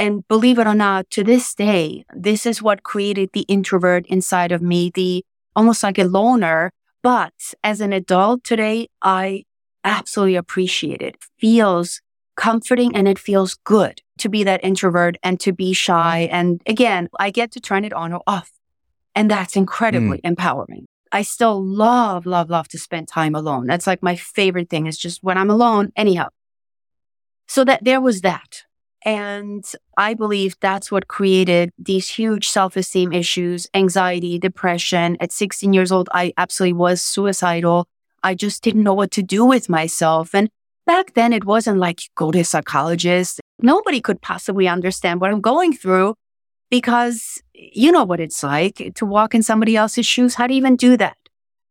And 0.00 0.26
believe 0.28 0.58
it 0.58 0.66
or 0.66 0.74
not, 0.74 1.10
to 1.10 1.22
this 1.22 1.54
day, 1.54 2.06
this 2.14 2.46
is 2.46 2.62
what 2.62 2.84
created 2.84 3.28
the 3.34 3.42
introvert 3.42 4.06
inside 4.06 4.50
of 4.50 4.62
me, 4.62 4.90
the 4.94 5.26
almost 5.54 5.82
like 5.82 5.98
a 5.98 6.04
loner. 6.04 6.72
But 7.02 7.34
as 7.62 7.82
an 7.82 7.92
adult 7.92 8.42
today, 8.42 8.88
I 9.02 9.44
absolutely 9.84 10.36
appreciate 10.36 11.02
it. 11.02 11.16
Feels 11.38 12.00
comforting 12.34 12.96
and 12.96 13.06
it 13.06 13.18
feels 13.18 13.58
good 13.64 14.00
to 14.16 14.30
be 14.30 14.42
that 14.42 14.64
introvert 14.64 15.18
and 15.22 15.38
to 15.40 15.52
be 15.52 15.74
shy. 15.74 16.30
And 16.32 16.62
again, 16.64 17.10
I 17.18 17.28
get 17.28 17.52
to 17.52 17.60
turn 17.60 17.84
it 17.84 17.92
on 17.92 18.14
or 18.14 18.22
off. 18.26 18.52
And 19.14 19.30
that's 19.30 19.54
incredibly 19.54 20.16
mm. 20.16 20.24
empowering. 20.24 20.86
I 21.12 21.20
still 21.20 21.62
love, 21.62 22.24
love, 22.24 22.48
love 22.48 22.68
to 22.68 22.78
spend 22.78 23.08
time 23.08 23.34
alone. 23.34 23.66
That's 23.66 23.86
like 23.86 24.02
my 24.02 24.16
favorite 24.16 24.70
thing 24.70 24.86
is 24.86 24.96
just 24.96 25.22
when 25.22 25.36
I'm 25.36 25.50
alone, 25.50 25.92
anyhow. 25.94 26.28
So 27.46 27.64
that 27.64 27.84
there 27.84 28.00
was 28.00 28.22
that. 28.22 28.62
And 29.04 29.64
I 29.96 30.14
believe 30.14 30.56
that's 30.60 30.92
what 30.92 31.08
created 31.08 31.70
these 31.78 32.08
huge 32.08 32.48
self 32.48 32.76
esteem 32.76 33.12
issues, 33.12 33.66
anxiety, 33.74 34.38
depression. 34.38 35.16
At 35.20 35.32
16 35.32 35.72
years 35.72 35.90
old, 35.90 36.08
I 36.12 36.32
absolutely 36.36 36.74
was 36.74 37.00
suicidal. 37.00 37.86
I 38.22 38.34
just 38.34 38.62
didn't 38.62 38.82
know 38.82 38.94
what 38.94 39.10
to 39.12 39.22
do 39.22 39.44
with 39.44 39.68
myself. 39.68 40.34
And 40.34 40.50
back 40.86 41.14
then, 41.14 41.32
it 41.32 41.44
wasn't 41.44 41.78
like 41.78 42.02
go 42.14 42.30
to 42.30 42.40
a 42.40 42.44
psychologist. 42.44 43.40
Nobody 43.62 44.00
could 44.00 44.20
possibly 44.20 44.68
understand 44.68 45.20
what 45.20 45.30
I'm 45.30 45.40
going 45.40 45.72
through 45.72 46.14
because 46.70 47.42
you 47.54 47.90
know 47.92 48.04
what 48.04 48.20
it's 48.20 48.42
like 48.42 48.92
to 48.94 49.06
walk 49.06 49.34
in 49.34 49.42
somebody 49.42 49.76
else's 49.76 50.06
shoes. 50.06 50.34
How 50.34 50.46
do 50.46 50.54
you 50.54 50.58
even 50.58 50.76
do 50.76 50.96
that? 50.98 51.16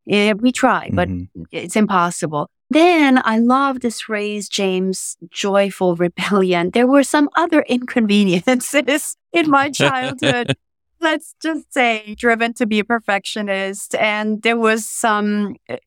Yeah, 0.06 0.34
we 0.34 0.52
try, 0.52 0.90
but 0.92 1.08
mm-hmm. 1.08 1.44
it's 1.52 1.76
impossible. 1.76 2.50
Then 2.70 3.22
I 3.26 3.40
love 3.40 3.80
this 3.80 4.02
phrase, 4.02 4.48
James, 4.48 5.18
joyful 5.32 5.96
rebellion. 5.96 6.72
There 6.72 6.88
were 6.88 7.04
some 7.04 7.30
other 7.36 7.62
inconveniences 7.62 9.16
in 9.34 9.50
my 9.50 9.70
childhood 9.70 10.56
let's 11.02 11.34
just 11.42 11.74
say 11.74 12.16
driven 12.18 12.54
to 12.54 12.66
be 12.66 12.80
a 12.80 12.84
perfectionist 12.84 13.96
and 13.96 14.42
there 14.42 14.58
was 14.58 14.86
some 14.86 15.56
uh, 15.70 15.78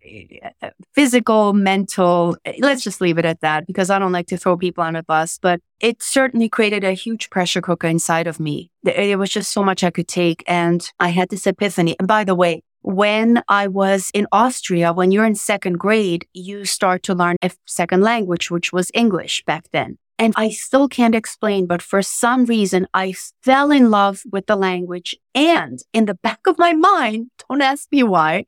uh, 0.63 0.71
physical 0.95 1.53
mental 1.53 2.37
let's 2.59 2.83
just 2.83 3.01
leave 3.01 3.19
it 3.19 3.25
at 3.25 3.41
that 3.41 3.67
because 3.67 3.91
i 3.91 3.99
don't 3.99 4.13
like 4.13 4.27
to 4.27 4.37
throw 4.37 4.57
people 4.57 4.83
on 4.83 4.97
a 4.97 5.03
bus 5.03 5.39
but 5.41 5.61
it 5.81 6.03
certainly 6.03 6.49
created 6.49 6.85
a 6.85 6.93
huge 6.93 7.31
pressure 7.31 7.61
cooker 7.61 7.87
inside 7.87 8.27
of 8.27 8.41
me 8.41 8.71
there 8.83 9.19
was 9.19 9.31
just 9.31 9.53
so 9.53 9.63
much 9.63 9.85
i 9.85 9.91
could 9.91 10.09
take 10.09 10.43
and 10.47 10.93
i 10.99 11.09
had 11.09 11.29
this 11.29 11.47
epiphany 11.47 11.97
and 11.99 12.09
by 12.09 12.25
the 12.25 12.35
way 12.35 12.63
when 12.83 13.43
I 13.49 13.69
was 13.69 14.11
in 14.13 14.27
Austria, 14.33 14.93
when 14.93 15.13
you're 15.13 15.25
in 15.25 15.35
second 15.35 15.79
grade, 15.79 16.27
you 16.33 16.65
start 16.65 17.03
to 17.05 17.15
learn 17.15 17.37
a 17.43 17.51
second 17.67 18.03
language, 18.03 18.51
which 18.51 18.73
was 18.73 18.91
English 18.93 19.45
back 19.45 19.71
then. 19.73 19.99
And 20.19 20.35
I 20.37 20.51
still 20.51 20.89
can't 20.89 21.15
explain, 21.15 21.67
but 21.67 21.83
for 21.83 22.03
some 22.03 22.45
reason, 22.45 22.87
I 22.95 23.15
fell 23.43 23.71
in 23.71 23.91
love 23.91 24.23
with 24.31 24.47
the 24.47 24.57
language. 24.57 25.17
And 25.35 25.81
in 25.93 26.05
the 26.05 26.15
back 26.15 26.41
of 26.47 26.59
my 26.59 26.73
mind, 26.73 27.31
don't 27.49 27.63
ask 27.63 27.89
me 27.91 28.03
why, 28.03 28.47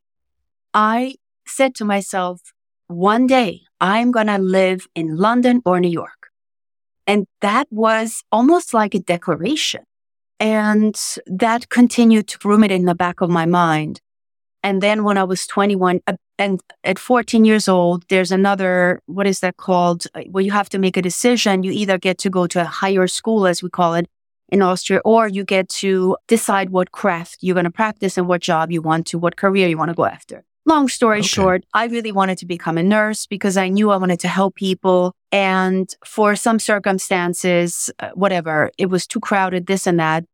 I 0.72 1.16
said 1.46 1.74
to 1.76 1.84
myself, 1.84 2.40
one 2.86 3.26
day 3.26 3.62
I'm 3.80 4.12
going 4.12 4.26
to 4.26 4.38
live 4.38 4.86
in 4.94 5.16
London 5.16 5.62
or 5.64 5.80
New 5.80 5.90
York. 5.90 6.28
And 7.06 7.26
that 7.40 7.66
was 7.70 8.22
almost 8.30 8.74
like 8.74 8.94
a 8.94 9.00
declaration. 9.00 9.84
And 10.40 11.00
that 11.26 11.68
continued 11.68 12.28
to 12.28 12.38
ruminate 12.44 12.80
in 12.80 12.86
the 12.86 12.94
back 12.94 13.20
of 13.20 13.30
my 13.30 13.46
mind. 13.46 14.00
And 14.64 14.82
then 14.82 15.04
when 15.04 15.18
I 15.18 15.24
was 15.24 15.46
21 15.46 16.00
uh, 16.06 16.14
and 16.38 16.60
at 16.82 16.98
14 16.98 17.44
years 17.44 17.68
old, 17.68 18.04
there's 18.08 18.32
another, 18.32 19.02
what 19.04 19.26
is 19.26 19.40
that 19.40 19.58
called? 19.58 20.06
Uh, 20.14 20.22
where 20.22 20.42
you 20.42 20.52
have 20.52 20.70
to 20.70 20.78
make 20.78 20.96
a 20.96 21.02
decision. 21.02 21.62
You 21.62 21.70
either 21.70 21.98
get 21.98 22.16
to 22.18 22.30
go 22.30 22.46
to 22.46 22.62
a 22.62 22.64
higher 22.64 23.06
school, 23.06 23.46
as 23.46 23.62
we 23.62 23.68
call 23.68 23.94
it 23.94 24.06
in 24.48 24.62
Austria, 24.62 25.00
or 25.04 25.28
you 25.28 25.44
get 25.44 25.68
to 25.68 26.16
decide 26.28 26.70
what 26.70 26.92
craft 26.92 27.38
you're 27.42 27.54
going 27.54 27.64
to 27.64 27.70
practice 27.70 28.16
and 28.16 28.26
what 28.26 28.40
job 28.40 28.72
you 28.72 28.80
want 28.80 29.06
to, 29.08 29.18
what 29.18 29.36
career 29.36 29.68
you 29.68 29.76
want 29.76 29.90
to 29.90 29.94
go 29.94 30.06
after. 30.06 30.44
Long 30.66 30.88
story 30.88 31.18
okay. 31.18 31.26
short, 31.26 31.64
I 31.74 31.84
really 31.84 32.10
wanted 32.10 32.38
to 32.38 32.46
become 32.46 32.78
a 32.78 32.82
nurse 32.82 33.26
because 33.26 33.58
I 33.58 33.68
knew 33.68 33.90
I 33.90 33.98
wanted 33.98 34.20
to 34.20 34.28
help 34.28 34.54
people. 34.54 35.12
And 35.30 35.94
for 36.06 36.36
some 36.36 36.58
circumstances, 36.58 37.90
uh, 37.98 38.10
whatever, 38.14 38.70
it 38.78 38.86
was 38.86 39.06
too 39.06 39.20
crowded, 39.20 39.66
this 39.66 39.86
and 39.86 40.00
that 40.00 40.24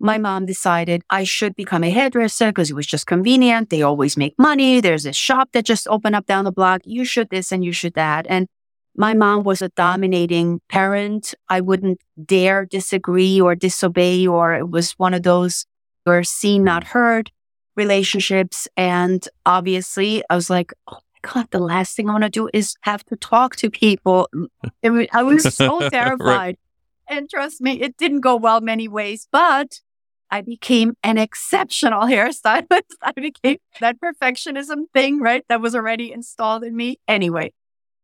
my 0.00 0.16
mom 0.16 0.46
decided 0.46 1.02
I 1.10 1.24
should 1.24 1.54
become 1.54 1.84
a 1.84 1.90
hairdresser 1.90 2.48
because 2.48 2.70
it 2.70 2.74
was 2.74 2.86
just 2.86 3.06
convenient. 3.06 3.68
They 3.68 3.82
always 3.82 4.16
make 4.16 4.34
money. 4.38 4.80
There's 4.80 5.04
a 5.04 5.12
shop 5.12 5.50
that 5.52 5.66
just 5.66 5.86
opened 5.88 6.16
up 6.16 6.26
down 6.26 6.46
the 6.46 6.52
block. 6.52 6.80
You 6.84 7.04
should 7.04 7.28
this 7.28 7.52
and 7.52 7.62
you 7.62 7.72
should 7.72 7.94
that. 7.94 8.26
And 8.28 8.48
my 8.96 9.12
mom 9.14 9.44
was 9.44 9.62
a 9.62 9.68
dominating 9.68 10.60
parent. 10.68 11.34
I 11.48 11.60
wouldn't 11.60 12.00
dare 12.24 12.64
disagree 12.64 13.40
or 13.40 13.54
disobey, 13.54 14.26
or 14.26 14.54
it 14.54 14.70
was 14.70 14.92
one 14.92 15.14
of 15.14 15.22
those 15.22 15.66
were 16.06 16.24
seen, 16.24 16.64
not 16.64 16.84
heard 16.84 17.30
relationships. 17.76 18.66
And 18.76 19.26
obviously, 19.46 20.22
I 20.30 20.34
was 20.34 20.50
like, 20.50 20.72
oh 20.88 20.94
my 20.94 21.32
God, 21.32 21.46
the 21.50 21.60
last 21.60 21.94
thing 21.94 22.08
I 22.08 22.12
want 22.12 22.24
to 22.24 22.30
do 22.30 22.48
is 22.52 22.74
have 22.82 23.04
to 23.06 23.16
talk 23.16 23.56
to 23.56 23.70
people. 23.70 24.28
I 24.82 25.22
was 25.22 25.54
so 25.54 25.88
terrified. 25.90 26.18
right. 26.26 26.58
And 27.06 27.28
trust 27.28 27.60
me, 27.60 27.80
it 27.80 27.96
didn't 27.96 28.20
go 28.20 28.36
well 28.36 28.60
many 28.60 28.88
ways, 28.88 29.28
but 29.30 29.80
I 30.30 30.40
became 30.42 30.94
an 31.02 31.18
exceptional 31.18 32.02
hairstylist. 32.02 32.82
I 33.02 33.12
became 33.12 33.58
that 33.80 33.96
perfectionism 34.00 34.84
thing, 34.94 35.20
right? 35.20 35.44
That 35.48 35.60
was 35.60 35.74
already 35.74 36.12
installed 36.12 36.64
in 36.64 36.76
me. 36.76 36.98
Anyway, 37.08 37.52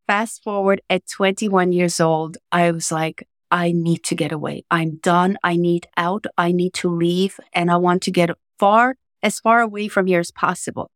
fast 0.07 0.43
forward 0.43 0.81
at 0.91 1.07
21 1.09 1.73
years 1.73 2.01
old, 2.01 2.37
I 2.51 2.71
was 2.71 2.91
like, 2.91 3.29
I 3.51 3.73
need 3.73 4.03
to 4.05 4.15
get 4.15 4.33
away. 4.33 4.65
I'm 4.71 4.97
done. 4.97 5.39
I 5.45 5.57
need 5.57 5.87
out. 5.97 6.27
I 6.37 6.53
need 6.53 6.75
to 6.75 6.91
leave 6.91 7.39
and 7.53 7.71
I 7.71 7.77
want 7.77 8.03
to 8.03 8.11
get 8.11 8.31
far, 8.59 8.97
as 9.23 9.39
far 9.39 9.61
away 9.61 9.89
from 9.89 10.07
here 10.07 10.21
as 10.21 10.31
possible. 10.31 10.91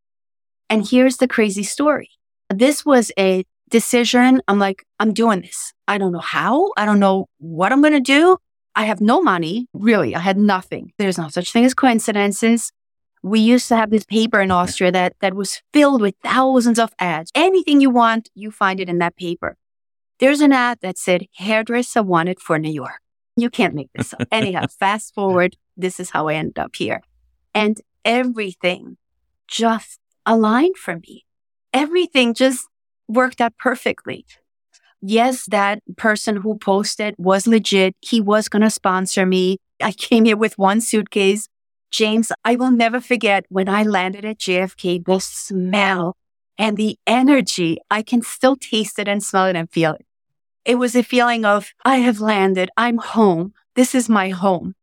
And 0.69 0.87
here's 0.89 1.19
the 1.19 1.29
crazy 1.29 1.63
story. 1.63 2.11
This 2.49 2.85
was 2.85 3.13
a 3.19 3.45
decision. 3.71 4.41
I'm 4.49 4.59
like, 4.59 4.85
I'm 4.99 5.13
doing 5.13 5.43
this. 5.43 5.73
I 5.87 5.99
don't 5.99 6.13
know 6.13 6.19
how. 6.19 6.73
I 6.77 6.87
don't 6.87 7.01
know 7.01 7.27
what 7.39 7.73
I'm 7.73 7.81
going 7.81 7.93
to 7.93 8.01
do. 8.01 8.37
I 8.81 8.85
have 8.85 9.03
no 9.03 9.21
money. 9.21 9.67
Really, 9.75 10.15
I 10.15 10.21
had 10.21 10.39
nothing. 10.39 10.95
There's 10.97 11.19
no 11.19 11.29
such 11.29 11.53
thing 11.53 11.67
as 11.67 11.75
coincidences. 11.75 12.73
We 13.23 13.39
used 13.39 13.69
to 13.69 13.77
have 13.77 13.91
this 13.91 14.07
paper 14.07 14.41
in 14.41 14.51
Austria 14.51 14.91
that, 14.91 15.17
that 15.21 15.35
was 15.35 15.61
filled 15.75 16.01
with 16.01 16.15
thousands 16.25 16.79
of 16.79 16.95
ads. 16.99 17.31
Anything 17.35 17.83
you 17.83 17.91
want, 17.91 18.31
you 18.35 18.51
find 18.51 18.81
it 18.81 18.89
in 18.89 18.97
that 18.97 19.17
paper. 19.17 19.59
There's 20.19 20.41
an 20.41 20.53
ad 20.53 20.79
that 20.81 20.97
said 20.97 21.27
hairdresser 21.35 22.03
wanted 22.03 22.41
for 22.41 22.59
New 22.59 22.73
York. 22.73 23.03
You 23.37 23.51
can't 23.51 23.75
make 23.75 23.91
this 23.95 24.15
up. 24.15 24.23
Anyhow, 24.33 24.65
fast 24.81 25.13
forward, 25.15 25.59
this 25.77 26.01
is 26.01 26.09
how 26.09 26.29
I 26.29 26.37
ended 26.37 26.59
up 26.59 26.75
here. 26.75 27.03
And 27.55 27.79
everything 28.03 28.97
just 29.47 29.99
aligned 30.25 30.79
for 30.79 30.97
me. 30.97 31.27
everything 31.75 32.33
just 32.33 32.67
worked 33.09 33.43
out 33.43 33.59
perfectly. 33.59 34.25
Yes, 35.03 35.47
that 35.47 35.83
person 35.97 36.37
who 36.37 36.59
posted 36.59 37.15
was 37.19 37.47
legit. 37.47 37.95
He 38.01 38.21
was 38.21 38.49
going 38.49 38.63
to 38.63 38.71
sponsor 38.71 39.25
me. 39.25 39.59
I 39.83 39.93
came 39.93 40.25
here 40.25 40.37
with 40.37 40.59
one 40.59 40.81
suitcase. 40.81 41.49
James, 41.91 42.31
I 42.45 42.57
will 42.57 42.71
never 42.71 43.01
forget 43.01 43.45
when 43.49 43.69
I 43.69 43.83
landed 43.83 44.25
at 44.25 44.39
JFK, 44.39 45.05
the 45.05 45.19
smell 45.19 46.17
and 46.59 46.77
the 46.77 46.99
energy. 47.07 47.79
I 47.91 48.03
can 48.03 48.23
still 48.23 48.57
taste 48.57 48.99
it 48.99 49.09
and 49.09 49.23
smell 49.23 49.47
it 49.47 49.57
and 49.57 49.71
feel 49.71 49.95
it. 49.95 50.07
It 50.65 50.77
was 50.77 50.95
a 50.95 51.03
feeling 51.03 51.45
of, 51.45 51.73
I 51.85 51.97
have 51.97 52.21
landed. 52.21 52.71
I'm 52.77 52.99
home. 52.99 53.55
This 53.75 53.95
is 53.95 54.09
my 54.09 54.29
home. 54.29 54.75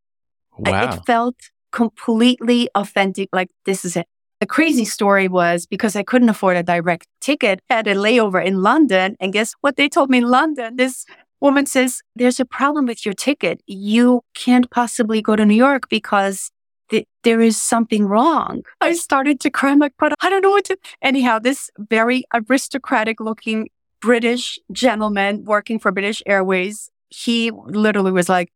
Wow. 0.58 0.96
It 0.96 1.06
felt 1.06 1.36
completely 1.72 2.70
authentic. 2.74 3.30
Like 3.32 3.52
this 3.66 3.86
is 3.86 3.96
it. 3.96 4.08
The 4.40 4.46
crazy 4.46 4.86
story 4.86 5.28
was 5.28 5.66
because 5.66 5.96
I 5.96 6.04
couldn't 6.04 6.30
afford 6.30 6.58
a 6.58 6.64
direct 6.64 7.08
ticket, 7.22 7.60
had 7.70 7.88
a 7.88 7.96
layover 7.96 8.44
in 8.44 8.62
London. 8.62 9.18
And 9.20 9.34
guess 9.34 9.54
what 9.62 9.78
they 9.78 9.90
told 9.90 10.10
me 10.10 10.20
in 10.20 10.26
London? 10.26 10.76
This 10.76 11.06
woman 11.42 11.66
says, 11.66 12.02
there's 12.16 12.40
a 12.40 12.46
problem 12.46 12.86
with 12.86 13.06
your 13.06 13.16
ticket. 13.16 13.62
You 13.66 14.22
can't 14.36 14.70
possibly 14.70 15.22
go 15.22 15.36
to 15.36 15.46
New 15.46 15.56
York 15.56 15.90
because 15.90 16.52
th- 16.90 17.08
there 17.24 17.42
is 17.42 17.60
something 17.60 18.06
wrong. 18.06 18.64
I 18.80 18.94
started 18.94 19.40
to 19.42 19.50
cry. 19.50 19.72
I'm 19.72 19.80
like, 19.80 19.94
but 19.98 20.14
I 20.22 20.30
don't 20.30 20.44
know 20.44 20.52
what 20.52 20.66
to. 20.66 20.78
Anyhow, 21.02 21.40
this 21.40 21.72
very 21.78 22.24
aristocratic 22.34 23.20
looking 23.20 23.70
British 24.02 24.60
gentleman 24.72 25.46
working 25.46 25.80
for 25.80 25.92
British 25.92 26.22
Airways, 26.28 26.90
he 27.10 27.52
literally 27.66 28.12
was 28.12 28.30
like, 28.30 28.52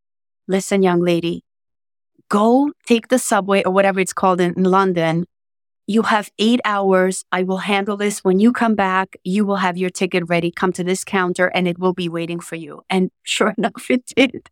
listen, 0.47 0.83
young 0.83 1.01
lady, 1.01 1.43
go 2.29 2.71
take 2.85 3.07
the 3.07 3.17
subway 3.19 3.63
or 3.63 3.71
whatever 3.71 3.99
it's 3.99 4.13
called 4.13 4.39
in, 4.39 4.53
in 4.53 4.63
London. 4.63 5.25
You 5.91 6.04
have 6.04 6.32
eight 6.39 6.62
hours. 6.63 7.25
I 7.34 7.43
will 7.43 7.58
handle 7.58 7.97
this. 7.97 8.23
When 8.23 8.39
you 8.39 8.54
come 8.54 8.75
back, 8.75 9.17
you 9.25 9.43
will 9.43 9.58
have 9.58 9.75
your 9.75 9.89
ticket 9.89 10.23
ready. 10.30 10.49
Come 10.49 10.71
to 10.73 10.86
this 10.86 11.04
counter 11.04 11.47
and 11.47 11.67
it 11.67 11.77
will 11.80 11.91
be 11.93 12.08
waiting 12.08 12.39
for 12.39 12.56
you. 12.56 12.84
And 12.89 13.12
sure 13.23 13.54
enough, 13.58 13.89
it 13.89 14.06
did. 14.15 14.49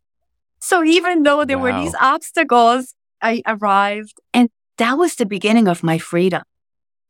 So 0.60 0.84
even 0.84 1.22
though 1.22 1.46
there 1.46 1.56
Wow. 1.56 1.64
were 1.64 1.72
these 1.72 1.94
obstacles, 1.98 2.94
I 3.22 3.42
arrived 3.46 4.20
and 4.34 4.50
that 4.76 4.98
was 4.98 5.14
the 5.14 5.24
beginning 5.24 5.66
of 5.66 5.82
my 5.82 5.96
freedom. 5.96 6.42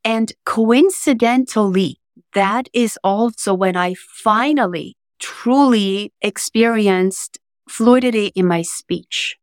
And 0.05 0.33
coincidentally, 0.47 1.99
that 2.33 2.69
is 2.73 2.97
also 3.03 3.53
when 3.53 3.77
I 3.77 3.95
finally 3.95 4.97
truly 5.19 6.13
experienced 6.23 7.41
fluidity 7.69 8.27
in 8.37 8.47
my 8.47 8.63
speech. 8.63 9.40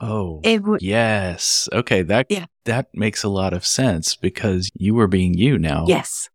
Oh. 0.00 0.40
It 0.44 0.58
w- 0.58 0.78
Yes. 0.80 1.68
Okay. 1.72 2.02
That 2.02 2.26
Yeah. 2.30 2.46
that 2.64 2.86
makes 2.94 3.24
a 3.24 3.28
lot 3.28 3.52
of 3.52 3.66
sense 3.66 4.14
because 4.16 4.70
you 4.74 4.94
were 4.94 5.08
being 5.08 5.34
you 5.34 5.58
now. 5.58 5.84
yes. 5.88 6.28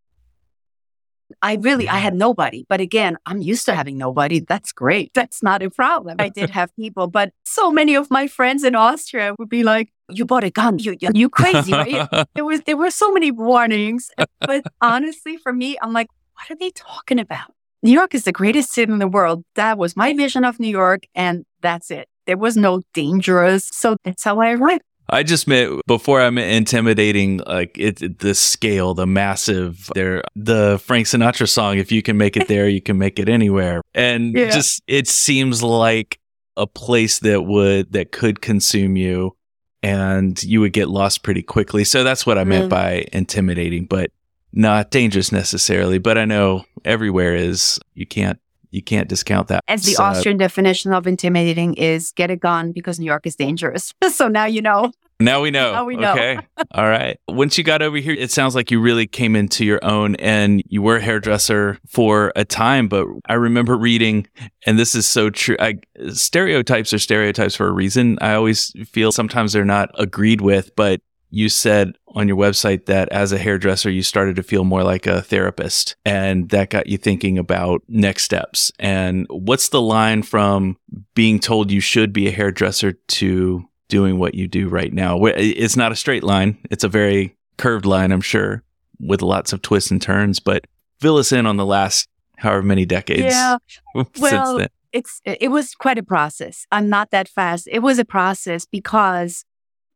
I 1.42 1.56
really, 1.56 1.90
I 1.90 1.98
had 1.98 2.14
nobody, 2.14 2.64
but 2.70 2.80
again, 2.80 3.18
I'm 3.26 3.42
used 3.42 3.66
to 3.66 3.74
having 3.74 3.98
nobody. 3.98 4.40
That's 4.40 4.72
great. 4.72 5.12
That's 5.16 5.42
not 5.42 5.64
a 5.64 5.70
problem. 5.70 6.18
I 6.20 6.30
did 6.30 6.52
have 6.52 6.70
people, 6.76 7.08
but 7.08 7.34
so 7.44 7.72
many 7.72 7.96
of 7.96 8.12
my 8.12 8.28
friends 8.28 8.64
in 8.64 8.76
Austria 8.76 9.34
would 9.40 9.50
be 9.50 9.64
like, 9.64 9.90
"You 10.10 10.26
bought 10.26 10.44
a 10.44 10.52
gun? 10.52 10.78
You 10.80 10.96
you, 11.02 11.10
you 11.14 11.30
crazy, 11.30 11.72
right?" 11.74 12.08
there 12.36 12.46
was 12.46 12.62
there 12.68 12.78
were 12.78 12.92
so 12.92 13.12
many 13.12 13.32
warnings, 13.32 14.12
but 14.42 14.64
honestly, 14.80 15.38
for 15.38 15.52
me, 15.52 15.76
I'm 15.82 15.92
like, 15.92 16.08
what 16.36 16.52
are 16.52 16.56
they 16.60 16.70
talking 16.70 17.20
about? 17.20 17.50
New 17.82 17.92
York 17.92 18.14
is 18.14 18.26
the 18.26 18.32
greatest 18.32 18.72
city 18.72 18.92
in 18.94 19.00
the 19.00 19.08
world. 19.08 19.44
That 19.56 19.78
was 19.80 19.96
my 19.98 20.14
vision 20.14 20.46
of 20.46 20.60
New 20.60 20.70
York, 20.70 21.08
and 21.16 21.46
that's 21.62 21.90
it. 21.90 22.08
There 22.26 22.38
was 22.38 22.56
no 22.58 22.82
dangerous, 22.94 23.70
so 23.72 23.96
that's 24.04 24.24
how 24.24 24.40
I 24.40 24.52
arrived. 24.54 24.84
I 25.10 25.24
just 25.24 25.48
meant 25.48 25.82
before 25.86 26.22
I 26.22 26.30
meant 26.30 26.52
intimidating, 26.52 27.40
like 27.46 27.78
it, 27.78 28.20
the 28.20 28.34
scale, 28.34 28.94
the 28.94 29.06
massive, 29.06 29.90
there, 29.96 30.24
the 30.36 30.80
Frank 30.84 31.08
Sinatra 31.08 31.48
song, 31.50 31.78
if 31.78 31.92
you 31.92 32.02
can 32.02 32.18
make 32.18 32.38
it 32.38 32.48
there, 32.48 32.70
you 32.70 32.82
can 32.82 32.98
make 32.98 33.20
it 33.20 33.28
anywhere. 33.28 33.82
And 33.94 34.34
Yeah. 34.38 34.50
just, 34.50 34.82
it 34.88 35.10
seems 35.10 35.62
like 35.62 36.20
a 36.56 36.66
place 36.66 37.20
that 37.20 37.42
would, 37.44 37.92
that 37.92 38.14
could 38.14 38.42
consume 38.42 38.96
you 38.96 39.36
and 39.84 40.42
you 40.42 40.62
would 40.62 40.72
get 40.72 40.88
lost 40.88 41.22
pretty 41.22 41.44
quickly. 41.44 41.84
So 41.84 42.06
that's 42.06 42.26
what 42.26 42.38
I 42.38 42.46
meant 42.46 42.68
Mm. 42.68 42.70
by 42.70 43.06
intimidating, 43.12 43.86
but 43.86 44.10
not 44.54 44.90
dangerous 44.90 45.34
necessarily. 45.34 45.98
But 45.98 46.18
I 46.18 46.24
know 46.24 46.64
everywhere 46.86 47.36
is, 47.36 47.78
you 47.94 48.06
can't, 48.06 48.40
you 48.74 48.82
can't 48.82 49.08
discount 49.08 49.48
that. 49.50 49.64
As 49.68 49.84
the 49.84 49.94
So- 49.94 50.04
Austrian 50.04 50.38
definition 50.38 50.94
of 50.94 51.06
intimidating 51.08 51.76
is 51.76 52.12
get 52.12 52.32
a 52.32 52.36
gun 52.36 52.72
because 52.72 53.00
New 53.00 53.06
York 53.06 53.26
is 53.26 53.36
dangerous. 53.36 53.94
so 54.12 54.28
now 54.28 54.46
you 54.46 54.62
know. 54.62 54.92
Now 55.20 55.42
we 55.42 55.52
know. 55.52 55.72
Now 55.72 55.86
we 55.86 55.96
know. 55.96 56.12
Okay. 56.14 56.40
All 56.72 56.88
right. 56.90 57.18
Once 57.30 57.58
you 57.58 57.64
got 57.64 57.82
over 57.84 57.98
here, 57.98 58.16
it 58.16 58.32
sounds 58.32 58.56
like 58.56 58.72
you 58.72 58.82
really 58.82 59.06
came 59.06 59.36
into 59.36 59.64
your 59.64 59.80
own 59.86 60.16
and 60.16 60.64
you 60.68 60.82
were 60.82 60.98
a 60.98 61.02
hairdresser 61.02 61.78
for 61.88 62.34
a 62.36 62.44
time. 62.44 62.88
But 62.88 63.06
I 63.30 63.36
remember 63.36 63.78
reading, 63.78 64.28
and 64.66 64.78
this 64.78 64.96
is 64.96 65.08
so 65.08 65.30
true. 65.30 65.56
I, 65.60 65.76
stereotypes 66.10 66.92
are 66.94 67.00
stereotypes 67.00 67.56
for 67.56 67.68
a 67.68 67.72
reason. 67.72 68.18
I 68.22 68.34
always 68.34 68.74
feel 68.90 69.12
sometimes 69.12 69.54
they're 69.54 69.64
not 69.64 69.92
agreed 69.98 70.42
with, 70.42 70.76
but 70.76 71.00
you 71.30 71.48
said 71.48 71.94
on 72.14 72.28
your 72.28 72.38
website 72.38 72.86
that 72.86 73.10
as 73.10 73.32
a 73.32 73.38
hairdresser, 73.38 73.90
you 73.90 74.04
started 74.04 74.36
to 74.36 74.44
feel 74.44 74.64
more 74.64 74.84
like 74.84 75.08
a 75.08 75.22
therapist, 75.22 75.96
and 76.06 76.50
that 76.50 76.70
got 76.70 76.88
you 76.88 76.98
thinking 76.98 77.38
about 77.38 77.82
next 77.88 78.24
steps. 78.24 78.72
And 78.80 79.26
what's 79.30 79.70
the 79.70 79.82
line 79.82 80.24
from 80.24 80.78
being 81.16 81.40
told 81.40 81.72
you 81.72 81.80
should 81.80 82.14
be 82.14 82.28
a 82.28 82.32
hairdresser 82.32 82.94
to 82.94 83.68
doing 83.90 84.18
what 84.18 84.36
you 84.36 84.48
do 84.48 84.70
right 84.70 84.94
now? 84.94 85.24
It's 85.26 85.78
not 85.78 85.92
a 85.92 85.96
straight 85.96 86.24
line, 86.24 86.58
it's 86.70 86.84
a 86.84 86.90
very 86.90 87.36
curved 87.58 87.86
line, 87.86 88.12
I'm 88.12 88.22
sure, 88.22 88.64
with 89.00 89.22
lots 89.22 89.54
of 89.54 89.62
twists 89.62 89.92
and 89.92 90.02
turns. 90.02 90.40
But 90.40 90.66
fill 91.00 91.18
us 91.18 91.32
in 91.32 91.46
on 91.46 91.58
the 91.58 91.66
last 91.66 92.08
however 92.38 92.64
many 92.64 92.86
decades 92.86 93.34
Yeah. 93.34 93.58
Well, 94.20 94.58
then. 94.58 94.68
it's 94.92 95.22
it 95.26 95.50
was 95.50 95.76
quite 95.76 95.98
a 95.98 96.04
process. 96.04 96.66
I'm 96.72 96.90
not 96.90 97.12
that 97.12 97.28
fast. 97.28 97.68
It 97.72 97.80
was 97.80 98.00
a 98.00 98.06
process 98.06 98.66
because 98.66 99.46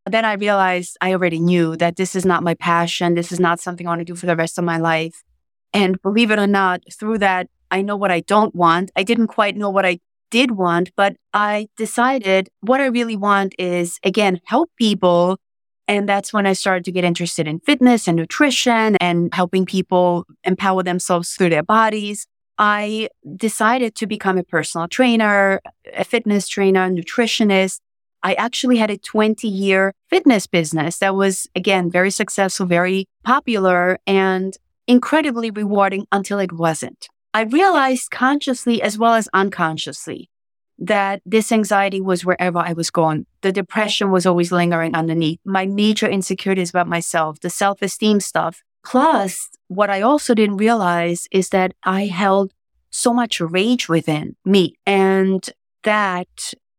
then 0.07 0.25
I 0.25 0.33
realized 0.33 0.97
I 1.01 1.11
already 1.13 1.39
knew 1.39 1.75
that 1.77 1.95
this 1.95 2.15
is 2.15 2.25
not 2.25 2.43
my 2.43 2.53
passion. 2.53 3.15
This 3.15 3.31
is 3.31 3.39
not 3.39 3.59
something 3.59 3.87
I 3.87 3.91
want 3.91 4.01
to 4.01 4.05
do 4.05 4.15
for 4.15 4.25
the 4.25 4.35
rest 4.35 4.57
of 4.57 4.63
my 4.63 4.77
life. 4.77 5.23
And 5.73 6.01
believe 6.01 6.31
it 6.31 6.39
or 6.39 6.47
not, 6.47 6.81
through 6.91 7.19
that, 7.19 7.47
I 7.71 7.81
know 7.81 7.95
what 7.95 8.11
I 8.11 8.21
don't 8.21 8.55
want. 8.55 8.91
I 8.95 9.03
didn't 9.03 9.27
quite 9.27 9.57
know 9.57 9.69
what 9.69 9.85
I 9.85 9.99
did 10.29 10.51
want, 10.51 10.91
but 10.95 11.15
I 11.33 11.69
decided 11.77 12.49
what 12.61 12.81
I 12.81 12.85
really 12.85 13.15
want 13.15 13.55
is 13.57 13.99
again, 14.03 14.39
help 14.45 14.71
people. 14.77 15.37
And 15.87 16.07
that's 16.07 16.33
when 16.33 16.45
I 16.45 16.53
started 16.53 16.83
to 16.85 16.91
get 16.91 17.05
interested 17.05 17.47
in 17.47 17.59
fitness 17.61 18.07
and 18.07 18.17
nutrition 18.17 18.97
and 18.97 19.33
helping 19.33 19.65
people 19.65 20.25
empower 20.43 20.83
themselves 20.83 21.31
through 21.31 21.49
their 21.49 21.63
bodies. 21.63 22.27
I 22.57 23.09
decided 23.35 23.95
to 23.95 24.07
become 24.07 24.37
a 24.37 24.43
personal 24.43 24.87
trainer, 24.87 25.61
a 25.93 26.03
fitness 26.03 26.47
trainer, 26.47 26.89
nutritionist. 26.89 27.79
I 28.27 28.33
actually 28.33 28.75
had 28.75 28.91
a 28.91 28.97
20 28.97 29.47
year 29.47 29.93
fitness 30.09 30.47
business 30.47 30.97
that 30.97 31.15
was, 31.15 31.47
again, 31.55 31.89
very 31.89 32.11
successful, 32.11 32.65
very 32.65 33.05
popular, 33.23 33.99
and 34.05 34.53
incredibly 34.85 35.49
rewarding 35.49 36.07
until 36.11 36.37
it 36.39 36.51
wasn't. 36.51 37.07
I 37.33 37.43
realized 37.43 38.11
consciously 38.11 38.81
as 38.81 38.97
well 38.97 39.13
as 39.13 39.29
unconsciously 39.33 40.29
that 40.77 41.21
this 41.25 41.53
anxiety 41.53 42.01
was 42.01 42.25
wherever 42.25 42.59
I 42.59 42.73
was 42.73 42.89
going. 42.89 43.27
The 43.43 43.53
depression 43.53 44.11
was 44.11 44.25
always 44.25 44.51
lingering 44.51 44.93
underneath. 44.93 45.39
My 45.45 45.65
major 45.65 46.09
insecurities 46.09 46.71
about 46.71 46.89
myself, 46.89 47.39
the 47.39 47.49
self 47.49 47.81
esteem 47.81 48.19
stuff. 48.19 48.61
Plus, 48.83 49.49
what 49.69 49.89
I 49.89 50.01
also 50.01 50.33
didn't 50.33 50.57
realize 50.57 51.29
is 51.31 51.47
that 51.49 51.71
I 51.85 52.07
held 52.07 52.51
so 52.89 53.13
much 53.13 53.39
rage 53.39 53.87
within 53.87 54.35
me. 54.43 54.75
And 54.85 55.49
that 55.83 56.27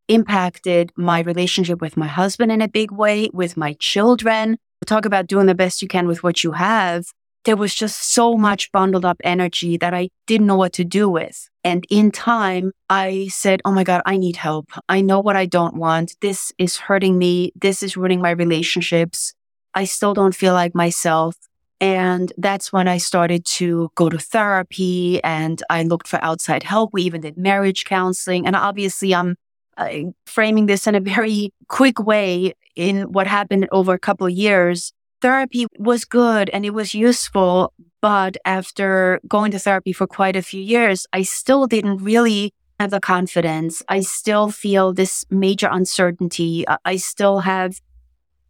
impacted 0.09 0.93
my 0.97 1.21
relationship 1.21 1.81
with 1.81 1.97
my 1.97 2.07
husband 2.07 2.51
in 2.51 2.63
a 2.63 2.69
big 2.69 2.91
way, 2.91 3.31
with 3.33 3.57
my 3.57 3.75
children. 3.79 4.59
Talk 4.87 5.05
about 5.05 5.27
doing 5.27 5.47
the 5.47 5.55
best 5.55 5.83
you 5.83 5.89
can 5.89 6.07
with 6.07 6.23
what 6.23 6.43
you 6.43 6.53
have. 6.53 7.07
There 7.45 7.57
was 7.57 7.75
just 7.75 8.13
so 8.13 8.37
much 8.37 8.73
bundled 8.73 9.05
up 9.05 9.19
energy 9.23 9.77
that 9.77 9.95
I 9.95 10.11
didn't 10.27 10.47
know 10.47 10.57
what 10.57 10.73
to 10.75 10.85
do 10.85 11.09
with. 11.09 11.49
And 11.63 11.85
in 11.91 12.11
time, 12.11 12.73
I 12.89 13.29
said, 13.31 13.61
Oh 13.65 13.73
my 13.73 13.85
God, 13.85 14.03
I 14.07 14.17
need 14.17 14.37
help. 14.37 14.71
I 14.89 15.01
know 15.01 15.21
what 15.21 15.37
I 15.37 15.47
don't 15.47 15.77
want. 15.77 16.17
This 16.21 16.53
is 16.59 16.77
hurting 16.77 17.19
me. 17.19 17.53
This 17.55 17.83
is 17.83 17.97
ruining 17.97 18.21
my 18.21 18.31
relationships. 18.31 19.35
I 19.75 19.85
still 19.85 20.15
don't 20.15 20.35
feel 20.35 20.55
like 20.55 20.75
myself. 20.75 21.37
And 21.81 22.33
that's 22.37 22.73
when 22.73 22.89
I 22.89 22.99
started 22.99 23.45
to 23.45 23.91
go 23.95 24.09
to 24.09 24.19
therapy 24.19 25.23
and 25.23 25.63
I 25.71 25.85
looked 25.85 26.09
for 26.09 26.23
outside 26.25 26.65
help. 26.65 26.91
We 26.93 27.03
even 27.03 27.21
did 27.21 27.37
marriage 27.37 27.85
counseling. 27.85 28.47
And 28.47 28.57
obviously, 28.57 29.15
I'm 29.15 29.37
uh, 29.79 30.11
framing 30.27 30.67
this 30.67 30.87
in 30.87 30.95
a 30.95 31.01
very 31.01 31.51
quick 31.69 31.99
way 31.99 32.53
in 32.77 33.13
what 33.13 33.27
happened 33.27 33.69
over 33.73 33.93
a 33.95 33.99
couple 33.99 34.27
of 34.27 34.33
years. 34.33 34.93
Therapy 35.23 35.67
was 35.79 36.05
good 36.05 36.51
and 36.51 36.65
it 36.67 36.71
was 36.75 36.95
useful. 36.95 37.73
But 38.01 38.37
after 38.45 39.19
going 39.27 39.51
to 39.53 39.59
therapy 39.59 39.93
for 39.93 40.07
quite 40.07 40.37
a 40.37 40.43
few 40.43 40.61
years, 40.61 41.07
I 41.13 41.23
still 41.23 41.67
didn't 41.67 41.97
really 41.99 42.53
have 42.79 42.91
the 42.91 43.01
confidence. 43.01 43.83
I 43.89 44.01
still 44.01 44.51
feel 44.51 44.93
this 44.93 45.25
major 45.31 45.69
uncertainty. 45.71 46.65
I- 46.85 46.97
still 46.97 47.41
have, 47.41 47.81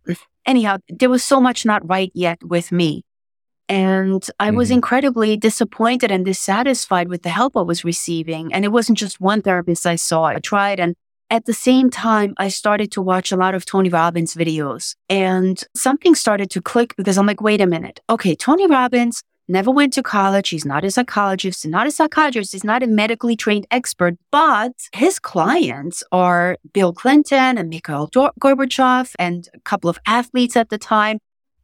anyhow, 0.47 0.79
there 0.91 1.09
was 1.09 1.25
so 1.25 1.41
much 1.41 1.64
not 1.64 1.88
right 1.88 2.11
yet 2.14 2.38
with 2.45 2.71
me. 2.73 3.05
And 3.71 4.27
I 4.41 4.51
was 4.51 4.69
Mhm. 4.71 4.75
incredibly 4.75 5.37
disappointed 5.37 6.11
and 6.11 6.25
dissatisfied 6.25 7.09
with 7.09 7.23
the 7.23 7.29
help 7.31 7.57
I 7.57 7.62
was 7.62 7.85
receiving. 7.85 8.53
And 8.53 8.64
it 8.64 8.73
wasn't 8.73 8.99
just 8.99 9.21
one 9.21 9.43
therapist 9.43 9.87
I 9.87 9.97
saw. 9.97 10.25
I 10.25 10.38
tried. 10.38 10.81
And 10.81 10.95
at 11.31 11.45
the 11.45 11.53
same 11.53 11.91
time, 11.91 12.35
I 12.38 12.49
started 12.49 12.91
to 12.93 13.03
watch 13.03 13.33
a 13.33 13.37
lot 13.37 13.55
of 13.55 13.64
Tony 13.64 13.88
Robbins 13.88 14.35
videos 14.35 14.95
and 15.09 15.62
something 15.77 16.14
started 16.14 16.51
to 16.51 16.62
click 16.62 16.95
because 16.97 17.19
I'm 17.19 17.27
like, 17.27 17.43
wait 17.43 17.61
a 17.61 17.67
minute. 17.67 18.01
Okay, 18.09 18.35
Tony 18.35 18.67
Robbins 18.67 19.23
never 19.47 19.71
went 19.71 19.93
to 19.95 20.03
college. 20.03 20.49
He's 20.49 20.64
not 20.64 20.85
a 20.85 20.91
psychologist, 20.91 21.67
not 21.67 21.87
a 21.87 21.91
psychiatrist, 21.91 22.53
he's 22.53 22.64
not 22.64 22.83
a 22.83 22.87
medically 22.87 23.37
trained 23.37 23.67
expert, 23.71 24.17
but 24.31 24.73
his 24.95 25.19
clients 25.19 26.03
are 26.12 26.57
Bill 26.73 26.93
Clinton 26.93 27.59
and 27.59 27.69
Mikhail 27.69 28.09
Gorbachev 28.09 29.14
and 29.19 29.49
a 29.55 29.61
couple 29.61 29.91
of 29.91 29.99
athletes 30.07 30.57
at 30.57 30.71
the 30.71 30.79
time. 30.79 31.19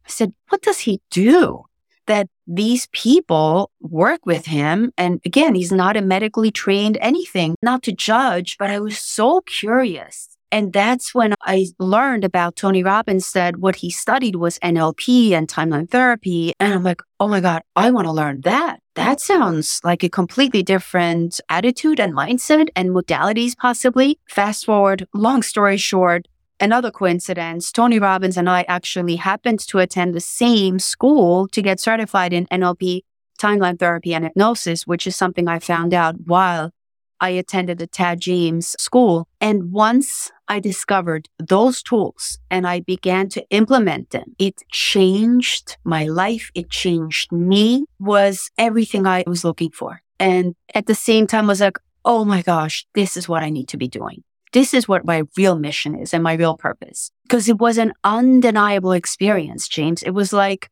I 0.05 0.09
said, 0.09 0.33
what 0.49 0.61
does 0.61 0.79
he 0.79 1.01
do? 1.09 1.63
That 2.07 2.27
these 2.47 2.87
people 2.91 3.71
work 3.81 4.25
with 4.25 4.45
him. 4.45 4.91
And 4.97 5.19
again, 5.25 5.55
he's 5.55 5.71
not 5.71 5.97
a 5.97 6.01
medically 6.01 6.51
trained 6.51 6.97
anything, 7.01 7.55
not 7.61 7.83
to 7.83 7.91
judge, 7.91 8.57
but 8.57 8.69
I 8.69 8.79
was 8.79 8.99
so 8.99 9.41
curious. 9.41 10.35
And 10.51 10.71
that's 10.71 11.13
when 11.13 11.33
I 11.41 11.67
learned 11.79 12.23
about 12.23 12.55
Tony 12.55 12.83
Robbins 12.83 13.31
that 13.33 13.57
what 13.57 13.77
he 13.77 13.89
studied 13.89 14.37
was 14.37 14.59
NLP 14.59 15.31
and 15.31 15.47
timeline 15.47 15.89
therapy. 15.89 16.53
And 16.59 16.73
I'm 16.73 16.83
like, 16.83 17.01
oh 17.19 17.27
my 17.27 17.41
God, 17.41 17.63
I 17.75 17.91
want 17.91 18.07
to 18.07 18.11
learn 18.13 18.41
that. 18.41 18.79
That 18.93 19.19
sounds 19.19 19.81
like 19.83 20.03
a 20.03 20.09
completely 20.09 20.63
different 20.63 21.41
attitude 21.49 21.99
and 21.99 22.13
mindset 22.13 22.69
and 22.75 22.91
modalities, 22.91 23.57
possibly. 23.57 24.17
Fast 24.29 24.65
forward, 24.65 25.07
long 25.13 25.41
story 25.41 25.75
short, 25.75 26.27
another 26.59 26.91
coincidence, 26.91 27.71
Tony 27.71 27.99
Robbins 27.99 28.37
and 28.37 28.49
I 28.49 28.65
actually 28.67 29.17
happened 29.17 29.59
to 29.67 29.79
attend 29.79 30.13
the 30.13 30.19
same 30.21 30.79
school 30.79 31.47
to 31.49 31.61
get 31.61 31.79
certified 31.79 32.33
in 32.33 32.45
NLP, 32.47 33.01
timeline 33.39 33.79
therapy, 33.79 34.13
and 34.13 34.23
hypnosis, 34.23 34.87
which 34.87 35.07
is 35.07 35.15
something 35.15 35.47
I 35.47 35.59
found 35.59 35.93
out 35.93 36.15
while 36.25 36.71
I 37.19 37.29
attended 37.29 37.77
the 37.77 37.87
Tad 37.87 38.19
James 38.19 38.75
school. 38.79 39.27
And 39.39 39.71
once 39.71 40.31
I 40.47 40.59
discovered 40.59 41.27
those 41.39 41.81
tools 41.81 42.39
and 42.49 42.67
I 42.67 42.81
began 42.81 43.29
to 43.29 43.45
implement 43.49 44.11
them, 44.11 44.35
it 44.37 44.61
changed 44.71 45.77
my 45.83 46.05
life. 46.05 46.51
It 46.53 46.69
changed 46.69 47.31
me, 47.31 47.85
was 47.99 48.51
everything 48.57 49.07
I 49.07 49.23
was 49.25 49.43
looking 49.43 49.71
for. 49.71 50.01
And 50.19 50.55
at 50.73 50.85
the 50.85 50.95
same 50.95 51.27
time, 51.27 51.45
I 51.45 51.47
was 51.47 51.61
like, 51.61 51.79
oh 52.03 52.25
my 52.25 52.41
gosh, 52.41 52.85
this 52.93 53.17
is 53.17 53.27
what 53.27 53.43
I 53.43 53.49
need 53.49 53.67
to 53.69 53.77
be 53.77 53.87
doing. 53.87 54.23
This 54.55 54.73
is 54.73 54.87
what 54.87 55.05
my 55.05 55.19
real 55.37 55.57
mission 55.59 55.93
is 56.03 56.13
and 56.13 56.23
my 56.23 56.33
real 56.33 56.55
purpose. 56.67 57.11
Because 57.23 57.49
it 57.49 57.57
was 57.59 57.77
an 57.77 57.91
undeniable 58.03 58.93
experience, 58.93 59.67
James. 59.67 60.01
It 60.01 60.11
was 60.11 60.31
like, 60.31 60.69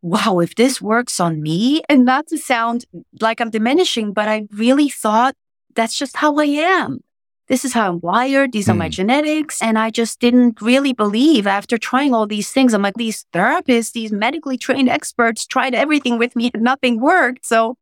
wow, 0.00 0.38
if 0.38 0.54
this 0.54 0.80
works 0.80 1.18
on 1.18 1.42
me, 1.42 1.82
and 1.88 2.04
not 2.04 2.28
to 2.28 2.38
sound 2.38 2.84
like 3.20 3.40
I'm 3.40 3.50
diminishing, 3.50 4.12
but 4.12 4.28
I 4.28 4.46
really 4.52 4.88
thought 4.88 5.34
that's 5.74 5.98
just 5.98 6.16
how 6.22 6.36
I 6.38 6.44
am. 6.44 7.00
This 7.48 7.64
is 7.64 7.72
how 7.72 7.88
I'm 7.88 8.00
wired. 8.00 8.52
These 8.52 8.68
are 8.68 8.74
my 8.74 8.86
Hmm. 8.86 8.98
genetics. 9.00 9.60
And 9.62 9.78
I 9.78 9.90
just 9.90 10.20
didn't 10.20 10.60
really 10.70 10.92
believe 10.92 11.46
after 11.46 11.76
trying 11.78 12.12
all 12.14 12.26
these 12.26 12.50
things. 12.50 12.74
I'm 12.74 12.82
like, 12.82 12.94
these 12.94 13.24
therapists, 13.32 13.92
these 13.92 14.12
medically 14.12 14.58
trained 14.58 14.88
experts 14.88 15.46
tried 15.46 15.74
everything 15.74 16.18
with 16.18 16.34
me 16.36 16.50
and 16.54 16.62
nothing 16.62 17.00
worked. 17.00 17.44
So 17.46 17.76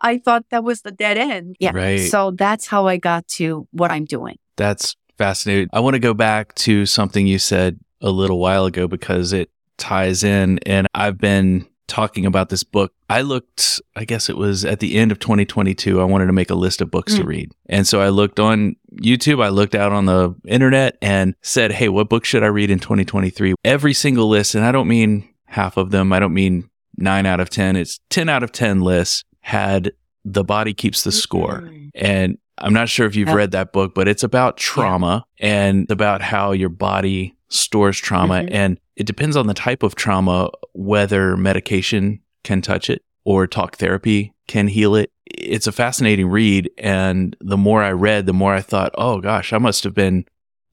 I 0.00 0.18
thought 0.18 0.44
that 0.50 0.62
was 0.64 0.82
the 0.82 0.92
dead 0.92 1.18
end. 1.18 1.56
Yeah. 1.58 1.72
Right. 1.74 1.98
So 2.14 2.30
that's 2.30 2.66
how 2.66 2.86
I 2.86 2.96
got 2.96 3.26
to 3.38 3.66
what 3.72 3.90
I'm 3.90 4.04
doing. 4.04 4.38
That's 4.58 4.94
fascinating. 5.16 5.68
I 5.72 5.80
want 5.80 5.94
to 5.94 6.00
go 6.00 6.12
back 6.12 6.54
to 6.56 6.84
something 6.84 7.26
you 7.26 7.38
said 7.38 7.80
a 8.02 8.10
little 8.10 8.38
while 8.38 8.66
ago 8.66 8.86
because 8.86 9.32
it 9.32 9.50
ties 9.78 10.22
in. 10.22 10.58
And 10.66 10.86
I've 10.94 11.16
been 11.18 11.66
talking 11.86 12.26
about 12.26 12.50
this 12.50 12.62
book. 12.64 12.92
I 13.08 13.22
looked, 13.22 13.80
I 13.96 14.04
guess 14.04 14.28
it 14.28 14.36
was 14.36 14.62
at 14.66 14.80
the 14.80 14.96
end 14.98 15.10
of 15.10 15.18
2022. 15.20 16.00
I 16.00 16.04
wanted 16.04 16.26
to 16.26 16.34
make 16.34 16.50
a 16.50 16.54
list 16.54 16.82
of 16.82 16.90
books 16.90 17.14
to 17.14 17.22
Mm. 17.22 17.26
read. 17.26 17.52
And 17.66 17.86
so 17.88 18.02
I 18.02 18.10
looked 18.10 18.38
on 18.38 18.76
YouTube, 19.00 19.42
I 19.42 19.48
looked 19.48 19.74
out 19.74 19.90
on 19.92 20.04
the 20.04 20.34
internet 20.46 20.98
and 21.00 21.34
said, 21.40 21.72
Hey, 21.72 21.88
what 21.88 22.10
book 22.10 22.26
should 22.26 22.42
I 22.42 22.48
read 22.48 22.70
in 22.70 22.78
2023? 22.78 23.54
Every 23.64 23.94
single 23.94 24.28
list, 24.28 24.54
and 24.54 24.64
I 24.66 24.72
don't 24.72 24.86
mean 24.88 25.28
half 25.46 25.78
of 25.78 25.90
them, 25.90 26.12
I 26.12 26.18
don't 26.18 26.34
mean 26.34 26.68
nine 26.98 27.24
out 27.24 27.40
of 27.40 27.48
10, 27.48 27.74
it's 27.76 27.98
10 28.10 28.28
out 28.28 28.42
of 28.42 28.52
10 28.52 28.82
lists 28.82 29.24
had 29.40 29.92
The 30.26 30.44
Body 30.44 30.74
Keeps 30.74 31.04
the 31.04 31.12
Score. 31.12 31.62
Mhm. 31.62 31.90
And 31.94 32.38
I'm 32.60 32.72
not 32.72 32.88
sure 32.88 33.06
if 33.06 33.14
you've 33.16 33.28
Yeah. 33.28 33.34
read 33.34 33.50
that 33.52 33.72
book, 33.72 33.94
but 33.94 34.08
it's 34.08 34.22
about 34.22 34.56
trauma 34.56 35.24
and 35.40 35.90
about 35.90 36.22
how 36.22 36.52
your 36.52 36.68
body 36.68 37.34
stores 37.48 37.98
trauma. 37.98 38.42
Mhm. 38.42 38.48
And 38.50 38.78
it 38.96 39.06
depends 39.06 39.36
on 39.36 39.46
the 39.46 39.54
type 39.54 39.82
of 39.82 39.94
trauma, 39.94 40.50
whether 40.72 41.36
medication 41.36 42.20
can 42.44 42.60
touch 42.62 42.90
it 42.90 43.02
or 43.24 43.46
talk 43.46 43.76
therapy 43.76 44.32
can 44.46 44.68
heal 44.68 44.94
it. 44.94 45.10
It's 45.26 45.66
a 45.66 45.72
fascinating 45.72 46.28
read. 46.28 46.70
And 46.78 47.36
the 47.40 47.56
more 47.58 47.82
I 47.82 47.92
read, 47.92 48.26
the 48.26 48.32
more 48.32 48.54
I 48.54 48.60
thought, 48.60 48.92
oh 48.96 49.20
gosh, 49.20 49.52
I 49.52 49.58
must 49.58 49.84
have 49.84 49.94
been 49.94 50.24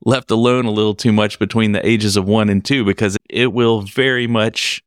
left 0.05 0.31
alone 0.31 0.65
a 0.65 0.71
little 0.71 0.93
too 0.95 1.11
much 1.11 1.39
between 1.39 1.71
the 1.71 1.85
ages 1.87 2.15
of 2.15 2.25
one 2.25 2.47
and 2.49 2.63
two 2.63 2.85
because 2.85 3.17
it 3.29 3.53
will 3.53 3.81
very 3.81 4.27
much 4.27 4.81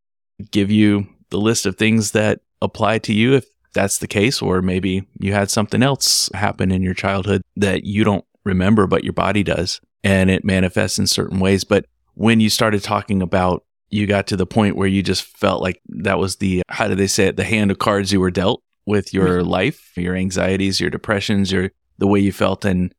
give 0.51 0.71
you 0.71 1.07
the 1.31 1.39
list 1.39 1.67
of 1.67 1.77
things 1.77 2.13
that 2.13 2.41
apply 2.63 2.99
to 2.99 3.13
you 3.13 3.35
if 3.35 3.45
that's 3.73 3.99
the 3.99 4.07
case, 4.07 4.43
or 4.43 4.63
maybe 4.63 5.07
you 5.19 5.33
had 5.33 5.51
something 5.51 5.83
else 5.83 6.31
happen 6.35 6.71
in 6.71 6.83
your 6.83 6.95
childhood 6.95 7.43
that 7.57 7.85
you 7.85 8.05
don't 8.05 8.25
remember, 8.45 8.87
but 8.87 9.05
your 9.05 9.13
body 9.13 9.43
does, 9.43 9.81
and 10.03 10.31
it 10.31 10.45
manifests 10.45 10.99
in 10.99 11.07
certain 11.07 11.41
ways. 11.41 11.65
But 11.65 11.87
when 12.15 12.41
you 12.41 12.51
started 12.51 12.83
talking 12.83 13.23
about, 13.23 13.65
you 13.91 14.07
got 14.07 14.27
to 14.27 14.37
the 14.37 14.47
point 14.47 14.77
where 14.77 14.89
you 14.89 15.03
just 15.03 15.23
felt 15.23 15.63
like 15.63 15.81
that 15.89 16.19
was 16.19 16.37
the, 16.37 16.63
how 16.69 16.89
do 16.89 16.95
they 16.95 17.07
say 17.07 17.27
it, 17.27 17.37
the 17.37 17.45
hand 17.45 17.71
of 17.71 17.79
cards 17.79 18.13
you 18.13 18.21
were 18.21 18.31
dealt 18.31 18.63
with 18.87 19.15
your 19.15 19.41
mm-hmm. 19.41 19.49
life, 19.49 19.93
your 19.97 20.15
anxieties, 20.15 20.81
your 20.81 20.91
depressions, 20.91 21.51
your, 21.53 21.71
the 21.99 22.07
way 22.07 22.21
you 22.21 22.33
felt. 22.33 22.65
And 22.65 22.93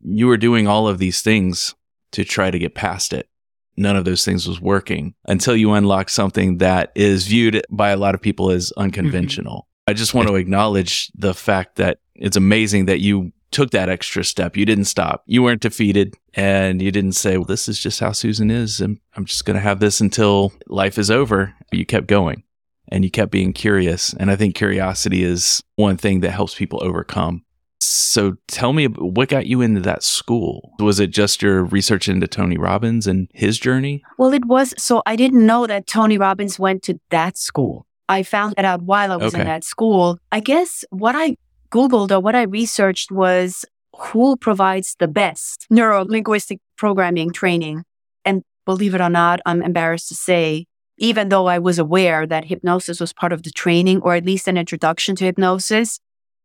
you 0.00 0.26
were 0.26 0.36
doing 0.36 0.66
all 0.66 0.88
of 0.88 0.98
these 0.98 1.22
things 1.22 1.74
to 2.12 2.24
try 2.24 2.50
to 2.50 2.58
get 2.58 2.74
past 2.74 3.12
it. 3.12 3.28
None 3.76 3.96
of 3.96 4.04
those 4.04 4.24
things 4.24 4.46
was 4.46 4.60
working 4.60 5.14
until 5.26 5.56
you 5.56 5.72
unlock 5.72 6.08
something 6.08 6.58
that 6.58 6.92
is 6.94 7.26
viewed 7.26 7.64
by 7.70 7.90
a 7.90 7.96
lot 7.96 8.14
of 8.14 8.20
people 8.20 8.50
as 8.50 8.70
mm-hmm. 8.70 8.82
unconventional. 8.82 9.68
I 9.86 9.92
just 9.92 10.14
want 10.14 10.28
to 10.28 10.36
acknowledge 10.36 11.10
the 11.14 11.34
fact 11.34 11.76
that 11.76 11.98
it's 12.14 12.36
amazing 12.36 12.86
that 12.86 13.00
you 13.00 13.32
took 13.50 13.70
that 13.70 13.88
extra 13.88 14.24
step. 14.24 14.56
You 14.56 14.64
didn't 14.64 14.86
stop. 14.86 15.22
You 15.26 15.42
weren't 15.42 15.60
defeated 15.60 16.16
and 16.34 16.80
you 16.80 16.90
didn't 16.90 17.12
say, 17.12 17.36
well, 17.36 17.44
this 17.44 17.68
is 17.68 17.78
just 17.78 18.00
how 18.00 18.12
Susan 18.12 18.50
is. 18.50 18.80
And 18.80 18.98
I'm 19.14 19.24
just 19.24 19.44
going 19.44 19.56
to 19.56 19.60
have 19.60 19.80
this 19.80 20.00
until 20.00 20.52
life 20.66 20.98
is 20.98 21.10
over. 21.10 21.54
You 21.70 21.84
kept 21.84 22.06
going 22.06 22.44
and 22.88 23.04
you 23.04 23.10
kept 23.10 23.30
being 23.30 23.52
curious. 23.52 24.14
And 24.14 24.30
I 24.30 24.36
think 24.36 24.54
curiosity 24.54 25.22
is 25.22 25.62
one 25.76 25.96
thing 25.96 26.20
that 26.20 26.30
helps 26.30 26.54
people 26.54 26.82
overcome. 26.82 27.44
So 27.80 28.36
tell 28.46 28.72
me 28.72 28.86
what 28.86 29.28
got 29.28 29.46
you 29.46 29.60
into 29.60 29.80
that 29.80 30.02
school? 30.02 30.74
Was 30.78 31.00
it 31.00 31.10
just 31.10 31.42
your 31.42 31.64
research 31.64 32.08
into 32.08 32.26
Tony 32.26 32.56
Robbins 32.56 33.06
and 33.06 33.28
his 33.34 33.58
journey? 33.58 34.02
Well, 34.18 34.32
it 34.32 34.44
was. 34.44 34.74
So 34.78 35.02
I 35.04 35.16
didn't 35.16 35.44
know 35.44 35.66
that 35.66 35.86
Tony 35.86 36.16
Robbins 36.16 36.58
went 36.58 36.82
to 36.84 37.00
that 37.10 37.36
school. 37.36 37.86
I 38.08 38.22
found 38.22 38.54
that 38.56 38.64
out 38.64 38.82
while 38.82 39.12
I 39.12 39.16
was 39.16 39.34
Okay. 39.34 39.40
in 39.42 39.46
that 39.46 39.64
school. 39.64 40.18
I 40.30 40.40
guess 40.40 40.84
what 40.90 41.14
I 41.14 41.36
Googled 41.70 42.10
or 42.10 42.20
what 42.20 42.34
I 42.34 42.42
researched 42.42 43.10
was 43.10 43.64
who 43.96 44.36
provides 44.36 44.96
the 44.98 45.08
best 45.08 45.66
neuro 45.70 46.04
linguistic 46.04 46.58
programming 46.76 47.30
training. 47.32 47.84
And 48.24 48.42
believe 48.66 48.94
it 48.94 49.00
or 49.00 49.08
not, 49.08 49.40
I'm 49.46 49.62
embarrassed 49.62 50.08
to 50.08 50.14
say, 50.14 50.66
even 50.98 51.28
though 51.30 51.46
I 51.46 51.58
was 51.58 51.78
aware 51.78 52.26
that 52.26 52.44
hypnosis 52.44 53.00
was 53.00 53.12
part 53.12 53.32
of 53.32 53.42
the 53.42 53.50
training 53.50 54.00
or 54.02 54.14
at 54.14 54.24
least 54.26 54.48
an 54.48 54.56
introduction 54.58 55.16
to 55.16 55.24
hypnosis, 55.24 55.98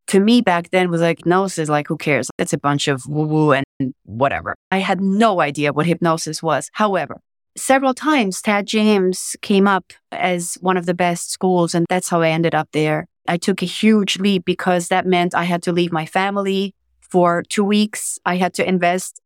to 0.08 0.20
me 0.20 0.40
back 0.40 0.70
then 0.70 0.90
was 0.90 1.02
like 1.02 1.18
hypnosis, 1.18 1.68
like 1.68 1.86
who 1.88 1.98
cares? 1.98 2.30
It's 2.38 2.54
a 2.54 2.58
bunch 2.58 2.88
of 2.88 3.02
woo 3.06 3.26
woo 3.26 3.52
and 3.52 3.64
whatever. 4.04 4.54
I 4.70 4.78
had 4.78 5.00
no 5.02 5.40
idea 5.40 5.72
what 5.74 5.86
hypnosis 5.86 6.42
was. 6.42 6.70
However, 6.72 7.20
several 7.58 7.94
times 7.94 8.40
Tad 8.40 8.66
James 8.66 9.36
came 9.42 9.66
up 9.68 9.92
as 10.12 10.54
one 10.60 10.76
of 10.76 10.86
the 10.86 10.94
best 10.94 11.30
schools, 11.30 11.74
and 11.74 11.86
that's 11.88 12.08
how 12.08 12.22
I 12.22 12.30
ended 12.30 12.54
up 12.54 12.68
there. 12.72 13.06
I 13.26 13.36
took 13.36 13.62
a 13.62 13.66
huge 13.66 14.18
leap 14.18 14.44
because 14.44 14.88
that 14.88 15.06
meant 15.06 15.34
I 15.34 15.44
had 15.44 15.62
to 15.64 15.72
leave 15.72 15.92
my 15.92 16.06
family 16.06 16.74
for 17.00 17.42
two 17.48 17.64
weeks. 17.64 18.18
I 18.24 18.36
had 18.36 18.54
to 18.54 18.66
invest. 18.68 19.20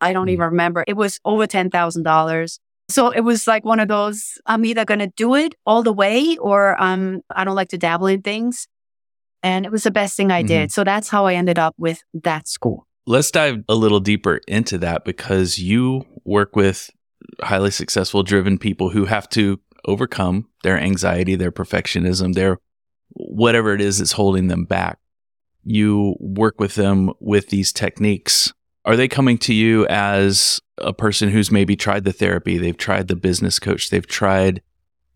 I 0.00 0.12
don't 0.12 0.26
Mm. 0.28 0.32
even 0.32 0.44
remember. 0.46 0.84
It 0.86 0.96
was 0.96 1.18
over 1.24 1.46
$10,000. 1.46 2.58
So 2.88 3.10
it 3.10 3.20
was 3.20 3.46
like 3.46 3.64
one 3.64 3.80
of 3.80 3.88
those, 3.88 4.38
I'm 4.46 4.64
either 4.64 4.84
going 4.84 5.00
to 5.00 5.12
do 5.16 5.34
it 5.34 5.54
all 5.66 5.82
the 5.82 5.92
way 5.92 6.36
or 6.38 6.80
um, 6.82 7.20
I 7.34 7.44
don't 7.44 7.54
like 7.54 7.68
to 7.68 7.78
dabble 7.78 8.06
in 8.08 8.22
things. 8.22 8.66
And 9.42 9.64
it 9.64 9.72
was 9.72 9.84
the 9.84 9.90
best 9.90 10.16
thing 10.16 10.30
I 10.30 10.42
Mhm. 10.42 10.46
did. 10.46 10.72
So 10.72 10.84
that's 10.84 11.08
how 11.08 11.26
I 11.26 11.34
ended 11.34 11.58
up 11.58 11.74
with 11.78 12.02
that 12.24 12.48
school. 12.48 12.86
Let's 13.06 13.30
dive 13.30 13.62
a 13.68 13.74
little 13.74 14.00
deeper 14.00 14.40
into 14.46 14.76
that 14.78 15.04
because 15.04 15.58
you 15.58 16.04
work 16.24 16.54
with 16.56 16.90
highly 17.42 17.70
successful, 17.70 18.22
driven 18.22 18.58
people 18.58 18.90
who 18.90 19.06
have 19.06 19.28
to 19.30 19.60
overcome 19.86 20.48
their 20.62 20.78
anxiety, 20.78 21.36
their 21.36 21.52
perfectionism, 21.52 22.34
their 22.34 22.58
whatever 23.10 23.74
it 23.74 23.80
is 23.80 23.98
that's 23.98 24.12
holding 24.12 24.48
them 24.48 24.64
back. 24.64 24.98
You 25.64 26.16
work 26.20 26.60
with 26.60 26.74
them 26.74 27.12
with 27.20 27.48
these 27.48 27.72
techniques. 27.72 28.52
Are 28.84 28.96
they 28.96 29.08
coming 29.08 29.38
to 29.38 29.54
you 29.54 29.86
as 29.88 30.60
a 30.78 30.92
person 30.92 31.28
who's 31.28 31.50
maybe 31.50 31.76
tried 31.76 32.04
the 32.04 32.12
therapy, 32.12 32.56
they've 32.56 32.76
tried 32.76 33.08
the 33.08 33.16
business 33.16 33.58
coach, 33.58 33.90
they've 33.90 34.06
tried 34.06 34.62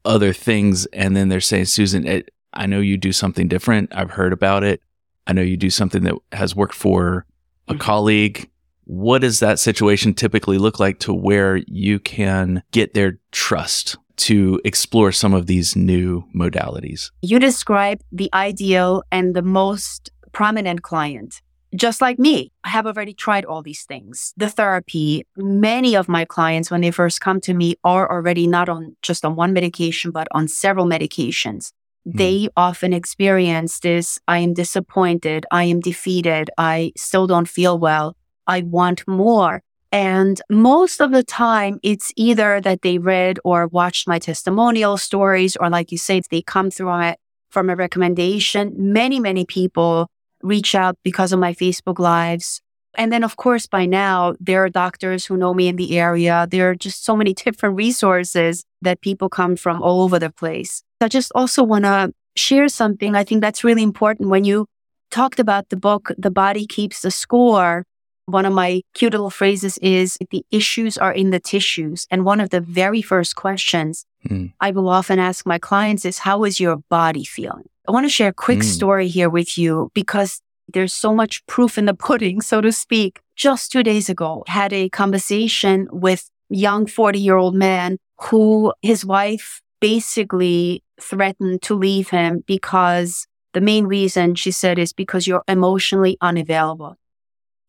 other 0.05 0.33
things. 0.33 0.87
And 0.87 1.17
then 1.17 1.29
they're 1.29 1.41
saying, 1.41 1.67
Susan, 1.67 2.07
it, 2.07 2.31
I 2.53 2.67
know 2.67 2.81
you 2.81 2.97
do 2.97 3.13
something 3.13 3.49
different. 3.49 3.95
I've 3.95 4.11
heard 4.11 4.33
about 4.33 4.65
it. 4.65 4.81
I 5.27 5.33
know 5.33 5.43
you 5.43 5.57
do 5.57 5.71
something 5.71 6.03
that 6.05 6.15
has 6.33 6.55
worked 6.55 6.75
for 6.75 7.27
a 7.69 7.73
mm-hmm. 7.73 7.81
colleague. 7.81 8.51
What 8.85 9.23
does 9.23 9.41
that 9.41 9.59
situation 9.59 10.15
typically 10.15 10.59
look 10.59 10.79
like 10.79 10.99
to 11.01 11.13
where 11.13 11.57
you 11.67 11.99
can 11.99 12.63
get 12.71 12.95
their 12.95 13.19
trust 13.33 13.97
to 14.17 14.61
explore 14.65 15.13
some 15.13 15.35
of 15.35 15.47
these 15.47 15.75
new 15.75 16.25
modalities? 16.35 17.11
You 17.23 17.39
describe 17.39 18.01
the 18.13 18.31
ideal 18.33 19.03
and 19.11 19.35
the 19.35 19.43
most 19.43 20.11
prominent 20.33 20.83
client. 20.83 21.41
Just 21.75 22.01
like 22.01 22.21
me, 22.21 22.53
I 22.63 22.69
have 22.69 22.87
already 22.87 23.15
tried 23.15 23.45
all 23.45 23.61
these 23.63 23.83
things. 23.83 24.33
The 24.37 24.49
therapy, 24.49 25.27
many 25.37 25.97
of 25.97 26.09
my 26.09 26.25
clients, 26.25 26.71
when 26.71 26.83
they 26.83 26.93
first 26.93 27.21
come 27.21 27.41
to 27.43 27.55
me, 27.55 27.75
are 27.83 28.09
already 28.09 28.47
not 28.47 28.69
on 28.69 28.97
just 29.03 29.25
on 29.25 29.35
one 29.35 29.53
medication, 29.53 30.13
but 30.13 30.29
on 30.31 30.47
several 30.47 30.87
medications. 30.87 31.73
Mm. 32.07 32.17
They 32.19 32.49
often 32.57 32.93
experience 32.93 33.81
this 33.81 34.21
I 34.29 34.39
am 34.39 34.55
disappointed, 34.55 35.47
I 35.51 35.65
am 35.65 35.81
defeated, 35.81 36.49
I 36.57 36.93
still 36.97 37.27
don't 37.27 37.49
feel 37.49 37.77
well, 37.77 38.17
I 38.47 38.63
want 38.63 39.07
more. 39.07 39.63
And 39.93 40.41
most 40.51 41.01
of 41.01 41.13
the 41.13 41.23
time, 41.23 41.79
it's 41.85 42.13
either 42.17 42.61
that 42.61 42.83
they 42.83 42.99
read 42.99 43.39
or 43.45 43.69
watched 43.69 44.09
my 44.09 44.19
testimonial 44.19 44.97
stories, 44.97 45.57
or 45.57 45.71
like 45.71 45.93
you 45.93 45.99
say, 45.99 46.21
they 46.31 46.43
come 46.43 46.71
through 46.71 47.15
from 47.51 47.71
a 47.71 47.77
recommendation. 47.77 48.75
Many, 48.77 49.21
many 49.21 49.45
people 49.45 50.09
reach 50.43 50.75
out 50.75 50.99
because 51.05 51.33
of 51.33 51.39
my 51.39 51.55
Facebook 51.55 52.01
lives. 52.01 52.61
And 52.97 53.13
then, 53.13 53.25
of 53.25 53.37
course, 53.37 53.67
by 53.67 53.87
now, 53.87 54.35
there 54.41 54.65
are 54.65 54.69
doctors 54.69 55.27
who 55.27 55.37
know 55.37 55.55
me 55.55 55.69
in 55.69 55.77
the 55.77 55.99
area. 55.99 56.47
There 56.51 56.71
are 56.71 56.75
just 56.75 57.05
so 57.05 57.17
many 57.17 57.33
different 57.45 57.77
resources 57.77 58.65
that 58.83 59.01
people 59.01 59.29
come 59.29 59.57
from 59.57 59.83
all 59.83 60.03
over 60.03 60.19
the 60.19 60.31
place. 60.31 60.83
I 61.01 61.09
just 61.09 61.33
also 61.35 61.63
want 61.63 61.85
to 61.85 62.13
share 62.37 62.69
something. 62.69 63.15
I 63.15 63.25
think 63.25 63.41
that's 63.41 63.65
really 63.65 63.83
important. 63.83 64.29
When 64.29 64.45
you 64.45 64.67
talked 65.11 65.39
about 65.39 65.69
the 65.69 65.77
book, 65.77 66.11
The 66.19 66.31
Body 66.31 66.67
Keeps 66.67 67.03
the 67.03 67.11
Score, 67.11 67.85
one 68.27 68.47
of 68.47 68.53
my 68.53 68.83
cute 68.95 69.13
little 69.13 69.31
phrases 69.31 69.79
is 69.79 70.19
the 70.31 70.45
issues 70.51 70.97
are 70.97 71.13
in 71.13 71.31
the 71.31 71.41
tissues. 71.41 72.07
And 72.11 72.25
one 72.25 72.41
of 72.41 72.51
the 72.51 72.61
very 72.61 73.03
first 73.03 73.37
questions 73.37 74.05
mm. 74.27 74.53
I 74.61 74.71
will 74.71 74.89
often 74.89 75.19
ask 75.19 75.47
my 75.47 75.59
clients 75.59 76.05
is, 76.05 76.19
how 76.19 76.45
is 76.45 76.61
your 76.61 76.77
body 76.89 77.25
feeling? 77.25 77.69
I 77.87 77.93
want 77.93 78.05
to 78.07 78.11
share 78.11 78.29
a 78.29 78.35
quick 78.35 78.61
mm. 78.61 78.65
story 78.65 79.09
here 79.09 79.29
with 79.29 79.59
you 79.59 79.91
because 79.95 80.41
there's 80.73 80.95
so 80.95 81.15
much 81.15 81.45
proof 81.47 81.77
in 81.77 81.85
the 81.85 81.95
pudding, 82.07 82.41
so 82.41 82.61
to 82.61 82.73
speak. 82.73 83.21
Just 83.37 83.73
two 83.73 83.83
days 83.83 84.09
ago, 84.09 84.45
had 84.47 84.73
a 84.73 84.89
conversation 84.89 85.89
with 85.91 86.31
young 86.49 86.87
40 86.87 87.19
year 87.19 87.37
old 87.37 87.55
man 87.55 87.99
who 88.21 88.73
his 88.81 89.05
wife 89.05 89.61
basically 89.81 90.83
threatened 91.01 91.61
to 91.63 91.75
leave 91.75 92.11
him 92.11 92.45
because 92.47 93.27
the 93.53 93.61
main 93.61 93.87
reason 93.87 94.35
she 94.35 94.51
said 94.51 94.79
is 94.79 94.93
because 94.93 95.27
you're 95.27 95.43
emotionally 95.49 96.17
unavailable. 96.21 96.97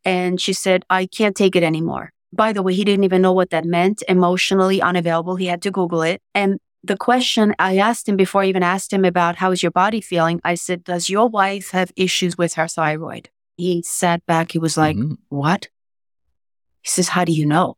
And 0.06 0.40
she 0.40 0.54
said, 0.54 0.86
I 0.90 1.08
can't 1.08 1.36
take 1.36 1.56
it 1.56 1.64
anymore. 1.64 2.12
By 2.32 2.54
the 2.54 2.62
way, 2.62 2.74
he 2.74 2.84
didn't 2.84 3.04
even 3.04 3.22
know 3.22 3.34
what 3.34 3.50
that 3.50 3.66
meant, 3.66 4.04
emotionally 4.08 4.82
unavailable. 4.82 5.36
He 5.36 5.48
had 5.48 5.62
to 5.64 5.72
Google 5.72 6.04
it. 6.04 6.22
And 6.34 6.60
the 6.84 6.98
question 6.98 7.56
I 7.58 7.78
asked 7.78 8.08
him 8.08 8.16
before 8.16 8.44
I 8.44 8.48
even 8.48 8.62
asked 8.62 8.94
him 8.94 9.06
about 9.06 9.38
how 9.38 9.52
is 9.52 9.64
your 9.64 9.72
body 9.72 10.02
feeling, 10.02 10.40
I 10.44 10.56
said, 10.56 10.84
Does 10.84 11.10
your 11.10 11.28
wife 11.28 11.72
have 11.72 11.92
issues 11.96 12.38
with 12.38 12.54
her 12.54 12.68
thyroid? 12.68 13.30
He 13.58 13.82
sat 13.84 14.26
back. 14.26 14.52
He 14.52 14.60
was 14.60 14.78
like, 14.78 14.96
mm-hmm. 14.96 15.16
What? 15.30 15.70
He 16.82 16.90
says, 16.90 17.10
How 17.10 17.26
do 17.26 17.32
you 17.32 17.46
know? 17.46 17.78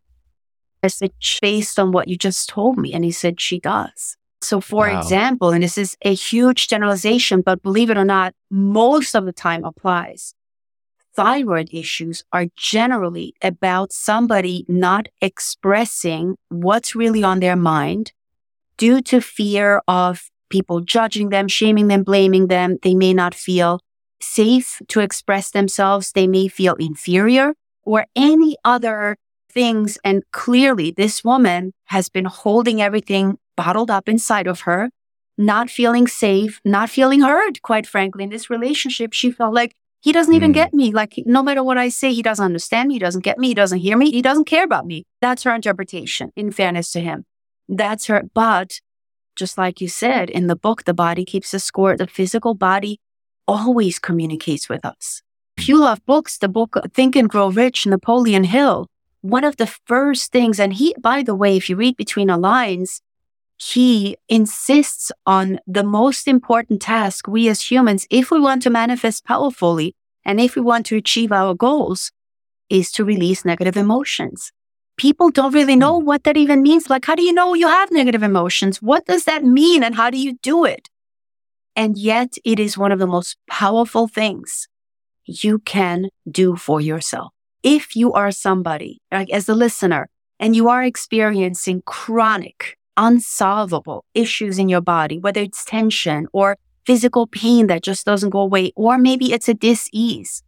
I 0.84 0.88
said, 0.88 1.12
Based 1.42 1.80
on 1.80 1.92
what 1.92 2.08
you 2.08 2.18
just 2.18 2.50
told 2.50 2.78
me. 2.78 2.94
And 2.94 3.06
he 3.06 3.12
said, 3.12 3.40
She 3.40 3.60
does. 3.60 4.18
So, 4.42 4.62
for 4.62 4.88
wow. 4.88 5.00
example, 5.00 5.52
and 5.52 5.64
this 5.64 5.78
is 5.78 5.96
a 6.04 6.14
huge 6.14 6.68
generalization, 6.68 7.42
but 7.42 7.64
believe 7.64 7.90
it 7.90 7.98
or 7.98 8.06
not, 8.06 8.34
most 8.52 9.16
of 9.16 9.26
the 9.26 9.34
time 9.34 9.64
applies 9.64 10.34
thyroid 11.18 11.68
issues 11.74 12.24
are 12.32 12.46
generally 12.56 13.34
about 13.42 13.92
somebody 13.92 14.64
not 14.70 15.08
expressing 15.20 16.36
what's 16.50 16.96
really 16.96 17.24
on 17.24 17.40
their 17.40 17.56
mind 17.56 18.14
due 18.78 19.02
to 19.02 19.20
fear 19.20 19.82
of 19.88 20.30
people 20.50 20.80
judging 20.80 21.30
them, 21.30 21.48
shaming 21.48 21.88
them, 21.88 22.04
blaming 22.04 22.48
them. 22.48 22.78
They 22.84 22.94
may 22.94 23.14
not 23.14 23.34
feel 23.34 23.82
safe 24.22 24.80
to 24.90 25.00
express 25.00 25.50
themselves. 25.50 26.12
They 26.12 26.28
may 26.28 26.48
feel 26.48 26.76
inferior 26.76 27.56
or 27.84 28.06
any 28.16 28.56
other 28.64 29.18
things. 29.52 29.98
And 30.04 30.24
clearly 30.32 30.92
this 30.92 31.24
woman 31.24 31.74
has 31.86 32.10
been 32.10 32.26
holding 32.26 32.80
everything 32.80 33.40
bottled 33.56 33.90
up 33.90 34.08
inside 34.08 34.46
of 34.46 34.62
her, 34.62 34.92
not 35.36 35.72
feeling 35.72 36.06
safe, 36.06 36.62
not 36.64 36.92
feeling 36.92 37.22
heard, 37.22 37.64
quite 37.64 37.88
frankly. 37.88 38.24
In 38.24 38.30
this 38.30 38.52
relationship, 38.52 39.14
she 39.14 39.32
felt 39.32 39.56
like 39.56 39.74
he 40.02 40.12
doesn't 40.12 40.34
even 40.34 40.52
mm. 40.52 40.56
get 40.56 40.74
me. 40.74 40.92
Like, 40.92 41.16
no 41.26 41.42
matter 41.42 41.64
what 41.64 41.78
I 41.78 41.90
say, 41.90 42.14
he 42.14 42.22
doesn't 42.22 42.46
understand 42.46 42.88
me. 42.88 42.96
He 42.96 43.00
doesn't 43.00 43.24
get 43.24 43.38
me. 43.38 43.50
He 43.50 43.54
doesn't 43.54 43.80
hear 43.80 43.98
me. 43.98 44.12
He 44.12 44.22
doesn't 44.22 44.46
care 44.46 44.64
about 44.64 44.86
me. 44.86 45.06
That's 45.22 45.44
her 45.44 45.54
interpretation, 45.54 46.32
in 46.36 46.52
fairness 46.52 46.92
to 46.92 47.02
him. 47.02 47.26
That's 47.68 48.06
her. 48.06 48.24
But 48.34 48.80
just 49.36 49.58
like 49.58 49.82
you 49.82 49.88
said 49.88 50.30
in 50.30 50.48
the 50.48 50.56
book, 50.56 50.84
The 50.84 50.94
Body 50.94 51.26
Keeps 51.26 51.52
the 51.52 51.60
Score, 51.60 51.98
the 51.98 52.08
physical 52.08 52.54
body 52.54 53.00
always 53.48 54.00
communicates 54.00 54.70
with 54.70 54.86
us. 54.86 55.22
If 55.58 55.68
you 55.68 55.80
love 55.80 56.06
books, 56.06 56.38
the 56.38 56.50
book 56.50 56.78
Think 56.94 57.16
and 57.16 57.30
Grow 57.30 57.50
Rich, 57.50 57.88
Napoleon 57.88 58.44
Hill, 58.44 58.88
one 59.22 59.44
of 59.44 59.58
the 59.58 59.68
first 59.68 60.32
things, 60.32 60.60
and 60.60 60.74
he, 60.74 60.96
by 61.00 61.24
the 61.24 61.36
way, 61.36 61.58
if 61.58 61.70
you 61.70 61.76
read 61.76 61.98
between 61.98 62.28
the 62.28 62.38
lines, 62.38 63.02
he 63.58 64.18
insists 64.30 65.12
on 65.26 65.60
the 65.66 65.84
most 65.84 66.28
important 66.28 66.82
task 66.82 67.28
we 67.28 67.50
as 67.50 67.72
humans, 67.72 68.06
if 68.10 68.30
we 68.30 68.40
want 68.40 68.62
to 68.64 68.70
manifest 68.70 69.26
powerfully 69.26 69.96
and 70.24 70.40
if 70.40 70.56
we 70.56 70.62
want 70.62 70.86
to 70.88 70.98
achieve 70.98 71.32
our 71.32 71.56
goals, 71.56 72.12
is 72.70 72.92
to 72.92 73.04
release 73.04 73.46
negative 73.46 73.78
emotions. 73.78 74.52
People 74.98 75.30
don't 75.30 75.54
really 75.54 75.76
know 75.76 76.00
hmm. 76.00 76.06
what 76.06 76.24
that 76.24 76.38
even 76.38 76.62
means. 76.62 76.90
Like, 76.90 77.06
how 77.06 77.16
do 77.16 77.24
you 77.24 77.34
know 77.34 77.54
you 77.54 77.68
have 77.68 77.92
negative 77.92 78.24
emotions? 78.24 78.82
What 78.82 79.06
does 79.06 79.26
that 79.26 79.44
mean? 79.44 79.84
And 79.84 79.96
how 79.96 80.10
do 80.10 80.18
you 80.18 80.38
do 80.42 80.66
it? 80.66 80.90
And 81.76 81.98
yet 81.98 82.34
it 82.44 82.60
is 82.60 82.78
one 82.78 82.92
of 82.92 83.00
the 83.00 83.08
most 83.08 83.38
powerful 83.48 84.08
things 84.08 84.68
you 85.26 85.60
can 85.60 86.10
do 86.30 86.56
for 86.56 86.82
yourself. 86.82 87.32
If 87.64 87.96
you 87.96 88.14
are 88.14 88.32
somebody, 88.32 89.00
like 89.12 89.30
as 89.30 89.48
a 89.48 89.56
listener, 89.56 90.10
and 90.40 90.56
you 90.56 90.70
are 90.70 90.84
experiencing 90.84 91.82
chronic 91.86 92.78
unsolvable 92.98 94.04
issues 94.14 94.60
in 94.60 94.68
your 94.68 94.82
body, 94.82 95.20
whether 95.20 95.42
it's 95.42 95.64
tension 95.64 96.28
or 96.34 96.58
physical 96.86 97.28
pain 97.28 97.68
that 97.68 97.84
just 97.84 98.06
doesn't 98.06 98.32
go 98.32 98.40
away, 98.40 98.72
or 98.76 98.98
maybe 98.98 99.32
it's 99.32 99.48
a 99.48 99.54
dis-ease. 99.54 100.44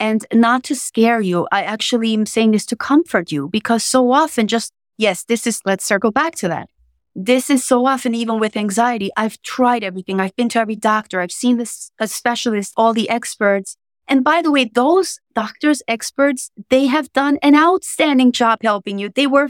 And 0.00 0.24
not 0.32 0.62
to 0.64 0.74
scare 0.74 1.20
you, 1.20 1.48
I 1.50 1.62
actually 1.62 2.14
am 2.14 2.26
saying 2.26 2.52
this 2.52 2.66
to 2.66 2.76
comfort 2.76 3.32
you 3.32 3.48
because 3.48 3.84
so 3.84 4.12
often 4.12 4.46
just, 4.46 4.72
yes, 4.96 5.24
this 5.24 5.46
is, 5.46 5.60
let's 5.64 5.84
circle 5.84 6.10
back 6.10 6.34
to 6.36 6.48
that. 6.48 6.68
This 7.14 7.50
is 7.50 7.64
so 7.64 7.84
often, 7.86 8.14
even 8.14 8.38
with 8.38 8.56
anxiety, 8.56 9.10
I've 9.16 9.42
tried 9.42 9.82
everything. 9.82 10.20
I've 10.20 10.36
been 10.36 10.48
to 10.50 10.60
every 10.60 10.76
doctor. 10.76 11.20
I've 11.20 11.32
seen 11.32 11.56
this, 11.56 11.90
a 11.98 12.06
specialist, 12.06 12.72
all 12.76 12.94
the 12.94 13.10
experts. 13.10 13.76
And 14.06 14.22
by 14.22 14.40
the 14.40 14.52
way, 14.52 14.70
those 14.72 15.18
doctors, 15.34 15.82
experts, 15.88 16.50
they 16.70 16.86
have 16.86 17.12
done 17.12 17.38
an 17.42 17.56
outstanding 17.56 18.30
job 18.30 18.60
helping 18.62 18.98
you. 18.98 19.08
They 19.08 19.26
were 19.26 19.48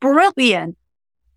brilliant 0.00 0.78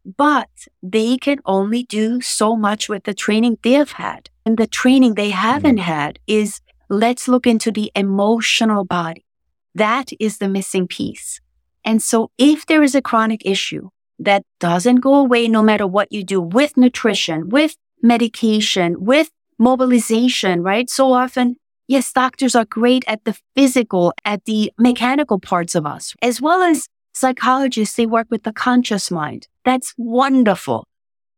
but 0.05 0.49
they 0.81 1.17
can 1.17 1.39
only 1.45 1.83
do 1.83 2.21
so 2.21 2.55
much 2.55 2.89
with 2.89 3.03
the 3.03 3.13
training 3.13 3.57
they've 3.63 3.91
had. 3.91 4.29
And 4.45 4.57
the 4.57 4.67
training 4.67 5.15
they 5.15 5.29
haven't 5.29 5.77
mm. 5.77 5.83
had 5.83 6.19
is 6.27 6.59
let's 6.89 7.27
look 7.27 7.47
into 7.47 7.71
the 7.71 7.91
emotional 7.95 8.83
body. 8.85 9.25
That 9.75 10.11
is 10.19 10.37
the 10.37 10.49
missing 10.49 10.87
piece. 10.87 11.39
And 11.85 12.01
so 12.01 12.31
if 12.37 12.65
there 12.65 12.83
is 12.83 12.95
a 12.95 13.01
chronic 13.01 13.45
issue 13.45 13.89
that 14.19 14.43
doesn't 14.59 14.97
go 14.97 15.15
away 15.15 15.47
no 15.47 15.61
matter 15.63 15.87
what 15.87 16.11
you 16.11 16.23
do 16.23 16.39
with 16.39 16.77
nutrition, 16.77 17.49
with 17.49 17.75
medication, 18.01 19.03
with 19.03 19.31
mobilization, 19.57 20.61
right? 20.61 20.89
So 20.89 21.13
often, 21.13 21.55
yes, 21.87 22.11
doctors 22.11 22.55
are 22.55 22.65
great 22.65 23.03
at 23.07 23.23
the 23.25 23.37
physical, 23.55 24.13
at 24.23 24.45
the 24.45 24.71
mechanical 24.77 25.39
parts 25.39 25.75
of 25.75 25.85
us, 25.85 26.13
as 26.21 26.41
well 26.41 26.61
as 26.61 26.87
psychologists, 27.13 27.95
they 27.95 28.06
work 28.06 28.28
with 28.30 28.43
the 28.43 28.54
conscious 28.54 29.10
mind. 29.12 29.47
That's 29.63 29.93
wonderful. 29.97 30.88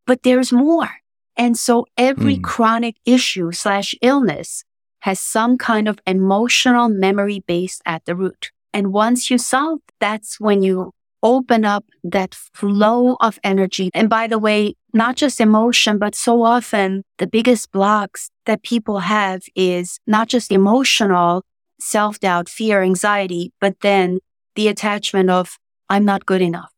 But 0.07 0.23
there's 0.23 0.51
more. 0.51 0.89
And 1.37 1.57
so 1.57 1.85
every 1.97 2.37
mm. 2.37 2.43
chronic 2.43 2.95
issue 3.05 3.51
slash 3.51 3.93
illness 4.01 4.63
has 5.01 5.19
some 5.19 5.57
kind 5.57 5.87
of 5.87 5.99
emotional 6.07 6.89
memory 6.89 7.43
base 7.45 7.81
at 7.85 8.05
the 8.05 8.15
root. 8.15 8.51
And 8.73 8.91
once 8.91 9.29
you 9.29 9.37
solve, 9.37 9.79
that's 9.99 10.39
when 10.39 10.63
you 10.63 10.91
open 11.21 11.65
up 11.65 11.85
that 12.03 12.35
flow 12.35 13.15
of 13.19 13.39
energy. 13.43 13.89
And 13.93 14.09
by 14.09 14.27
the 14.27 14.39
way, 14.39 14.75
not 14.93 15.15
just 15.15 15.41
emotion, 15.41 15.97
but 15.97 16.15
so 16.15 16.43
often 16.43 17.03
the 17.17 17.27
biggest 17.27 17.71
blocks 17.71 18.29
that 18.45 18.63
people 18.63 18.99
have 18.99 19.41
is 19.55 19.99
not 20.05 20.27
just 20.27 20.51
emotional 20.51 21.43
self 21.79 22.19
doubt, 22.19 22.47
fear, 22.47 22.81
anxiety, 22.81 23.51
but 23.59 23.79
then 23.81 24.19
the 24.55 24.67
attachment 24.67 25.29
of 25.29 25.57
I'm 25.89 26.05
not 26.05 26.25
good 26.25 26.41
enough. 26.41 26.71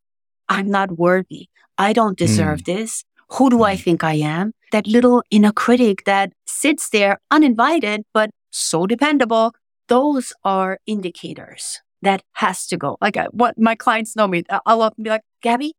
I'm 0.49 0.69
not 0.69 0.97
worthy. 0.97 1.49
I 1.77 1.93
don't 1.93 2.17
deserve 2.17 2.61
mm. 2.61 2.65
this. 2.65 3.03
Who 3.31 3.49
do 3.49 3.63
I 3.63 3.75
Mm. 3.75 3.83
think 3.83 4.03
I 4.03 4.13
am? 4.13 4.53
That 4.71 4.87
little 4.87 5.23
inner 5.31 5.51
critic 5.51 6.03
that 6.05 6.33
sits 6.45 6.89
there 6.89 7.19
uninvited, 7.31 8.03
but 8.13 8.29
so 8.51 8.85
dependable. 8.87 9.53
Those 9.87 10.33
are 10.43 10.79
indicators 10.85 11.81
that 12.01 12.23
has 12.33 12.67
to 12.67 12.77
go. 12.77 12.97
Like 13.01 13.17
uh, 13.17 13.27
what 13.31 13.57
my 13.57 13.75
clients 13.75 14.15
know 14.15 14.27
me, 14.27 14.43
I- 14.49 14.59
I'll 14.65 14.81
often 14.81 15.03
be 15.03 15.09
like, 15.09 15.23
Gabby, 15.41 15.73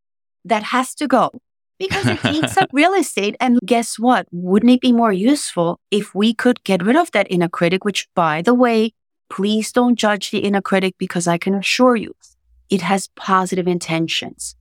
that 0.45 0.63
has 0.63 0.95
to 0.95 1.07
go 1.07 1.31
because 1.77 2.05
it 2.07 2.19
eats 2.25 2.57
up 2.57 2.69
real 2.73 2.93
estate. 2.93 3.35
And 3.39 3.59
guess 3.65 3.99
what? 3.99 4.27
Wouldn't 4.31 4.71
it 4.71 4.81
be 4.81 4.91
more 4.91 5.13
useful 5.13 5.79
if 5.91 6.15
we 6.15 6.33
could 6.33 6.63
get 6.63 6.83
rid 6.83 6.95
of 6.95 7.11
that 7.11 7.27
inner 7.29 7.49
critic, 7.49 7.85
which 7.85 8.07
by 8.15 8.41
the 8.41 8.53
way, 8.53 8.93
please 9.29 9.71
don't 9.71 9.95
judge 9.95 10.31
the 10.31 10.39
inner 10.39 10.61
critic 10.61 10.95
because 10.97 11.27
I 11.27 11.37
can 11.37 11.53
assure 11.53 11.95
you 11.95 12.15
it 12.69 12.81
has 12.81 13.07
positive 13.15 13.67
intentions, 13.67 14.55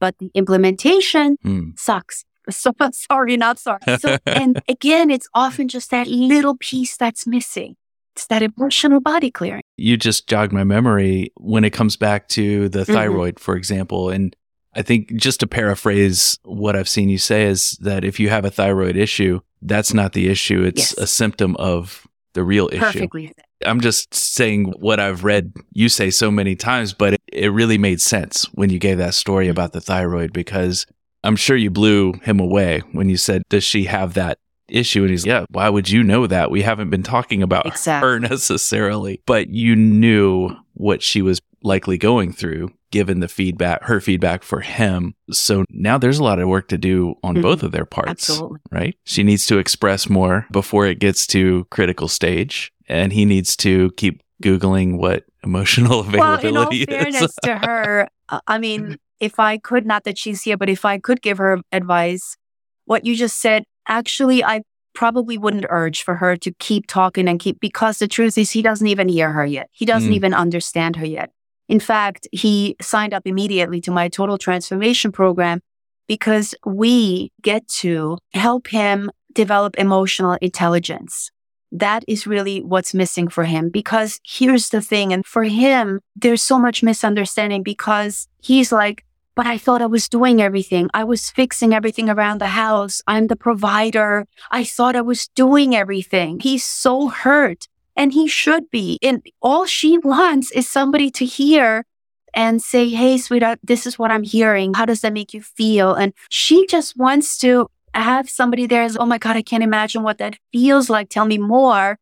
but 0.00 0.18
the 0.18 0.30
implementation 0.34 1.36
Hmm. 1.42 1.70
sucks. 1.76 2.24
So 2.48 2.70
sorry, 2.92 3.36
not 3.36 3.58
sorry. 3.58 3.80
So, 3.98 4.18
and 4.26 4.62
again, 4.68 5.10
it's 5.10 5.28
often 5.34 5.66
just 5.66 5.90
that 5.90 6.06
little 6.06 6.56
piece 6.56 6.96
that's 6.96 7.26
missing. 7.26 7.74
It's 8.14 8.26
that 8.28 8.40
emotional 8.42 9.00
body 9.00 9.30
clearing. 9.32 9.62
you 9.76 9.96
just 9.96 10.28
jogged 10.28 10.52
my 10.52 10.62
memory 10.64 11.32
when 11.36 11.64
it 11.64 11.70
comes 11.72 11.96
back 11.96 12.28
to 12.28 12.68
the 12.68 12.84
Mhm. 12.84 12.94
thyroid, 12.94 13.40
for 13.40 13.56
example. 13.56 14.10
And 14.10 14.34
I 14.76 14.82
think 14.82 15.14
just 15.16 15.40
to 15.40 15.46
paraphrase 15.48 16.38
what 16.44 16.76
I've 16.76 16.88
seen 16.88 17.08
you 17.08 17.18
say 17.18 17.46
is 17.46 17.72
that 17.80 18.04
if 18.04 18.20
you 18.20 18.28
have 18.28 18.44
a 18.44 18.50
thyroid 18.50 18.96
issue, 18.96 19.40
that's 19.60 19.92
not 19.92 20.12
the 20.12 20.28
issue. 20.28 20.62
It's 20.62 20.92
Yes. 20.92 20.98
a 20.98 21.06
symptom 21.08 21.56
of 21.56 22.06
the 22.34 22.44
real 22.44 22.68
issue. 22.70 22.78
Perfectly. 22.78 23.32
I'm 23.64 23.80
just 23.80 24.14
saying 24.14 24.72
what 24.78 25.00
I've 25.00 25.24
read 25.24 25.52
you 25.72 25.88
say 25.88 26.10
so 26.10 26.30
many 26.30 26.54
times, 26.54 26.92
but 26.92 27.15
it, 27.36 27.48
really 27.52 27.78
made 27.78 28.00
sense 28.00 28.44
when 28.54 28.70
you 28.70 28.78
gave 28.78 28.98
that 28.98 29.14
story 29.14 29.48
about 29.48 29.72
the 29.72 29.80
thyroid 29.80 30.32
because 30.32 30.86
I'm 31.24 31.36
sure 31.36 31.56
you 31.56 31.70
blew 31.70 32.14
him 32.22 32.40
away 32.40 32.82
when 32.92 33.08
you 33.08 33.16
said, 33.16 33.42
Does 33.48 33.64
she 33.64 33.84
have 33.84 34.14
that 34.14 34.38
issue? 34.68 35.02
And 35.02 35.10
he's, 35.10 35.26
Yeah, 35.26 35.44
why 35.50 35.68
would 35.68 35.88
you 35.90 36.02
know 36.02 36.26
that? 36.26 36.50
We 36.50 36.62
haven't 36.62 36.90
been 36.90 37.02
talking 37.02 37.42
about 37.42 37.66
Exactly. 37.66 38.08
her 38.08 38.20
necessarily, 38.60 39.22
but 39.26 39.48
you 39.50 39.76
knew 39.76 40.50
what 40.74 41.02
she 41.02 41.22
was 41.22 41.40
likely 41.62 41.98
going 41.98 42.32
through 42.32 42.70
given 42.92 43.18
the 43.18 43.28
feedback, 43.28 43.82
her 43.84 44.00
feedback 44.00 44.44
for 44.44 44.60
him. 44.60 45.14
So 45.32 45.64
now 45.70 45.98
there's 45.98 46.20
a 46.20 46.24
lot 46.24 46.38
of 46.38 46.48
work 46.48 46.68
to 46.68 46.78
do 46.78 47.16
on 47.24 47.36
Mhm. 47.36 47.42
both 47.42 47.62
of 47.64 47.72
their 47.72 47.84
parts 47.84 48.30
Absolutely. 48.30 48.58
right? 48.70 48.96
She 49.04 49.24
needs 49.24 49.44
to 49.46 49.58
express 49.58 50.08
more 50.08 50.46
before 50.52 50.86
it 50.86 51.00
gets 51.00 51.26
to 51.28 51.66
critical 51.70 52.06
stage, 52.06 52.72
and 52.88 53.12
he 53.12 53.24
needs 53.24 53.56
to 53.56 53.90
keep 53.96 54.22
googling 54.42 54.98
what 54.98 55.24
emotional 55.46 56.00
availability 56.00 56.84
Well, 56.88 56.98
in 57.00 57.06
all 57.06 57.12
fairness 57.12 57.34
to 57.44 57.56
her, 57.58 58.08
uh, 58.28 58.40
I 58.46 58.58
mean, 58.58 58.98
if 59.20 59.38
I 59.40 59.56
could, 59.58 59.86
not 59.86 60.04
that 60.04 60.18
she's 60.18 60.42
here, 60.42 60.56
but 60.56 60.68
if 60.68 60.84
I 60.84 60.98
could 60.98 61.22
give 61.22 61.38
her 61.38 61.60
advice, 61.72 62.36
what 62.84 63.06
you 63.06 63.16
just 63.16 63.40
said, 63.40 63.64
actually, 63.88 64.44
I 64.44 64.62
probably 64.94 65.38
wouldn't 65.38 65.66
urge 65.68 66.02
for 66.02 66.16
her 66.16 66.36
to 66.36 66.52
keep 66.58 66.86
talking 66.86 67.28
and 67.28 67.38
keep, 67.38 67.60
because 67.60 67.98
the 67.98 68.08
truth 68.08 68.36
is, 68.38 68.50
he 68.50 68.62
doesn't 68.62 68.86
even 68.86 69.08
hear 69.08 69.32
her 69.32 69.44
yet. 69.46 69.68
He 69.72 69.84
doesn't 69.84 70.10
Mm. 70.10 70.16
even 70.16 70.34
understand 70.34 70.96
her 70.96 71.06
yet. 71.06 71.30
In 71.68 71.80
fact, 71.80 72.28
he 72.32 72.76
signed 72.80 73.12
up 73.12 73.22
immediately 73.26 73.80
to 73.82 73.90
my 73.90 74.08
total 74.08 74.38
transformation 74.38 75.12
program 75.12 75.60
because 76.08 76.54
we 76.64 77.32
get 77.42 77.66
to 77.68 78.18
help 78.32 78.68
him 78.68 79.10
develop 79.34 79.76
emotional 79.76 80.38
intelligence. 80.40 81.30
That 81.72 82.04
is 82.06 82.26
really 82.26 82.62
what's 82.62 82.94
missing 82.94 83.28
for 83.28 83.44
him 83.44 83.70
because 83.70 84.20
here's 84.24 84.68
the 84.70 84.80
thing. 84.80 85.12
And 85.12 85.26
for 85.26 85.44
him, 85.44 86.00
there's 86.14 86.42
so 86.42 86.58
much 86.58 86.82
misunderstanding 86.82 87.62
because 87.62 88.28
he's 88.40 88.72
like, 88.72 89.04
but 89.34 89.46
I 89.46 89.58
thought 89.58 89.82
I 89.82 89.86
was 89.86 90.08
doing 90.08 90.40
everything. 90.40 90.88
I 90.94 91.04
was 91.04 91.30
fixing 91.30 91.74
everything 91.74 92.08
around 92.08 92.40
the 92.40 92.46
house. 92.46 93.02
I'm 93.06 93.26
the 93.26 93.36
provider. 93.36 94.26
I 94.50 94.64
thought 94.64 94.96
I 94.96 95.02
was 95.02 95.28
doing 95.28 95.76
everything. 95.76 96.40
He's 96.40 96.64
so 96.64 97.08
hurt 97.08 97.68
and 97.94 98.12
he 98.12 98.26
should 98.28 98.70
be. 98.70 98.98
And 99.02 99.24
all 99.42 99.66
she 99.66 99.98
wants 99.98 100.50
is 100.52 100.68
somebody 100.68 101.10
to 101.12 101.26
hear 101.26 101.84
and 102.32 102.62
say, 102.62 102.88
Hey, 102.88 103.18
sweetheart, 103.18 103.58
this 103.62 103.86
is 103.86 103.98
what 103.98 104.10
I'm 104.10 104.22
hearing. 104.22 104.74
How 104.74 104.86
does 104.86 105.00
that 105.00 105.12
make 105.12 105.34
you 105.34 105.42
feel? 105.42 105.94
And 105.94 106.12
she 106.28 106.66
just 106.66 106.96
wants 106.96 107.36
to 107.38 107.68
have 108.02 108.28
somebody 108.28 108.66
there 108.66 108.82
as, 108.82 108.96
Oh 108.96 109.06
my 109.06 109.18
God, 109.18 109.36
I 109.36 109.42
can't 109.42 109.62
imagine 109.62 110.02
what 110.02 110.18
that 110.18 110.38
feels 110.52 110.90
like. 110.90 111.08
Tell 111.08 111.24
me 111.26 111.38
more. 111.38 111.98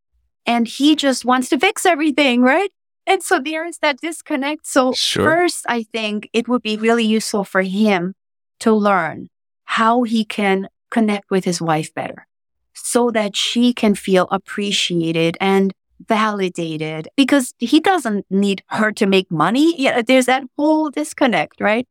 And 0.47 0.69
he 0.69 0.95
just 0.95 1.25
wants 1.25 1.49
to 1.51 1.59
fix 1.59 1.87
everything, 1.87 2.43
right? 2.43 2.71
And 3.07 3.23
so 3.23 3.39
there 3.39 3.67
is 3.67 3.79
that 3.79 3.99
disconnect. 4.01 4.67
So 4.67 4.93
Sure. 4.93 5.25
first, 5.25 5.65
I 5.69 5.85
think 5.85 6.29
it 6.33 6.49
would 6.49 6.63
be 6.63 6.77
really 6.77 7.05
useful 7.05 7.45
for 7.45 7.63
him 7.63 8.15
to 8.61 8.73
learn 8.73 9.29
how 9.65 10.03
he 10.03 10.25
can 10.25 10.69
connect 10.91 11.31
with 11.31 11.45
his 11.45 11.61
wife 11.61 11.93
better 11.95 12.27
so 12.73 13.11
that 13.11 13.37
she 13.37 13.73
can 13.73 13.95
feel 13.95 14.27
appreciated 14.31 15.37
and 15.41 15.73
validated 16.09 17.09
because 17.17 17.55
he 17.59 17.81
doesn't 17.81 18.27
need 18.31 18.63
her 18.69 18.93
to 18.93 19.07
make 19.07 19.31
money. 19.31 19.81
Yeah, 19.81 20.03
there's 20.03 20.27
that 20.27 20.45
whole 20.57 20.91
disconnect, 20.91 21.61
right? 21.61 21.87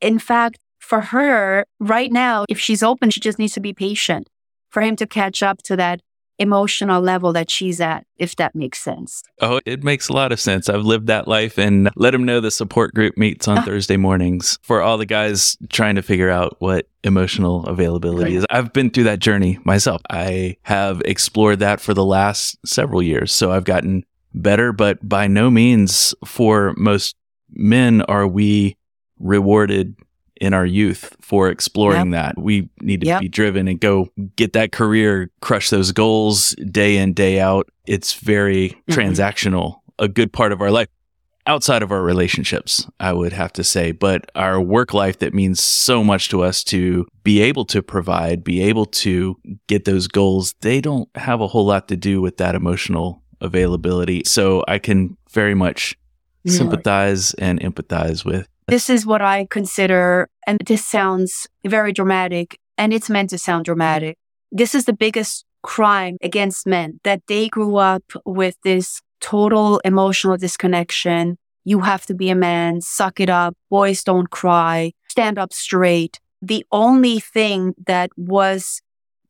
In 0.00 0.18
fact, 0.18 0.58
for 0.86 1.00
her 1.00 1.64
right 1.80 2.12
now, 2.12 2.44
if 2.48 2.58
she's 2.58 2.82
open, 2.82 3.10
she 3.10 3.20
just 3.20 3.38
needs 3.38 3.54
to 3.54 3.60
be 3.60 3.72
patient 3.72 4.28
for 4.68 4.80
him 4.82 4.96
to 4.96 5.06
catch 5.06 5.42
up 5.42 5.62
to 5.64 5.76
that 5.76 6.00
emotional 6.38 7.00
level 7.00 7.32
that 7.32 7.48
she's 7.50 7.80
at, 7.80 8.04
if 8.18 8.36
that 8.36 8.54
makes 8.54 8.78
sense. 8.78 9.22
Oh, 9.40 9.58
it 9.64 9.82
makes 9.82 10.08
a 10.08 10.12
lot 10.12 10.32
of 10.32 10.38
sense. 10.38 10.68
I've 10.68 10.84
lived 10.84 11.06
that 11.06 11.26
life 11.26 11.56
and 11.58 11.88
let 11.96 12.12
him 12.14 12.24
know 12.24 12.40
the 12.40 12.50
support 12.50 12.92
group 12.94 13.16
meets 13.16 13.48
on 13.48 13.58
Ah. 13.58 13.62
Thursday 13.62 13.96
mornings 13.96 14.58
for 14.62 14.82
all 14.82 14.98
the 14.98 15.06
guys 15.06 15.56
trying 15.70 15.94
to 15.94 16.02
figure 16.02 16.28
out 16.28 16.56
what 16.58 16.88
emotional 17.04 17.64
availability 17.64 18.36
is. 18.36 18.44
I've 18.50 18.72
been 18.74 18.90
through 18.90 19.04
that 19.04 19.18
journey 19.20 19.58
myself. 19.64 20.02
I 20.10 20.56
have 20.62 21.00
explored 21.06 21.58
that 21.60 21.80
for 21.80 21.94
the 21.94 22.04
last 22.04 22.58
several 22.66 23.02
years. 23.02 23.32
So 23.32 23.50
I've 23.50 23.64
gotten 23.64 24.04
better, 24.34 24.72
but 24.74 25.08
by 25.08 25.26
no 25.28 25.50
means 25.50 26.14
for 26.26 26.74
most 26.76 27.16
men 27.50 28.02
are 28.02 28.26
we 28.26 28.76
rewarded 29.18 29.94
in 30.40 30.52
our 30.54 30.66
youth 30.66 31.16
for 31.20 31.48
exploring 31.48 32.10
that. 32.10 32.38
We 32.38 32.68
need 32.80 33.00
to 33.02 33.06
Yep. 33.06 33.20
be 33.20 33.28
driven 33.28 33.68
and 33.68 33.80
go 33.80 34.08
get 34.36 34.52
that 34.52 34.72
career, 34.72 35.30
crush 35.40 35.70
those 35.70 35.92
goals 35.92 36.54
day 36.70 36.96
in, 36.98 37.12
day 37.14 37.40
out. 37.40 37.68
It's 37.86 38.12
very 38.14 38.76
Mhm. 38.88 38.94
transactional, 38.94 39.76
a 39.98 40.08
good 40.08 40.32
part 40.32 40.52
of 40.52 40.60
our 40.60 40.70
life. 40.70 40.88
Outside 41.48 41.82
of 41.84 41.92
our 41.92 42.02
relationships, 42.02 42.88
I 42.98 43.12
would 43.12 43.32
have 43.32 43.52
to 43.52 43.62
say, 43.62 43.92
but 43.92 44.28
our 44.34 44.60
work 44.60 44.92
life 44.92 45.20
that 45.20 45.32
means 45.32 45.62
so 45.62 46.02
much 46.02 46.28
to 46.30 46.42
us 46.42 46.64
to 46.64 47.06
be 47.22 47.40
able 47.40 47.64
to 47.66 47.82
provide, 47.82 48.42
be 48.42 48.60
able 48.62 48.84
to 48.86 49.36
get 49.68 49.84
those 49.84 50.08
goals, 50.08 50.54
they 50.60 50.80
don't 50.80 51.08
have 51.14 51.40
a 51.40 51.46
whole 51.46 51.64
lot 51.66 51.86
to 51.88 51.96
do 51.96 52.20
with 52.20 52.36
that 52.38 52.56
emotional 52.56 53.22
availability. 53.40 54.22
So 54.26 54.64
I 54.66 54.78
can 54.78 55.16
very 55.32 55.54
much 55.54 55.94
Yeah. 56.42 56.52
sympathize 56.54 57.32
and 57.34 57.60
empathize 57.60 58.24
with. 58.24 58.48
This 58.68 58.90
is 58.90 59.06
what 59.06 59.22
I 59.22 59.46
consider, 59.48 60.28
and 60.44 60.58
this 60.66 60.84
sounds 60.84 61.46
very 61.64 61.92
dramatic, 61.92 62.58
and 62.76 62.92
it's 62.92 63.08
meant 63.08 63.30
to 63.30 63.38
sound 63.38 63.64
dramatic. 63.64 64.18
This 64.50 64.74
is 64.74 64.86
the 64.86 64.92
biggest 64.92 65.44
crime 65.62 66.16
against 66.20 66.66
men 66.66 66.98
that 67.04 67.22
they 67.28 67.48
grew 67.48 67.76
up 67.76 68.02
with 68.24 68.56
this 68.64 69.02
total 69.20 69.80
emotional 69.84 70.36
disconnection. 70.36 71.38
You 71.64 71.80
have 71.82 72.06
to 72.06 72.14
be 72.14 72.28
a 72.28 72.34
man, 72.34 72.80
suck 72.80 73.20
it 73.20 73.30
up, 73.30 73.54
boys 73.70 74.02
don't 74.02 74.30
cry, 74.30 74.92
stand 75.08 75.38
up 75.38 75.52
straight. 75.52 76.18
The 76.42 76.66
only 76.72 77.20
thing 77.20 77.74
that 77.86 78.10
was 78.16 78.82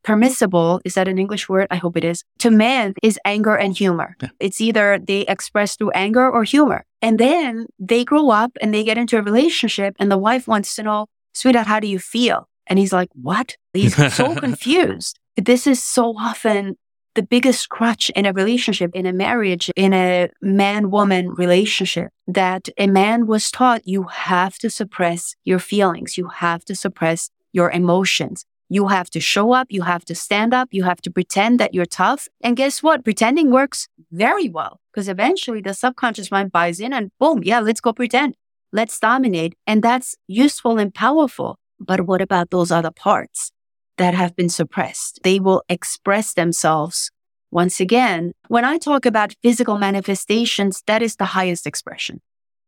permissible, 0.07 0.79
is 0.85 0.93
that 0.93 1.09
an 1.09 1.17
English 1.17 1.49
word? 1.49 1.67
I 1.69 1.75
hope 1.75 1.97
it 1.97 2.05
is, 2.05 2.23
to 2.39 2.49
men 2.49 2.93
is 3.03 3.19
anger 3.25 3.55
and 3.55 3.75
humor. 3.75 4.15
Yeah. 4.21 4.29
It's 4.39 4.61
either 4.61 4.99
they 4.99 5.21
express 5.27 5.75
through 5.75 5.91
anger 5.91 6.31
or 6.31 6.45
humor. 6.45 6.85
And 7.01 7.19
then 7.19 7.65
they 7.77 8.05
grow 8.05 8.29
up 8.29 8.51
and 8.61 8.73
they 8.73 8.85
get 8.85 8.97
into 8.97 9.17
a 9.17 9.21
relationship 9.21 9.97
and 9.99 10.09
the 10.09 10.17
wife 10.17 10.47
wants 10.47 10.75
to 10.75 10.83
know, 10.83 11.07
sweetheart, 11.33 11.67
how 11.67 11.81
do 11.81 11.87
you 11.87 11.99
feel? 11.99 12.47
And 12.67 12.79
he's 12.79 12.93
like, 12.93 13.09
what? 13.21 13.57
He's 13.73 13.95
so 14.13 14.33
confused. 14.47 15.19
This 15.35 15.67
is 15.67 15.83
so 15.83 16.15
often 16.17 16.77
the 17.15 17.23
biggest 17.23 17.67
crutch 17.67 18.09
in 18.11 18.25
a 18.25 18.31
relationship, 18.31 18.91
in 18.93 19.05
a 19.05 19.11
marriage, 19.11 19.69
in 19.75 19.93
a 19.93 20.29
man 20.41 20.89
woman 20.89 21.31
relationship 21.31 22.11
that 22.27 22.69
a 22.77 22.87
man 22.87 23.27
was 23.27 23.51
taught 23.51 23.85
you 23.85 24.03
have 24.03 24.57
to 24.59 24.69
suppress 24.69 25.35
your 25.43 25.59
feelings. 25.59 26.17
You 26.17 26.29
have 26.29 26.63
to 26.65 26.75
suppress 26.75 27.29
your 27.51 27.71
emotions. 27.71 28.45
You 28.69 28.87
have 28.87 29.09
to 29.11 29.19
show 29.19 29.53
up. 29.53 29.67
You 29.69 29.83
have 29.83 30.03
to 30.05 30.15
stand 30.15 30.53
up. 30.53 30.69
You 30.71 30.83
have 30.83 31.01
to 31.01 31.11
pretend 31.11 31.59
that 31.59 31.73
you're 31.73 31.85
tough. 31.85 32.27
And 32.41 32.57
guess 32.57 32.83
what? 32.83 33.03
Pretending 33.03 33.51
works 33.51 33.87
very 34.11 34.49
well 34.49 34.79
because 34.91 35.07
eventually 35.07 35.61
the 35.61 35.73
subconscious 35.73 36.31
mind 36.31 36.51
buys 36.51 36.79
in 36.79 36.93
and 36.93 37.11
boom, 37.19 37.43
yeah, 37.43 37.59
let's 37.59 37.81
go 37.81 37.93
pretend. 37.93 38.35
Let's 38.73 38.99
dominate. 38.99 39.55
And 39.65 39.81
that's 39.81 40.15
useful 40.27 40.77
and 40.77 40.93
powerful. 40.93 41.57
But 41.79 42.01
what 42.01 42.21
about 42.21 42.49
those 42.49 42.71
other 42.71 42.91
parts 42.91 43.51
that 43.97 44.13
have 44.13 44.35
been 44.35 44.49
suppressed? 44.49 45.19
They 45.23 45.39
will 45.39 45.63
express 45.69 46.33
themselves 46.33 47.11
once 47.51 47.79
again. 47.79 48.33
When 48.49 48.65
I 48.65 48.77
talk 48.77 49.05
about 49.05 49.35
physical 49.41 49.77
manifestations, 49.77 50.83
that 50.87 51.01
is 51.01 51.15
the 51.15 51.25
highest 51.25 51.65
expression. 51.65 52.21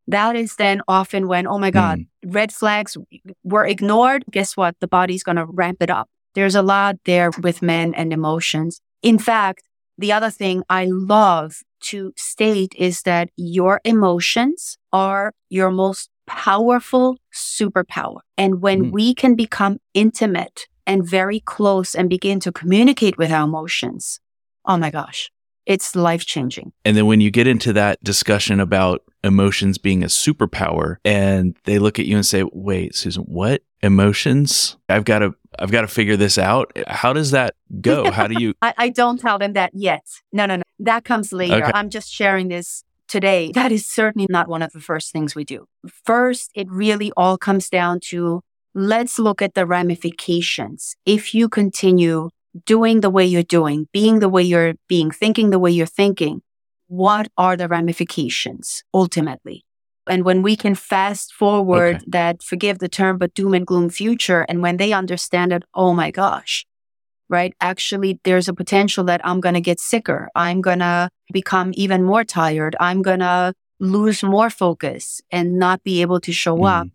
That 0.09 0.35
is 0.35 0.55
then 0.55 0.81
often 0.87 1.27
when, 1.27 1.45
oh 1.45 1.59
my 1.59 1.69
God, 1.69 1.99
mm. 1.99 2.07
red 2.25 2.51
flags 2.51 2.97
were 3.43 3.65
ignored. 3.65 4.25
Guess 4.31 4.57
what? 4.57 4.75
The 4.81 4.87
body's 4.87 5.21
going 5.21 5.35
to 5.35 5.45
ramp 5.45 5.77
it 5.81 5.91
up. 5.91 6.09
There's 6.33 6.55
a 6.55 6.63
lot 6.63 6.97
there 7.05 7.29
with 7.43 7.61
men 7.61 7.93
and 7.93 8.11
emotions. 8.11 8.81
In 9.03 9.19
fact, 9.19 9.61
the 9.99 10.11
other 10.11 10.31
thing 10.31 10.63
I 10.67 10.87
love 10.89 11.61
to 11.81 12.11
state 12.17 12.73
is 12.75 13.03
that 13.03 13.29
your 13.35 13.81
emotions 13.85 14.77
are 14.91 15.31
your 15.49 15.69
most 15.69 16.09
powerful 16.25 17.17
superpower. 17.31 18.21
And 18.35 18.61
when 18.61 18.85
mm. 18.85 18.91
we 18.91 19.13
can 19.13 19.35
become 19.35 19.77
intimate 19.93 20.67
and 20.87 21.07
very 21.07 21.39
close 21.39 21.93
and 21.93 22.09
begin 22.09 22.39
to 22.39 22.51
communicate 22.51 23.19
with 23.19 23.31
our 23.31 23.43
emotions, 23.43 24.19
oh 24.65 24.77
my 24.77 24.89
gosh, 24.89 25.29
it's 25.67 25.95
life 25.95 26.25
changing. 26.25 26.71
And 26.83 26.97
then 26.97 27.05
when 27.05 27.21
you 27.21 27.29
get 27.29 27.45
into 27.45 27.73
that 27.73 28.03
discussion 28.03 28.59
about 28.59 29.03
emotions 29.23 29.77
being 29.77 30.03
a 30.03 30.07
superpower 30.07 30.97
and 31.03 31.57
they 31.65 31.79
look 31.79 31.99
at 31.99 32.05
you 32.05 32.15
and 32.15 32.25
say, 32.25 32.43
wait, 32.51 32.95
Susan, 32.95 33.23
what 33.23 33.63
emotions? 33.81 34.77
I've 34.87 35.05
got 35.05 35.19
to, 35.19 35.35
I've 35.57 35.71
got 35.71 35.81
to 35.81 35.87
figure 35.87 36.17
this 36.17 36.37
out. 36.37 36.71
How 36.87 37.13
does 37.13 37.31
that 37.31 37.55
go? 37.81 38.11
How 38.11 38.27
do 38.27 38.41
you? 38.41 38.53
I, 38.61 38.73
I, 38.77 38.89
don't 38.89 39.19
tell 39.19 39.37
them 39.37 39.53
that 39.53 39.71
yet. 39.73 40.05
No, 40.31 40.45
no, 40.45 40.57
no. 40.57 40.63
That 40.79 41.03
comes 41.03 41.33
later. 41.33 41.63
Okay. 41.63 41.71
I'm 41.73 41.89
just 41.89 42.11
sharing 42.11 42.47
this 42.47 42.83
today. 43.07 43.51
That 43.53 43.71
is 43.71 43.85
certainly 43.85 44.27
not 44.29 44.47
one 44.47 44.61
of 44.61 44.71
the 44.71 44.79
first 44.79 45.11
things 45.11 45.35
we 45.35 45.43
do. 45.43 45.67
First, 46.05 46.51
it 46.55 46.69
really 46.69 47.11
all 47.17 47.37
comes 47.37 47.69
down 47.69 47.99
to 48.05 48.41
let's 48.73 49.19
look 49.19 49.41
at 49.41 49.55
the 49.55 49.65
ramifications. 49.65 50.95
If 51.05 51.33
you 51.33 51.49
continue 51.49 52.29
doing 52.65 53.01
the 53.01 53.09
way 53.09 53.25
you're 53.25 53.43
doing, 53.43 53.87
being 53.91 54.19
the 54.19 54.29
way 54.29 54.43
you're 54.43 54.75
being, 54.87 55.11
thinking 55.11 55.49
the 55.49 55.59
way 55.59 55.71
you're 55.71 55.85
thinking, 55.85 56.41
what 56.89 57.27
are 57.37 57.55
the 57.55 57.67
ramifications 57.67 58.83
ultimately? 58.93 59.63
And 60.07 60.25
when 60.25 60.41
we 60.41 60.55
can 60.55 60.73
fast 60.73 61.31
forward 61.31 61.97
okay. 61.97 62.05
that, 62.07 62.41
forgive 62.41 62.79
the 62.79 62.89
term, 62.89 63.19
but 63.19 63.35
doom 63.35 63.53
and 63.53 63.65
gloom 63.65 63.89
future, 63.89 64.41
and 64.49 64.61
when 64.61 64.77
they 64.77 64.91
understand 64.91 65.53
it, 65.53 65.63
oh 65.75 65.93
my 65.93 66.09
gosh, 66.09 66.65
right? 67.29 67.53
Actually, 67.61 68.19
there's 68.23 68.47
a 68.47 68.53
potential 68.53 69.03
that 69.03 69.21
I'm 69.23 69.39
going 69.39 69.53
to 69.53 69.61
get 69.61 69.79
sicker. 69.79 70.27
I'm 70.33 70.61
going 70.61 70.79
to 70.79 71.09
become 71.31 71.71
even 71.75 72.03
more 72.03 72.23
tired. 72.23 72.75
I'm 72.79 73.03
going 73.03 73.19
to 73.19 73.53
lose 73.79 74.23
more 74.23 74.49
focus 74.49 75.21
and 75.31 75.59
not 75.59 75.83
be 75.83 76.01
able 76.01 76.19
to 76.21 76.31
show 76.31 76.57
mm. 76.57 76.67
up 76.67 76.87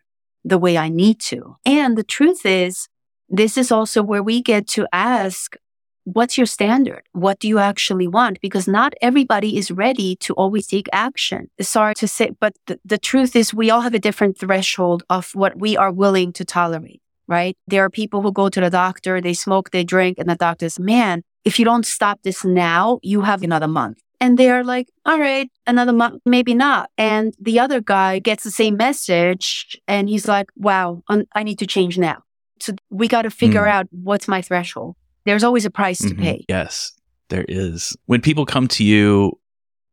the 0.45 0.59
way 0.59 0.76
I 0.76 0.88
need 0.88 1.20
to. 1.20 1.57
And 1.64 1.97
the 1.97 2.03
truth 2.03 2.45
is, 2.45 2.88
this 3.28 3.57
is 3.57 3.70
also 3.70 4.03
where 4.03 4.24
we 4.24 4.42
get 4.42 4.66
to 4.70 4.88
ask, 4.92 5.57
what's 6.05 6.36
your 6.38 6.46
standard? 6.46 7.02
What 7.12 7.38
do 7.38 7.48
you 7.48 7.59
actually 7.59 8.07
want? 8.07 8.40
Because 8.40 8.68
not 8.68 8.94
everybody 9.00 9.57
is 9.57 9.70
ready 9.70 10.16
to 10.16 10.34
always 10.34 10.66
take 10.66 10.88
action. 10.92 11.50
Sorry 11.61 11.94
to 11.96 12.09
say, 12.09 12.30
but 12.38 12.55
the, 12.66 12.78
the 12.84 12.98
truth 12.98 13.34
is 13.34 13.52
we 13.52 13.70
all 13.70 13.80
have 13.80 13.94
a 13.94 13.98
different 13.98 14.38
threshold 14.38 15.02
of 15.11 15.34
what 15.34 15.59
we 15.59 15.76
are 15.76 15.90
willing 15.90 16.32
to 16.34 16.44
tolerate, 16.44 17.02
right? 17.26 17.57
There 17.66 17.84
are 17.84 17.90
people 17.90 18.22
who 18.22 18.32
go 18.32 18.48
to 18.48 18.61
the 18.61 18.70
doctor, 18.70 19.20
they 19.20 19.34
smoke, 19.34 19.70
they 19.70 19.84
drink, 19.84 20.18
and 20.18 20.28
the 20.28 20.36
doctor 20.36 20.66
says, 20.66 20.78
man, 20.78 21.22
if 21.44 21.59
you 21.59 21.64
don't 21.64 21.86
stop 21.86 22.20
this 22.22 22.44
now, 22.44 22.98
you 23.02 23.22
have 23.22 23.42
another 23.42 23.68
month. 23.68 23.98
And 24.20 24.38
they're 24.38 24.64
like, 24.64 24.88
all 25.05 25.18
right, 25.18 25.50
another 25.66 25.92
month, 25.92 26.22
maybe 26.24 26.55
not. 26.55 26.88
And 26.96 27.34
the 27.38 27.61
other 27.61 27.80
guy 27.80 28.20
gets 28.20 28.44
the 28.44 28.50
same 28.50 28.76
message 28.76 29.78
and 29.86 30.09
he's 30.09 30.26
like, 30.26 30.48
wow, 30.57 31.02
I 31.34 31.42
need 31.42 31.59
to 31.59 31.66
change 31.66 31.98
now. 31.98 32.22
So 32.61 32.72
we 32.88 33.09
got 33.09 33.22
to 33.22 33.30
figure 33.30 33.62
mm. 33.62 33.68
out 33.68 33.86
what's 33.90 34.28
my 34.28 34.40
threshold. 34.40 34.96
There's 35.25 35.45
always 35.45 35.64
a 35.64 35.70
price 35.70 36.01
mm-hmm. 36.01 36.16
to 36.16 36.22
pay. 36.22 36.45
Yes, 36.49 36.93
there 37.29 37.45
is. 37.49 37.97
When 38.07 38.20
people 38.20 38.47
come 38.47 38.68
to 38.68 38.85
you 38.85 39.39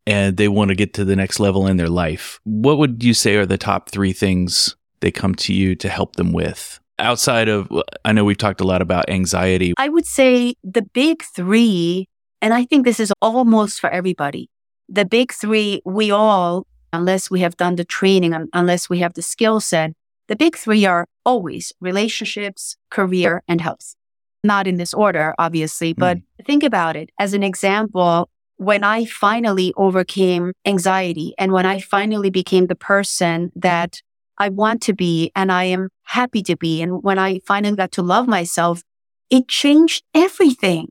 and 0.05 0.37
they 0.37 0.47
want 0.47 0.69
to 0.69 0.75
get 0.75 0.93
to 0.95 1.05
the 1.05 1.15
next 1.15 1.39
level 1.39 1.67
in 1.67 1.77
their 1.77 1.89
life, 1.89 2.39
what 2.43 2.77
would 2.77 3.03
you 3.03 3.13
say 3.13 3.35
are 3.35 3.45
the 3.45 3.57
top 3.57 3.89
three 3.89 4.13
things 4.13 4.75
they 4.99 5.11
come 5.11 5.35
to 5.35 5.53
you 5.53 5.75
to 5.75 5.89
help 5.89 6.15
them 6.15 6.33
with? 6.33 6.79
Outside 6.99 7.47
of, 7.47 7.67
I 8.05 8.11
know 8.11 8.23
we've 8.23 8.37
talked 8.37 8.61
a 8.61 8.65
lot 8.65 8.81
about 8.81 9.09
anxiety. 9.09 9.73
I 9.77 9.89
would 9.89 10.05
say 10.05 10.55
the 10.63 10.83
big 10.83 11.23
three, 11.23 12.07
and 12.41 12.53
I 12.53 12.65
think 12.65 12.85
this 12.85 12.99
is 12.99 13.11
almost 13.21 13.79
for 13.79 13.89
everybody. 13.89 14.49
The 14.87 15.05
big 15.05 15.31
three, 15.31 15.81
we 15.85 16.11
all, 16.11 16.67
unless 16.93 17.31
we 17.31 17.39
have 17.39 17.57
done 17.57 17.75
the 17.75 17.85
training, 17.85 18.49
unless 18.53 18.89
we 18.89 18.99
have 18.99 19.13
the 19.13 19.21
skill 19.21 19.59
set, 19.59 19.93
the 20.27 20.35
big 20.35 20.55
three 20.55 20.85
are 20.85 21.07
always 21.25 21.73
relationships, 21.79 22.77
career, 22.89 23.41
and 23.47 23.61
health. 23.61 23.95
Not 24.43 24.67
in 24.67 24.77
this 24.77 24.93
order, 24.93 25.35
obviously, 25.37 25.93
but 25.93 26.17
mm. 26.17 26.23
think 26.45 26.63
about 26.63 26.95
it. 26.95 27.11
As 27.19 27.33
an 27.33 27.43
example, 27.43 28.29
when 28.57 28.83
I 28.83 29.05
finally 29.05 29.73
overcame 29.77 30.53
anxiety 30.65 31.33
and 31.37 31.51
when 31.51 31.65
I 31.65 31.79
finally 31.79 32.29
became 32.29 32.67
the 32.67 32.75
person 32.75 33.51
that 33.55 34.01
I 34.37 34.49
want 34.49 34.81
to 34.83 34.93
be 34.93 35.31
and 35.35 35.51
I 35.51 35.65
am 35.65 35.89
happy 36.03 36.41
to 36.43 36.55
be, 36.55 36.81
and 36.81 37.03
when 37.03 37.19
I 37.19 37.39
finally 37.39 37.75
got 37.75 37.91
to 37.93 38.01
love 38.01 38.27
myself, 38.27 38.83
it 39.29 39.47
changed 39.47 40.03
everything. 40.13 40.89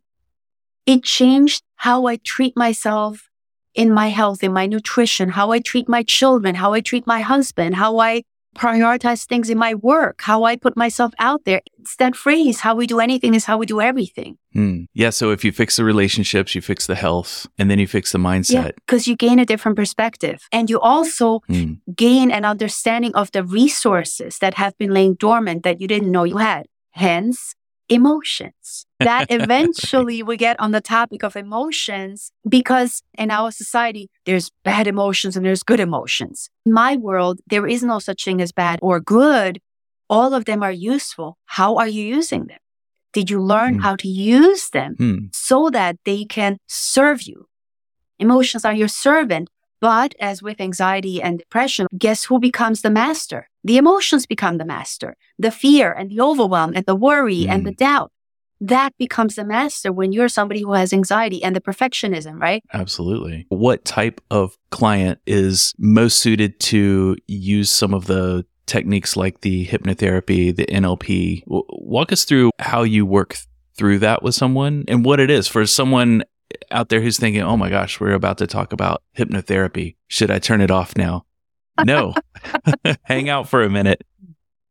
It 0.86 1.04
changed 1.04 1.62
how 1.76 2.06
I 2.06 2.16
treat 2.16 2.56
myself 2.56 3.28
in 3.74 3.92
my 3.92 4.08
health, 4.08 4.42
in 4.42 4.52
my 4.52 4.66
nutrition, 4.66 5.28
how 5.30 5.52
I 5.52 5.60
treat 5.60 5.88
my 5.88 6.02
children, 6.02 6.56
how 6.56 6.72
I 6.72 6.80
treat 6.80 7.06
my 7.06 7.20
husband, 7.20 7.76
how 7.76 7.98
I 7.98 8.22
prioritize 8.56 9.26
things 9.26 9.48
in 9.48 9.58
my 9.58 9.74
work, 9.74 10.20
how 10.22 10.44
I 10.44 10.56
put 10.56 10.76
myself 10.76 11.12
out 11.18 11.44
there. 11.44 11.60
It's 11.78 11.96
that 11.96 12.16
phrase, 12.16 12.60
how 12.60 12.74
we 12.74 12.86
do 12.86 13.00
anything 13.00 13.34
is 13.34 13.44
how 13.44 13.58
we 13.58 13.66
do 13.66 13.80
everything. 13.80 14.38
Hmm. 14.52 14.84
Yeah. 14.92 15.10
So 15.10 15.30
if 15.30 15.44
you 15.44 15.52
fix 15.52 15.76
the 15.76 15.84
relationships, 15.84 16.54
you 16.54 16.60
fix 16.60 16.86
the 16.86 16.96
health, 16.96 17.46
and 17.58 17.70
then 17.70 17.78
you 17.78 17.86
fix 17.86 18.12
the 18.12 18.18
mindset. 18.18 18.74
Because 18.74 19.06
you 19.06 19.16
gain 19.16 19.38
a 19.38 19.46
different 19.46 19.76
perspective. 19.76 20.48
And 20.52 20.68
you 20.68 20.80
also 20.80 21.40
hmm. 21.46 21.74
gain 21.94 22.30
an 22.30 22.44
understanding 22.44 23.14
of 23.14 23.30
the 23.32 23.44
resources 23.44 24.38
that 24.38 24.54
have 24.54 24.76
been 24.78 24.92
laying 24.92 25.14
dormant 25.14 25.62
that 25.62 25.80
you 25.80 25.86
didn't 25.86 26.10
know 26.10 26.24
you 26.24 26.38
had. 26.38 26.66
Hence, 26.90 27.54
emotions. 27.88 28.86
That 29.00 29.26
eventually 29.30 30.22
we 30.22 30.36
get 30.36 30.58
on 30.60 30.70
the 30.70 30.80
topic 30.80 31.24
of 31.24 31.36
emotions 31.36 32.32
because 32.48 33.02
in 33.18 33.30
our 33.30 33.50
society, 33.50 34.08
there's 34.26 34.50
bad 34.62 34.86
emotions 34.86 35.36
and 35.36 35.44
there's 35.44 35.62
good 35.62 35.80
emotions. 35.80 36.48
In 36.64 36.72
my 36.72 36.96
world, 36.96 37.40
there 37.46 37.66
is 37.66 37.82
no 37.82 37.98
such 37.98 38.24
thing 38.24 38.40
as 38.40 38.52
bad 38.52 38.78
or 38.82 39.00
good. 39.00 39.60
All 40.08 40.34
of 40.34 40.44
them 40.44 40.62
are 40.62 40.72
useful. 40.72 41.38
How 41.46 41.76
are 41.76 41.88
you 41.88 42.04
using 42.04 42.46
them? 42.46 42.58
Did 43.12 43.30
you 43.30 43.40
learn 43.42 43.78
mm. 43.78 43.82
how 43.82 43.96
to 43.96 44.08
use 44.08 44.70
them 44.70 44.96
mm. 44.96 45.34
so 45.34 45.70
that 45.70 45.96
they 46.04 46.24
can 46.24 46.58
serve 46.68 47.22
you? 47.22 47.48
Emotions 48.18 48.64
are 48.64 48.74
your 48.74 48.88
servant. 48.88 49.48
But 49.80 50.14
as 50.20 50.42
with 50.42 50.60
anxiety 50.60 51.22
and 51.22 51.38
depression, 51.38 51.86
guess 51.96 52.24
who 52.24 52.38
becomes 52.38 52.82
the 52.82 52.90
master? 52.90 53.48
The 53.64 53.78
emotions 53.78 54.26
become 54.26 54.58
the 54.58 54.66
master. 54.66 55.16
The 55.38 55.50
fear 55.50 55.90
and 55.90 56.10
the 56.10 56.20
overwhelm 56.20 56.72
and 56.74 56.84
the 56.84 56.94
worry 56.94 57.44
mm. 57.44 57.48
and 57.48 57.66
the 57.66 57.72
mm. 57.72 57.78
doubt. 57.78 58.12
That 58.60 58.96
becomes 58.98 59.36
the 59.36 59.44
master 59.44 59.90
when 59.90 60.12
you're 60.12 60.28
somebody 60.28 60.60
who 60.62 60.74
has 60.74 60.92
anxiety 60.92 61.42
and 61.42 61.56
the 61.56 61.60
perfectionism, 61.60 62.40
right? 62.40 62.62
Absolutely. 62.72 63.46
What 63.48 63.84
type 63.84 64.20
of 64.30 64.58
client 64.70 65.18
is 65.26 65.74
most 65.78 66.18
suited 66.18 66.60
to 66.60 67.16
use 67.26 67.70
some 67.70 67.94
of 67.94 68.06
the 68.06 68.44
techniques 68.66 69.16
like 69.16 69.40
the 69.40 69.66
hypnotherapy, 69.66 70.54
the 70.54 70.66
NLP? 70.66 71.42
Walk 71.46 72.12
us 72.12 72.24
through 72.24 72.50
how 72.58 72.82
you 72.82 73.06
work 73.06 73.36
through 73.76 74.00
that 74.00 74.22
with 74.22 74.34
someone 74.34 74.84
and 74.88 75.04
what 75.04 75.20
it 75.20 75.30
is 75.30 75.48
for 75.48 75.64
someone 75.66 76.22
out 76.70 76.88
there 76.88 77.00
who's 77.00 77.18
thinking, 77.18 77.42
oh 77.42 77.56
my 77.56 77.70
gosh, 77.70 77.98
we're 77.98 78.12
about 78.12 78.38
to 78.38 78.46
talk 78.46 78.72
about 78.72 79.02
hypnotherapy. 79.16 79.96
Should 80.08 80.30
I 80.30 80.38
turn 80.38 80.60
it 80.60 80.70
off 80.70 80.96
now? 80.96 81.24
No, 81.84 82.14
hang 83.04 83.28
out 83.28 83.48
for 83.48 83.62
a 83.62 83.70
minute. 83.70 84.04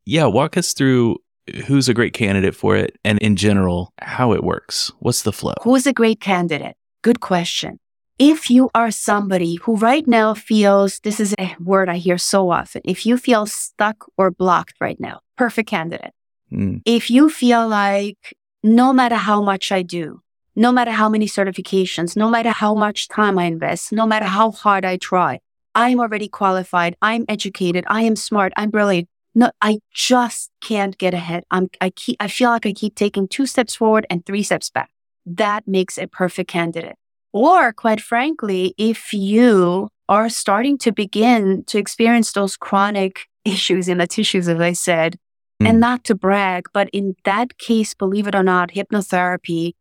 Yeah, 0.05 0.25
walk 0.25 0.57
us 0.57 0.73
through 0.73 1.17
who's 1.65 1.89
a 1.89 1.93
great 1.93 2.13
candidate 2.13 2.55
for 2.55 2.75
it 2.75 2.97
and 3.03 3.19
in 3.19 3.35
general, 3.35 3.93
how 3.99 4.33
it 4.33 4.43
works. 4.43 4.91
What's 4.99 5.23
the 5.23 5.33
flow? 5.33 5.55
Who's 5.63 5.87
a 5.87 5.93
great 5.93 6.19
candidate? 6.19 6.75
Good 7.01 7.19
question. 7.19 7.79
If 8.17 8.49
you 8.49 8.69
are 8.75 8.91
somebody 8.91 9.55
who 9.55 9.77
right 9.77 10.05
now 10.05 10.33
feels 10.33 10.99
this 10.99 11.21
is 11.21 11.33
a 11.39 11.55
word 11.59 11.87
I 11.87 11.95
hear 11.97 12.17
so 12.17 12.49
often, 12.49 12.81
if 12.83 13.05
you 13.05 13.17
feel 13.17 13.45
stuck 13.45 14.05
or 14.17 14.29
blocked 14.29 14.73
right 14.81 14.99
now, 14.99 15.21
perfect 15.37 15.69
candidate. 15.69 16.11
Mm. 16.51 16.81
If 16.85 17.09
you 17.09 17.29
feel 17.29 17.65
like 17.67 18.35
no 18.61 18.91
matter 18.91 19.15
how 19.15 19.41
much 19.41 19.71
I 19.71 19.83
do, 19.83 20.21
no 20.55 20.71
matter 20.73 20.91
how 20.91 21.07
many 21.07 21.27
certifications, 21.27 22.17
no 22.17 22.29
matter 22.29 22.49
how 22.49 22.75
much 22.75 23.07
time 23.07 23.39
I 23.39 23.45
invest, 23.45 23.93
no 23.93 24.05
matter 24.05 24.25
how 24.25 24.51
hard 24.51 24.83
I 24.83 24.97
try, 24.97 25.39
I'm 25.73 26.01
already 26.01 26.27
qualified. 26.27 26.97
I'm 27.01 27.23
educated. 27.29 27.85
I 27.87 28.01
am 28.01 28.17
smart. 28.17 28.51
I'm 28.57 28.69
brilliant. 28.69 29.07
No, 29.39 29.51
I 29.61 29.79
just 29.93 30.51
can't 30.59 30.97
get 30.97 31.13
ahead. 31.13 31.45
I'm, 31.49 31.69
I 31.79 31.91
keep, 31.91 32.17
I 32.19 32.27
feel 32.27 32.49
like 32.49 32.65
I 32.65 32.73
keep 32.73 32.95
taking 32.95 33.25
two 33.25 33.45
steps 33.45 33.73
forward 33.73 34.05
and 34.09 34.25
three 34.25 34.43
steps 34.43 34.69
back. 34.69 34.91
That 35.25 35.65
makes 35.65 35.97
a 35.97 36.07
perfect 36.07 36.51
candidate. 36.51 36.97
Or 37.31 37.71
quite 37.71 38.01
frankly, 38.01 38.75
if 38.77 39.13
you 39.13 39.87
are 40.09 40.27
starting 40.27 40.77
to 40.79 40.91
begin 40.91 41.63
to 41.67 41.77
experience 41.77 42.33
those 42.33 42.57
chronic 42.57 43.27
issues 43.45 43.87
in 43.87 43.99
the 43.99 44.07
tissues, 44.07 44.49
as 44.49 44.59
I 44.59 44.73
said, 44.73 45.17
mm. 45.63 45.69
and 45.69 45.77
hmm. 45.77 45.79
not 45.87 46.03
to 46.03 46.15
brag, 46.15 46.67
but 46.73 46.89
in 46.91 47.15
that 47.23 47.57
case, 47.57 47.93
believe 47.93 48.27
it 48.27 48.35
or 48.35 48.43
not, 48.43 48.71
hypnotherapy 48.71 49.71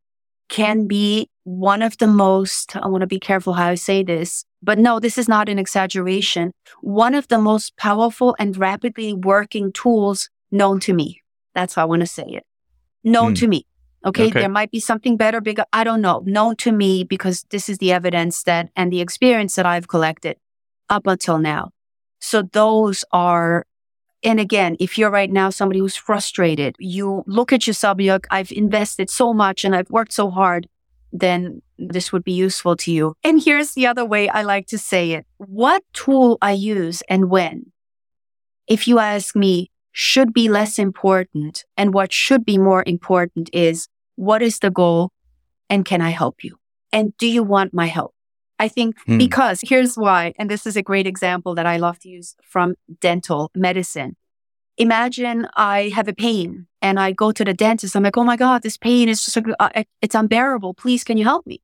can 0.48 0.86
be 0.86 1.30
one 1.42 1.82
of 1.82 1.98
the 1.98 2.06
most, 2.06 2.76
I 2.76 2.86
want 2.86 3.00
to 3.00 3.08
be 3.08 3.18
careful 3.18 3.54
how 3.54 3.70
I 3.70 3.74
say 3.74 4.04
this, 4.04 4.44
But 4.62 4.78
no, 4.78 4.98
this 4.98 5.18
is 5.18 5.28
not 5.28 5.48
an 5.48 5.58
exaggeration. 5.58 6.52
One 6.80 7.14
of 7.14 7.28
the 7.28 7.38
most 7.38 7.76
powerful 7.76 8.34
and 8.38 8.56
rapidly 8.56 9.14
working 9.14 9.72
tools 9.72 10.30
known 10.50 10.80
to 10.80 10.92
me. 10.92 11.22
That's 11.54 11.74
how 11.74 11.82
I 11.82 11.84
want 11.86 12.00
to 12.00 12.06
say 12.06 12.24
it. 12.24 12.44
Known 13.04 13.34
mm. 13.34 13.38
to 13.38 13.48
me. 13.48 13.66
Okay? 14.04 14.28
okay. 14.28 14.40
There 14.40 14.48
might 14.48 14.70
be 14.70 14.80
something 14.80 15.16
better, 15.16 15.40
bigger. 15.40 15.64
I 15.72 15.84
don't 15.84 16.00
know. 16.00 16.22
Known 16.24 16.56
to 16.56 16.72
me 16.72 17.04
because 17.04 17.44
this 17.50 17.68
is 17.68 17.78
the 17.78 17.92
evidence 17.92 18.42
that 18.44 18.70
and 18.76 18.92
the 18.92 19.00
experience 19.00 19.54
that 19.56 19.66
I've 19.66 19.88
collected 19.88 20.36
up 20.88 21.06
until 21.06 21.38
now. 21.38 21.70
So 22.20 22.42
those 22.42 23.04
are, 23.12 23.66
and 24.22 24.40
again, 24.40 24.76
if 24.80 24.98
you're 24.98 25.10
right 25.10 25.30
now 25.30 25.50
somebody 25.50 25.80
who's 25.80 25.96
frustrated, 25.96 26.76
you 26.78 27.22
look 27.26 27.52
at 27.52 27.66
yourself, 27.66 28.00
you're 28.00 28.20
I've 28.30 28.52
invested 28.52 29.10
so 29.10 29.32
much 29.32 29.64
and 29.64 29.74
I've 29.74 29.90
worked 29.90 30.12
so 30.12 30.30
hard, 30.30 30.68
then 31.12 31.62
this 31.78 32.12
would 32.12 32.24
be 32.24 32.32
useful 32.32 32.76
to 32.76 32.92
you. 32.92 33.14
And 33.24 33.42
here's 33.42 33.72
the 33.72 33.86
other 33.86 34.04
way 34.04 34.28
I 34.28 34.42
like 34.42 34.66
to 34.68 34.78
say 34.78 35.12
it. 35.12 35.26
What 35.36 35.82
tool 35.92 36.38
I 36.42 36.52
use 36.52 37.02
and 37.08 37.30
when. 37.30 37.72
If 38.66 38.86
you 38.86 38.98
ask 38.98 39.34
me, 39.34 39.70
should 39.92 40.32
be 40.32 40.48
less 40.48 40.78
important 40.78 41.64
and 41.76 41.92
what 41.92 42.12
should 42.12 42.44
be 42.44 42.56
more 42.56 42.84
important 42.86 43.50
is 43.52 43.88
what 44.14 44.42
is 44.42 44.60
the 44.60 44.70
goal 44.70 45.10
and 45.68 45.84
can 45.84 46.00
I 46.00 46.10
help 46.10 46.44
you? 46.44 46.56
And 46.92 47.16
do 47.16 47.26
you 47.26 47.42
want 47.42 47.74
my 47.74 47.86
help? 47.86 48.14
I 48.58 48.68
think 48.68 48.96
hmm. 49.06 49.18
because 49.18 49.60
here's 49.62 49.96
why, 49.96 50.34
and 50.38 50.50
this 50.50 50.66
is 50.66 50.76
a 50.76 50.82
great 50.82 51.06
example 51.06 51.54
that 51.54 51.66
I 51.66 51.76
love 51.76 51.98
to 52.00 52.08
use 52.08 52.36
from 52.42 52.74
dental 53.00 53.50
medicine. 53.54 54.16
Imagine 54.76 55.48
I 55.56 55.90
have 55.94 56.06
a 56.06 56.12
pain 56.12 56.66
and 56.80 57.00
I 57.00 57.10
go 57.12 57.32
to 57.32 57.44
the 57.44 57.54
dentist. 57.54 57.96
I'm 57.96 58.04
like, 58.04 58.16
oh 58.16 58.24
my 58.24 58.36
God, 58.36 58.62
this 58.62 58.76
pain 58.76 59.08
is 59.08 59.24
just, 59.24 59.36
uh, 59.58 59.82
it's 60.00 60.14
unbearable. 60.14 60.74
Please, 60.74 61.02
can 61.02 61.18
you 61.18 61.24
help 61.24 61.46
me? 61.46 61.60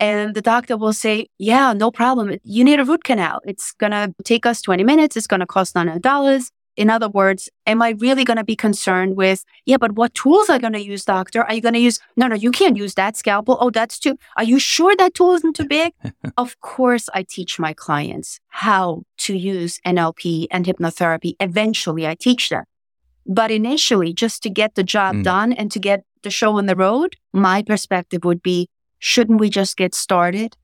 And 0.00 0.34
the 0.34 0.40
doctor 0.40 0.78
will 0.78 0.94
say, 0.94 1.28
yeah, 1.38 1.74
no 1.74 1.90
problem. 1.90 2.38
You 2.42 2.64
need 2.64 2.80
a 2.80 2.84
root 2.84 3.04
canal. 3.04 3.40
It's 3.44 3.72
going 3.72 3.92
to 3.92 4.14
take 4.24 4.46
us 4.46 4.62
20 4.62 4.82
minutes. 4.82 5.14
It's 5.14 5.26
going 5.26 5.40
to 5.40 5.46
cost 5.46 5.74
$900. 5.74 6.50
In 6.76 6.88
other 6.88 7.10
words, 7.10 7.50
am 7.66 7.82
I 7.82 7.90
really 7.90 8.24
going 8.24 8.38
to 8.38 8.44
be 8.44 8.56
concerned 8.56 9.14
with, 9.14 9.44
yeah, 9.66 9.76
but 9.76 9.92
what 9.92 10.14
tools 10.14 10.48
are 10.48 10.54
you 10.54 10.60
going 10.60 10.72
to 10.72 10.82
use, 10.82 11.04
doctor? 11.04 11.42
Are 11.42 11.52
you 11.52 11.60
going 11.60 11.74
to 11.74 11.80
use, 11.80 11.98
no, 12.16 12.26
no, 12.26 12.34
you 12.34 12.50
can't 12.50 12.76
use 12.76 12.94
that 12.94 13.18
scalpel. 13.18 13.58
Oh, 13.60 13.68
that's 13.68 13.98
too, 13.98 14.16
are 14.38 14.44
you 14.44 14.58
sure 14.58 14.96
that 14.96 15.12
tool 15.12 15.34
isn't 15.34 15.56
too 15.56 15.66
big? 15.66 15.92
of 16.38 16.58
course, 16.60 17.10
I 17.12 17.24
teach 17.24 17.58
my 17.58 17.74
clients 17.74 18.40
how 18.48 19.02
to 19.18 19.36
use 19.36 19.78
NLP 19.84 20.46
and 20.50 20.64
hypnotherapy. 20.64 21.34
Eventually, 21.40 22.06
I 22.06 22.14
teach 22.14 22.48
them. 22.48 22.64
But 23.26 23.50
initially, 23.50 24.14
just 24.14 24.42
to 24.44 24.50
get 24.50 24.74
the 24.74 24.82
job 24.82 25.16
mm. 25.16 25.24
done 25.24 25.52
and 25.52 25.70
to 25.72 25.78
get 25.78 26.04
the 26.22 26.30
show 26.30 26.56
on 26.56 26.64
the 26.64 26.76
road, 26.76 27.16
my 27.32 27.62
perspective 27.62 28.24
would 28.24 28.42
be, 28.42 28.68
shouldn't 29.00 29.40
we 29.40 29.50
just 29.50 29.76
get 29.76 29.94
started? 29.94 30.56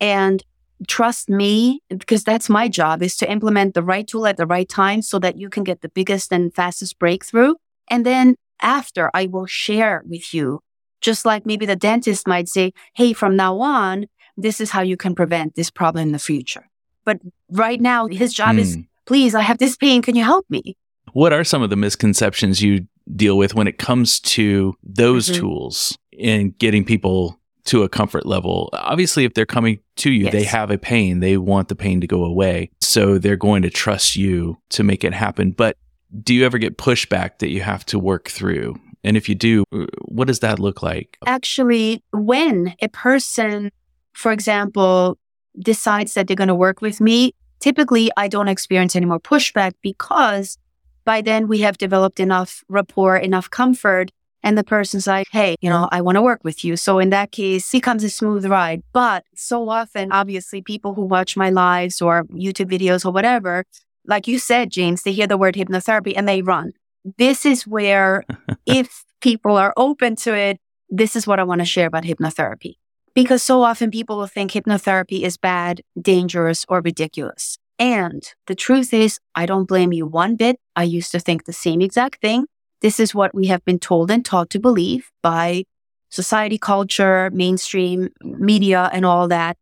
And 0.00 0.44
trust 0.86 1.28
me 1.28 1.82
because 1.88 2.22
that's 2.22 2.48
my 2.48 2.68
job 2.68 3.02
is 3.02 3.16
to 3.16 3.30
implement 3.30 3.74
the 3.74 3.82
right 3.82 4.06
tool 4.06 4.26
at 4.26 4.36
the 4.36 4.46
right 4.46 4.68
time 4.68 5.02
so 5.02 5.18
that 5.18 5.36
you 5.36 5.50
can 5.50 5.64
get 5.64 5.80
the 5.80 5.88
biggest 5.88 6.32
and 6.32 6.54
fastest 6.54 6.98
breakthrough. 7.00 7.54
And 7.88 8.06
then 8.06 8.36
after 8.62 9.10
I 9.12 9.26
will 9.26 9.46
share 9.46 10.04
with 10.06 10.32
you, 10.32 10.60
just 11.00 11.24
like 11.24 11.46
maybe 11.46 11.66
the 11.66 11.76
dentist 11.76 12.28
might 12.28 12.48
say, 12.48 12.72
Hey, 12.94 13.12
from 13.12 13.34
now 13.34 13.58
on, 13.58 14.06
this 14.36 14.60
is 14.60 14.70
how 14.70 14.82
you 14.82 14.96
can 14.96 15.14
prevent 15.14 15.56
this 15.56 15.70
problem 15.70 16.02
in 16.02 16.12
the 16.12 16.18
future. 16.18 16.68
But 17.04 17.20
right 17.50 17.80
now, 17.80 18.06
his 18.06 18.34
job 18.34 18.58
is, 18.58 18.74
hmm. 18.74 18.82
please, 19.06 19.34
I 19.34 19.40
have 19.40 19.58
this 19.58 19.76
pain. 19.76 20.02
Can 20.02 20.14
you 20.14 20.24
help 20.24 20.44
me? 20.50 20.76
What 21.12 21.32
are 21.32 21.42
some 21.42 21.62
of 21.62 21.70
the 21.70 21.76
misconceptions 21.76 22.60
you 22.62 22.86
deal 23.16 23.38
with 23.38 23.54
when 23.54 23.66
it 23.66 23.78
comes 23.78 24.20
to 24.20 24.76
those 24.82 25.28
mm-hmm. 25.28 25.40
tools 25.40 25.96
in 26.12 26.50
getting 26.58 26.84
people 26.84 27.40
to 27.68 27.82
a 27.82 27.88
comfort 27.88 28.24
level. 28.24 28.70
Obviously, 28.72 29.24
if 29.24 29.34
they're 29.34 29.46
coming 29.46 29.78
to 29.96 30.10
you, 30.10 30.24
yes. 30.24 30.32
they 30.32 30.44
have 30.44 30.70
a 30.70 30.78
pain, 30.78 31.20
they 31.20 31.36
want 31.36 31.68
the 31.68 31.76
pain 31.76 32.00
to 32.00 32.06
go 32.06 32.24
away. 32.24 32.70
So 32.80 33.18
they're 33.18 33.36
going 33.36 33.62
to 33.62 33.70
trust 33.70 34.16
you 34.16 34.58
to 34.70 34.82
make 34.82 35.04
it 35.04 35.12
happen. 35.12 35.52
But 35.52 35.76
do 36.22 36.34
you 36.34 36.46
ever 36.46 36.56
get 36.56 36.78
pushback 36.78 37.38
that 37.40 37.50
you 37.50 37.60
have 37.60 37.84
to 37.86 37.98
work 37.98 38.28
through? 38.28 38.76
And 39.04 39.16
if 39.16 39.28
you 39.28 39.34
do, 39.34 39.64
what 40.06 40.28
does 40.28 40.40
that 40.40 40.58
look 40.58 40.82
like? 40.82 41.18
Actually, 41.26 42.02
when 42.12 42.74
a 42.80 42.88
person, 42.88 43.70
for 44.14 44.32
example, 44.32 45.18
decides 45.58 46.14
that 46.14 46.26
they're 46.26 46.36
going 46.36 46.48
to 46.48 46.54
work 46.54 46.80
with 46.80 47.00
me, 47.02 47.34
typically 47.60 48.10
I 48.16 48.28
don't 48.28 48.48
experience 48.48 48.96
any 48.96 49.06
more 49.06 49.20
pushback 49.20 49.72
because 49.82 50.56
by 51.04 51.20
then 51.20 51.48
we 51.48 51.58
have 51.58 51.76
developed 51.76 52.18
enough 52.18 52.64
rapport, 52.68 53.16
enough 53.16 53.50
comfort 53.50 54.10
and 54.42 54.56
the 54.56 54.64
person's 54.64 55.06
like, 55.06 55.26
Hey, 55.30 55.56
you 55.60 55.70
know, 55.70 55.88
I 55.90 56.00
want 56.00 56.16
to 56.16 56.22
work 56.22 56.40
with 56.44 56.64
you. 56.64 56.76
So 56.76 56.98
in 56.98 57.10
that 57.10 57.32
case, 57.32 57.68
it 57.68 57.78
becomes 57.78 58.04
a 58.04 58.10
smooth 58.10 58.46
ride. 58.46 58.82
But 58.92 59.24
so 59.34 59.68
often, 59.68 60.12
obviously 60.12 60.62
people 60.62 60.94
who 60.94 61.02
watch 61.02 61.36
my 61.36 61.50
lives 61.50 62.00
or 62.00 62.24
YouTube 62.24 62.70
videos 62.70 63.04
or 63.04 63.10
whatever, 63.10 63.64
like 64.06 64.26
you 64.26 64.38
said, 64.38 64.70
James, 64.70 65.02
they 65.02 65.12
hear 65.12 65.26
the 65.26 65.36
word 65.36 65.54
hypnotherapy 65.54 66.14
and 66.16 66.28
they 66.28 66.42
run. 66.42 66.72
This 67.18 67.44
is 67.44 67.66
where 67.66 68.24
if 68.66 69.04
people 69.20 69.56
are 69.56 69.74
open 69.76 70.16
to 70.16 70.34
it, 70.34 70.58
this 70.88 71.16
is 71.16 71.26
what 71.26 71.38
I 71.38 71.44
want 71.44 71.60
to 71.60 71.64
share 71.64 71.86
about 71.86 72.04
hypnotherapy. 72.04 72.74
Because 73.14 73.42
so 73.42 73.62
often 73.62 73.90
people 73.90 74.16
will 74.16 74.26
think 74.26 74.52
hypnotherapy 74.52 75.22
is 75.22 75.36
bad, 75.36 75.82
dangerous, 76.00 76.64
or 76.68 76.80
ridiculous. 76.80 77.58
And 77.78 78.22
the 78.46 78.54
truth 78.54 78.92
is, 78.92 79.18
I 79.34 79.46
don't 79.46 79.68
blame 79.68 79.92
you 79.92 80.06
one 80.06 80.36
bit. 80.36 80.58
I 80.74 80.84
used 80.84 81.12
to 81.12 81.20
think 81.20 81.44
the 81.44 81.52
same 81.52 81.80
exact 81.80 82.20
thing. 82.20 82.46
This 82.80 83.00
is 83.00 83.14
what 83.14 83.34
we 83.34 83.46
have 83.46 83.64
been 83.64 83.78
told 83.78 84.10
and 84.10 84.24
taught 84.24 84.50
to 84.50 84.60
believe 84.60 85.10
by 85.22 85.64
society, 86.10 86.58
culture, 86.58 87.30
mainstream 87.32 88.10
media, 88.22 88.88
and 88.92 89.04
all 89.04 89.28
that. 89.28 89.56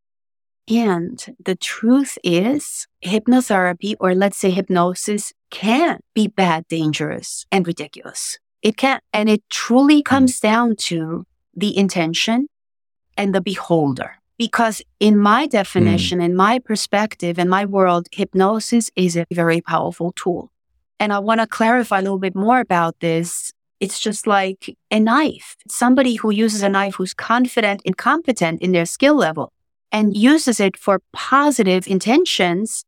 And 0.68 1.24
the 1.44 1.54
truth 1.54 2.18
is, 2.24 2.86
hypnotherapy, 3.04 3.94
or 4.00 4.14
let's 4.14 4.36
say 4.36 4.50
hypnosis, 4.50 5.32
can 5.50 6.00
be 6.14 6.26
bad, 6.26 6.66
dangerous, 6.68 7.46
and 7.52 7.66
ridiculous. 7.66 8.38
It 8.62 8.76
can. 8.76 9.00
And 9.12 9.28
it 9.28 9.42
truly 9.48 10.02
comes 10.02 10.40
down 10.40 10.76
to 10.76 11.24
the 11.54 11.76
intention 11.76 12.48
and 13.16 13.34
the 13.34 13.40
beholder. 13.40 14.16
Because 14.38 14.82
in 15.00 15.16
my 15.16 15.46
definition, 15.46 16.18
mm. 16.18 16.24
in 16.24 16.36
my 16.36 16.58
perspective, 16.58 17.38
in 17.38 17.48
my 17.48 17.64
world, 17.64 18.08
hypnosis 18.12 18.90
is 18.94 19.16
a 19.16 19.24
very 19.30 19.60
powerful 19.60 20.12
tool. 20.12 20.50
And 20.98 21.12
I 21.12 21.18
want 21.18 21.40
to 21.40 21.46
clarify 21.46 21.98
a 21.98 22.02
little 22.02 22.18
bit 22.18 22.34
more 22.34 22.60
about 22.60 23.00
this. 23.00 23.52
It's 23.80 24.00
just 24.00 24.26
like 24.26 24.76
a 24.90 24.98
knife. 24.98 25.56
Somebody 25.68 26.14
who 26.14 26.30
uses 26.30 26.62
a 26.62 26.68
knife 26.68 26.94
who's 26.94 27.12
confident 27.12 27.82
and 27.84 27.96
competent 27.96 28.62
in 28.62 28.72
their 28.72 28.86
skill 28.86 29.14
level 29.14 29.52
and 29.92 30.16
uses 30.16 30.60
it 30.60 30.76
for 30.76 31.00
positive 31.12 31.86
intentions 31.86 32.84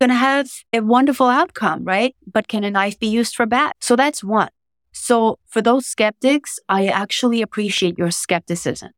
going 0.00 0.10
to 0.10 0.14
have 0.14 0.50
a 0.72 0.80
wonderful 0.80 1.28
outcome, 1.28 1.84
right? 1.84 2.16
But 2.30 2.48
can 2.48 2.64
a 2.64 2.70
knife 2.70 2.98
be 2.98 3.06
used 3.06 3.34
for 3.34 3.46
bad? 3.46 3.72
So 3.80 3.96
that's 3.96 4.24
one. 4.24 4.50
So 4.92 5.38
for 5.46 5.62
those 5.62 5.86
skeptics, 5.86 6.58
I 6.68 6.86
actually 6.86 7.42
appreciate 7.42 7.98
your 7.98 8.10
skepticism. 8.10 8.90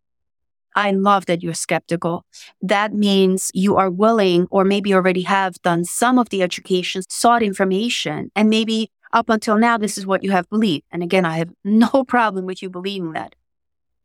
I 0.77 0.91
love 0.91 1.27
that 1.27 1.43
you're 1.43 1.55
skeptical. 1.55 2.25
That 2.61 2.93
means 2.93 3.51
you 3.55 3.77
are 3.77 3.91
willing, 3.91 4.47
or 4.51 4.65
maybe 4.65 4.95
already 4.95 5.23
have 5.23 5.61
done 5.63 5.85
some 5.85 6.19
of 6.19 6.29
the 6.29 6.43
education, 6.43 7.03
sought 7.09 7.43
information, 7.43 8.31
and 8.37 8.51
maybe 8.51 8.91
up 9.13 9.31
until 9.31 9.57
now, 9.57 9.79
this 9.79 9.97
is 9.97 10.07
what 10.07 10.23
you 10.23 10.33
have 10.33 10.49
believed. 10.51 10.85
And 10.93 11.03
again, 11.03 11.25
I 11.25 11.39
have 11.39 11.51
no 11.65 12.05
problem 12.05 12.45
with 12.45 12.63
you 12.63 12.69
believing 12.69 13.13
that. 13.13 13.35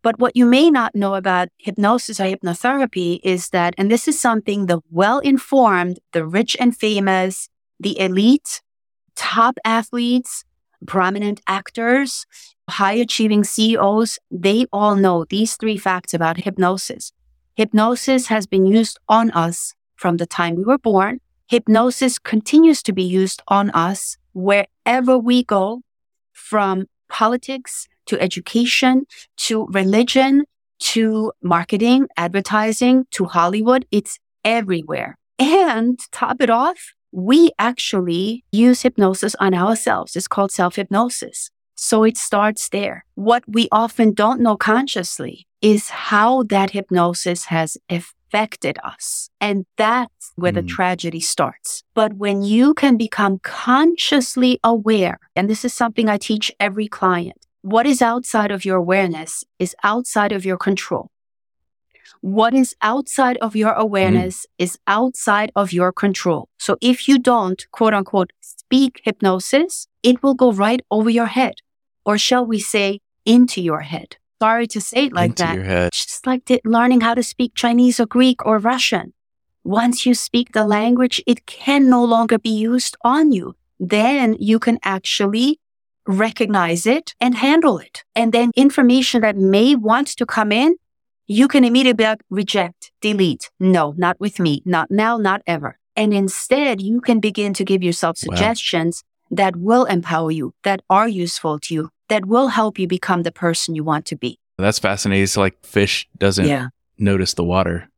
But 0.03 0.17
what 0.17 0.35
you 0.35 0.45
may 0.45 0.71
not 0.71 0.95
know 0.95 1.13
about 1.13 1.49
hypnosis 1.57 2.19
or 2.19 2.23
hypnotherapy 2.23 3.19
is 3.23 3.49
that, 3.49 3.75
and 3.77 3.91
this 3.91 4.07
is 4.07 4.19
something 4.19 4.65
the 4.65 4.79
well 4.89 5.19
informed, 5.19 5.99
the 6.11 6.25
rich 6.25 6.57
and 6.59 6.75
famous, 6.75 7.49
the 7.79 7.99
elite, 7.99 8.61
top 9.15 9.59
athletes, 9.63 10.43
prominent 10.87 11.41
actors, 11.45 12.25
high 12.71 12.93
achieving 12.93 13.43
CEOs, 13.43 14.19
they 14.29 14.65
all 14.71 14.95
know 14.95 15.25
these 15.29 15.55
three 15.55 15.77
facts 15.77 16.13
about 16.13 16.37
hypnosis. 16.37 17.11
Hypnosis 17.55 18.27
has 18.27 18.47
been 18.47 18.65
used 18.65 18.97
on 19.07 19.31
us 19.31 19.73
from 19.95 20.17
the 20.17 20.25
time 20.25 20.55
we 20.55 20.63
were 20.63 20.77
born. 20.77 21.19
Hypnosis 21.47 22.17
continues 22.17 22.81
to 22.83 22.93
be 22.93 23.03
used 23.03 23.41
on 23.47 23.69
us 23.71 24.17
wherever 24.33 25.17
we 25.17 25.43
go, 25.43 25.81
from 26.31 26.87
politics 27.09 27.87
to 28.05 28.19
education 28.19 29.05
to 29.37 29.67
religion 29.67 30.45
to 30.79 31.31
marketing, 31.43 32.07
advertising 32.17 33.05
to 33.11 33.25
Hollywood. 33.25 33.85
It's 33.91 34.17
everywhere. 34.43 35.17
And 35.37 35.99
top 36.11 36.41
it 36.41 36.49
off, 36.49 36.93
we 37.11 37.51
actually 37.59 38.43
use 38.51 38.81
hypnosis 38.81 39.35
on 39.35 39.53
ourselves. 39.53 40.15
It's 40.15 40.27
called 40.27 40.51
self 40.51 40.75
hypnosis. 40.75 41.51
So 41.75 42.03
it 42.03 42.17
starts 42.17 42.69
there. 42.69 43.05
What 43.15 43.43
we 43.47 43.67
often 43.71 44.13
don't 44.13 44.41
know 44.41 44.57
consciously 44.57 45.47
is 45.61 45.89
how 45.89 46.43
that 46.43 46.71
hypnosis 46.71 47.45
has 47.45 47.77
affected 47.89 48.77
us. 48.83 49.29
And 49.39 49.65
that's 49.77 50.31
where 50.35 50.51
mm. 50.51 50.55
the 50.55 50.63
tragedy 50.63 51.19
starts. 51.19 51.83
But 51.93 52.13
when 52.13 52.41
you 52.41 52.73
can 52.73 52.97
become 52.97 53.39
consciously 53.39 54.59
aware, 54.63 55.19
and 55.35 55.49
this 55.49 55.65
is 55.65 55.73
something 55.73 56.09
I 56.09 56.17
teach 56.17 56.51
every 56.59 56.87
client, 56.87 57.45
what 57.61 57.85
is 57.85 58.01
outside 58.01 58.51
of 58.51 58.65
your 58.65 58.77
awareness 58.77 59.43
is 59.59 59.75
outside 59.83 60.31
of 60.31 60.45
your 60.45 60.57
control. 60.57 61.11
What 62.21 62.53
is 62.53 62.75
outside 62.81 63.37
of 63.37 63.55
your 63.55 63.73
awareness 63.73 64.45
mm. 64.45 64.63
is 64.63 64.77
outside 64.87 65.51
of 65.55 65.73
your 65.73 65.91
control. 65.91 66.49
So 66.59 66.77
if 66.81 67.07
you 67.07 67.17
don't 67.17 67.65
quote 67.71 67.93
unquote 67.93 68.31
speak 68.41 69.01
hypnosis, 69.03 69.87
it 70.03 70.21
will 70.21 70.33
go 70.33 70.51
right 70.51 70.81
over 70.91 71.09
your 71.09 71.27
head. 71.27 71.55
Or 72.05 72.17
shall 72.17 72.45
we 72.45 72.59
say 72.59 72.99
into 73.25 73.61
your 73.61 73.81
head? 73.81 74.17
Sorry 74.41 74.67
to 74.67 74.81
say 74.81 75.05
it 75.05 75.13
like 75.13 75.31
into 75.31 75.43
that. 75.43 75.55
Your 75.55 75.63
head. 75.63 75.91
Just 75.93 76.25
like 76.25 76.45
the, 76.45 76.61
learning 76.65 77.01
how 77.01 77.13
to 77.13 77.23
speak 77.23 77.53
Chinese 77.55 77.99
or 77.99 78.05
Greek 78.05 78.45
or 78.45 78.57
Russian. 78.57 79.13
Once 79.63 80.05
you 80.05 80.15
speak 80.15 80.53
the 80.53 80.65
language, 80.65 81.21
it 81.27 81.45
can 81.45 81.89
no 81.89 82.03
longer 82.03 82.39
be 82.39 82.49
used 82.49 82.97
on 83.03 83.31
you. 83.31 83.55
Then 83.79 84.35
you 84.39 84.57
can 84.57 84.79
actually 84.83 85.59
recognize 86.07 86.85
it 86.85 87.13
and 87.19 87.35
handle 87.35 87.77
it. 87.77 88.03
And 88.15 88.33
then 88.33 88.51
information 88.55 89.21
that 89.21 89.37
may 89.37 89.75
want 89.75 90.07
to 90.17 90.25
come 90.25 90.51
in, 90.51 90.75
you 91.27 91.47
can 91.47 91.63
immediately 91.63 92.05
like, 92.05 92.21
reject, 92.29 92.91
delete. 93.01 93.49
No, 93.59 93.93
not 93.97 94.19
with 94.19 94.39
me. 94.39 94.61
Not 94.65 94.91
now, 94.91 95.17
not 95.17 95.41
ever. 95.47 95.77
And 95.95 96.13
instead, 96.13 96.81
you 96.81 97.01
can 97.01 97.19
begin 97.19 97.53
to 97.55 97.65
give 97.65 97.83
yourself 97.83 98.17
suggestions 98.17 99.03
wow. 99.29 99.35
that 99.37 99.55
will 99.55 99.85
empower 99.85 100.31
you, 100.31 100.53
that 100.63 100.81
are 100.89 101.07
useful 101.07 101.59
to 101.59 101.73
you, 101.73 101.89
that 102.09 102.25
will 102.25 102.47
help 102.49 102.79
you 102.79 102.87
become 102.87 103.23
the 103.23 103.31
person 103.31 103.75
you 103.75 103.83
want 103.83 104.05
to 104.07 104.15
be. 104.15 104.39
That's 104.57 104.79
fascinating. 104.79 105.23
It's 105.23 105.37
like 105.37 105.63
fish 105.65 106.07
doesn't 106.17 106.47
yeah. 106.47 106.69
notice 106.97 107.33
the 107.33 107.43
water. 107.43 107.89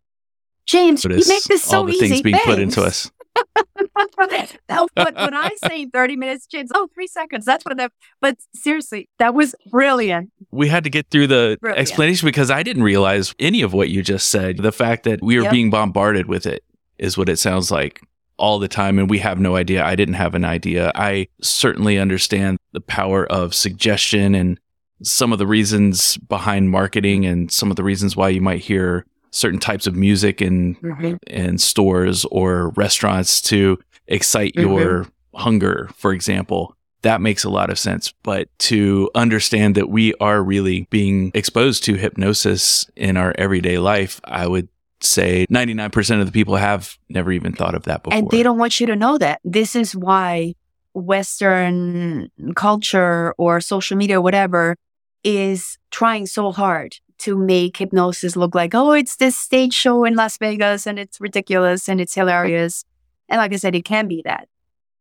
James, 0.66 1.06
notice 1.06 1.28
you 1.28 1.34
make 1.34 1.44
this 1.44 1.64
so 1.64 1.80
all 1.80 1.84
the 1.84 1.94
easy. 1.94 2.08
things 2.08 2.22
being 2.22 2.36
Thanks. 2.36 2.46
put 2.48 2.60
into 2.60 2.82
us. 2.82 3.12
that, 3.36 4.58
but 4.68 5.16
when 5.16 5.34
I 5.34 5.50
say 5.66 5.86
30 5.94 6.16
minutes, 6.16 6.48
James, 6.48 6.72
oh, 6.74 6.88
three 6.94 7.08
seconds. 7.08 7.46
That's 7.46 7.66
what 7.66 7.80
I, 7.80 7.90
but 8.22 8.38
seriously, 8.54 9.10
that 9.20 9.34
was 9.34 9.56
brilliant. 9.72 10.32
We 10.52 10.68
had 10.68 10.84
to 10.84 10.90
get 10.90 11.10
through 11.10 11.28
the 11.28 11.58
brilliant. 11.62 11.80
explanation 11.80 12.26
because 12.26 12.52
I 12.52 12.64
didn't 12.64 12.84
realize 12.84 13.34
any 13.40 13.62
of 13.62 13.74
what 13.74 13.90
you 13.90 14.02
just 14.02 14.30
said. 14.30 14.58
The 14.58 14.72
fact 14.72 15.04
that 15.04 15.22
we 15.22 15.38
are 15.38 15.44
yep. 15.44 15.52
being 15.52 15.70
bombarded 15.70 16.28
with 16.28 16.46
it 16.46 16.64
is 16.98 17.18
what 17.18 17.30
it 17.30 17.38
sounds 17.38 17.72
like 17.72 18.02
all 18.38 18.60
the 18.60 18.68
time. 18.68 19.00
And 19.00 19.10
we 19.10 19.20
have 19.20 19.40
no 19.40 19.56
idea. 19.56 19.84
I 19.84 19.96
didn't 19.96 20.16
have 20.16 20.36
an 20.36 20.46
idea. 20.46 20.92
I 20.96 21.28
certainly 21.42 21.98
understand 21.98 22.58
the 22.72 22.82
power 22.82 23.26
of 23.32 23.54
suggestion 23.54 24.36
and 24.36 24.60
some 25.02 25.34
of 25.34 25.40
the 25.40 25.48
reasons 25.48 26.18
behind 26.18 26.70
marketing 26.70 27.26
and 27.26 27.52
some 27.52 27.70
of 27.70 27.76
the 27.76 27.84
reasons 27.84 28.16
why 28.16 28.30
you 28.30 28.42
might 28.42 28.62
hear 28.62 29.06
certain 29.34 29.60
types 29.60 29.88
of 29.88 29.96
music 29.96 30.42
in 30.42 30.76
mm-hmm. 30.76 31.16
in 31.28 31.58
stores 31.58 32.24
or 32.26 32.70
restaurants 32.70 33.42
to 33.42 33.78
excite 34.08 34.54
mm-hmm. 34.54 34.72
your 34.72 35.08
hunger, 35.36 35.90
for 35.96 36.14
example. 36.14 36.78
That 37.02 37.20
makes 37.20 37.44
a 37.44 37.50
lot 37.50 37.70
of 37.70 37.78
sense. 37.78 38.14
But 38.24 38.48
to 38.60 39.12
understand 39.14 39.76
that 39.76 39.90
we 39.90 40.14
are 40.22 40.42
really 40.42 40.88
being 40.90 41.32
exposed 41.34 41.84
to 41.86 41.96
hypnosis 41.96 42.90
in 42.96 43.18
our 43.18 43.36
everyday 43.38 43.78
life, 43.78 44.22
I 44.24 44.48
would 44.48 44.70
say 45.02 45.46
99% 45.52 46.22
of 46.22 46.26
the 46.26 46.32
people 46.32 46.56
have 46.56 46.98
never 47.10 47.34
even 47.34 47.52
thought 47.52 47.76
of 47.76 47.84
that 47.84 48.04
before. 48.04 48.18
And 48.18 48.30
they 48.30 48.42
don't 48.42 48.58
want 48.58 48.80
you 48.80 48.88
to 48.88 48.96
know 48.96 49.18
that. 49.18 49.42
This 49.44 49.76
is 49.76 49.94
why 49.94 50.56
Western 50.94 52.32
culture 52.56 53.34
or 53.38 53.60
social 53.60 53.98
media, 53.98 54.20
or 54.20 54.22
whatever, 54.22 54.78
is 55.26 55.78
trying 55.92 56.26
so 56.26 56.54
hard 56.54 56.96
to 57.24 57.38
make 57.38 57.78
hypnosis 57.78 58.36
look 58.36 58.54
like, 58.54 58.76
oh, 58.76 58.92
it's 58.92 59.16
this 59.16 59.38
stage 59.38 59.74
show 59.74 60.04
in 60.04 60.16
Las 60.16 60.38
Vegas 60.38 60.86
and 60.86 61.00
it's 61.00 61.22
ridiculous 61.22 61.88
and 61.88 62.02
it's 62.02 62.16
hilarious. 62.16 62.84
And 63.30 63.40
like 63.40 63.54
I 63.54 63.56
said, 63.56 63.76
it 63.76 63.86
can 63.86 64.08
be 64.08 64.22
that, 64.26 64.48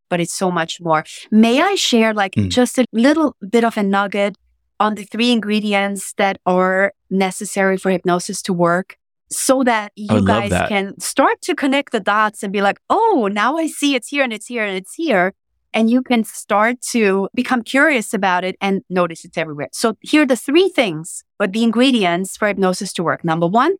but 0.09 0.19
it's 0.19 0.33
so 0.33 0.49
much 0.49 0.79
more. 0.79 1.03
May 1.31 1.61
I 1.61 1.75
share 1.75 2.13
like 2.13 2.35
mm. 2.35 2.49
just 2.49 2.77
a 2.77 2.85
little 2.93 3.35
bit 3.49 3.63
of 3.63 3.77
a 3.77 3.83
nugget 3.83 4.37
on 4.79 4.95
the 4.95 5.03
three 5.03 5.31
ingredients 5.31 6.13
that 6.13 6.39
are 6.45 6.93
necessary 7.09 7.77
for 7.77 7.91
hypnosis 7.91 8.41
to 8.43 8.53
work? 8.53 8.97
So 9.29 9.63
that 9.63 9.91
you 9.95 10.23
guys 10.27 10.51
that. 10.51 10.69
can 10.69 10.99
start 10.99 11.41
to 11.41 11.55
connect 11.55 11.91
the 11.91 11.99
dots 11.99 12.43
and 12.43 12.53
be 12.53 12.61
like, 12.61 12.79
oh, 12.89 13.27
now 13.31 13.57
I 13.57 13.65
see 13.65 13.95
it's 13.95 14.09
here 14.09 14.23
and 14.23 14.31
it's 14.31 14.45
here 14.45 14.63
and 14.63 14.77
it's 14.77 14.93
here 14.93 15.33
and 15.73 15.89
you 15.89 16.01
can 16.01 16.23
start 16.23 16.81
to 16.91 17.29
become 17.33 17.63
curious 17.63 18.13
about 18.13 18.43
it 18.43 18.55
and 18.61 18.83
notice 18.89 19.25
it's 19.25 19.37
everywhere. 19.37 19.69
So 19.71 19.97
here 20.01 20.23
are 20.23 20.25
the 20.25 20.35
three 20.35 20.69
things, 20.69 21.23
but 21.37 21.53
the 21.53 21.63
ingredients 21.63 22.37
for 22.37 22.47
hypnosis 22.47 22.93
to 22.93 23.03
work. 23.03 23.23
Number 23.23 23.47
one, 23.47 23.75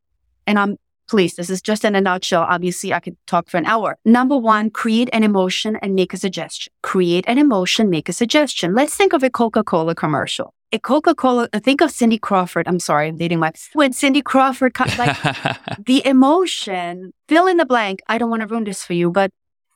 and 0.45 0.59
I'm 0.59 0.77
please, 1.07 1.35
this 1.35 1.49
is 1.49 1.61
just 1.61 1.85
in 1.85 1.95
a 1.95 2.01
nutshell. 2.01 2.43
Obviously, 2.49 2.93
I 2.93 2.99
could 2.99 3.17
talk 3.27 3.49
for 3.49 3.57
an 3.57 3.65
hour. 3.65 3.97
Number 4.05 4.37
one, 4.37 4.69
create 4.69 5.09
an 5.13 5.23
emotion 5.23 5.75
and 5.81 5.95
make 5.95 6.13
a 6.13 6.17
suggestion. 6.17 6.71
Create 6.81 7.25
an 7.27 7.37
emotion, 7.37 7.89
make 7.89 8.09
a 8.09 8.13
suggestion. 8.13 8.73
Let's 8.73 8.95
think 8.95 9.13
of 9.13 9.21
a 9.23 9.29
Coca-Cola 9.29 9.95
commercial. 9.95 10.53
A 10.71 10.79
Coca-Cola, 10.79 11.49
uh, 11.53 11.59
think 11.59 11.81
of 11.81 11.91
Cindy 11.91 12.17
Crawford. 12.17 12.67
I'm 12.67 12.79
sorry, 12.79 13.09
I'm 13.09 13.17
dating 13.17 13.39
my, 13.39 13.51
when 13.73 13.93
Cindy 13.93 14.23
Crawford, 14.23 14.73
like 14.97 15.15
the 15.85 16.01
emotion, 16.05 17.13
fill 17.27 17.45
in 17.45 17.57
the 17.57 17.65
blank. 17.65 18.01
I 18.07 18.17
don't 18.17 18.31
want 18.31 18.41
to 18.41 18.47
ruin 18.47 18.63
this 18.63 18.83
for 18.83 18.93
you, 18.93 19.11
but 19.11 19.29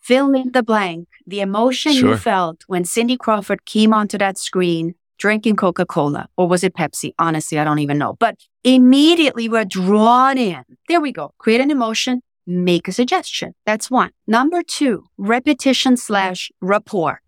fill 0.07 0.33
in 0.33 0.51
the 0.53 0.63
blank, 0.63 1.07
the 1.25 1.41
emotion 1.41 1.91
sure. 1.91 2.11
you 2.11 2.17
felt 2.17 2.63
when 2.67 2.85
Cindy 2.85 3.17
Crawford 3.17 3.65
came 3.65 3.93
onto 3.93 4.17
that 4.17 4.37
screen 4.37 4.95
drinking 5.17 5.57
Coca 5.57 5.85
Cola, 5.85 6.27
or 6.37 6.47
was 6.47 6.63
it 6.63 6.75
Pepsi? 6.75 7.11
Honestly, 7.19 7.59
I 7.59 7.63
don't 7.63 7.79
even 7.79 7.97
know. 7.97 8.15
But 8.19 8.35
immediately 8.63 9.49
we're 9.49 9.65
drawn 9.65 10.37
in. 10.37 10.63
There 10.87 11.01
we 11.01 11.11
go. 11.11 11.33
Create 11.39 11.59
an 11.59 11.71
emotion, 11.71 12.21
make 12.45 12.87
a 12.87 12.91
suggestion. 12.91 13.53
That's 13.65 13.91
one. 13.91 14.11
Number 14.27 14.61
two, 14.63 15.05
repetition 15.17 15.97
slash 15.97 16.51
rapport. 16.61 17.21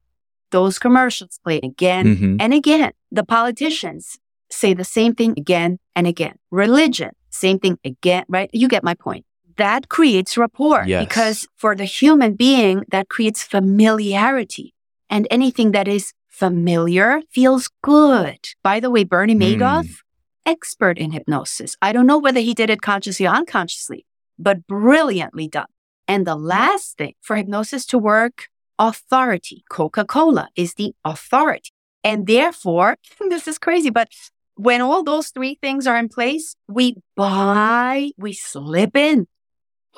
Those 0.51 0.79
commercials 0.79 1.39
play 1.43 1.59
again 1.61 2.05
mm-hmm. 2.05 2.35
and 2.39 2.53
again. 2.53 2.91
The 3.11 3.25
politicians 3.25 4.19
say 4.49 4.73
the 4.73 4.85
same 4.85 5.15
thing 5.15 5.33
again 5.37 5.79
and 5.95 6.07
again. 6.07 6.35
Religion, 6.49 7.11
same 7.29 7.59
thing 7.59 7.77
again, 7.83 8.23
right? 8.29 8.49
You 8.53 8.67
get 8.67 8.83
my 8.83 8.93
point 8.93 9.25
that 9.59 9.89
creates 9.89 10.37
rapport 10.37 10.83
yes. 10.87 11.05
because 11.05 11.47
for 11.55 11.75
the 11.75 11.85
human 11.85 12.33
being, 12.33 12.83
that 12.89 13.09
creates 13.09 13.43
familiarity. 13.43 14.73
And 15.09 15.27
anything 15.29 15.71
that 15.71 15.87
is 15.87 16.13
familiar 16.27 17.21
feels 17.29 17.69
good. 17.83 18.39
By 18.63 18.79
the 18.79 18.89
way, 18.89 19.03
Bernie 19.03 19.33
hmm. 19.33 19.41
Madoff, 19.41 19.87
mm. 19.87 19.97
expert 20.45 20.97
in 20.97 21.11
hypnosis. 21.11 21.75
I 21.81 21.91
don't 21.91 22.07
know 22.07 22.17
whether 22.17 22.39
he 22.39 22.53
did 22.53 22.69
it 22.69 22.81
consciously 22.81 23.27
or 23.27 23.35
unconsciously, 23.35 24.05
but 24.37 24.65
brilliantly 24.65 25.47
done. 25.47 25.67
And 26.07 26.25
the 26.25 26.35
last 26.35 26.97
thing 26.97 27.13
for 27.21 27.35
hypnosis 27.35 27.85
to 27.87 27.97
work, 27.97 28.47
authority. 28.79 29.63
Coca 29.69 30.05
Cola 30.05 30.47
is 30.55 30.75
the 30.75 30.93
authority. 31.03 31.71
And 32.03 32.25
therefore, 32.25 32.97
this 33.29 33.47
is 33.47 33.57
crazy, 33.57 33.89
but 33.89 34.07
when 34.55 34.81
all 34.81 35.03
those 35.03 35.29
three 35.29 35.57
things 35.61 35.87
are 35.87 35.97
in 35.97 36.09
place, 36.09 36.55
we 36.67 36.95
buy, 37.15 38.11
we 38.17 38.33
slip 38.33 38.95
in 38.95 39.27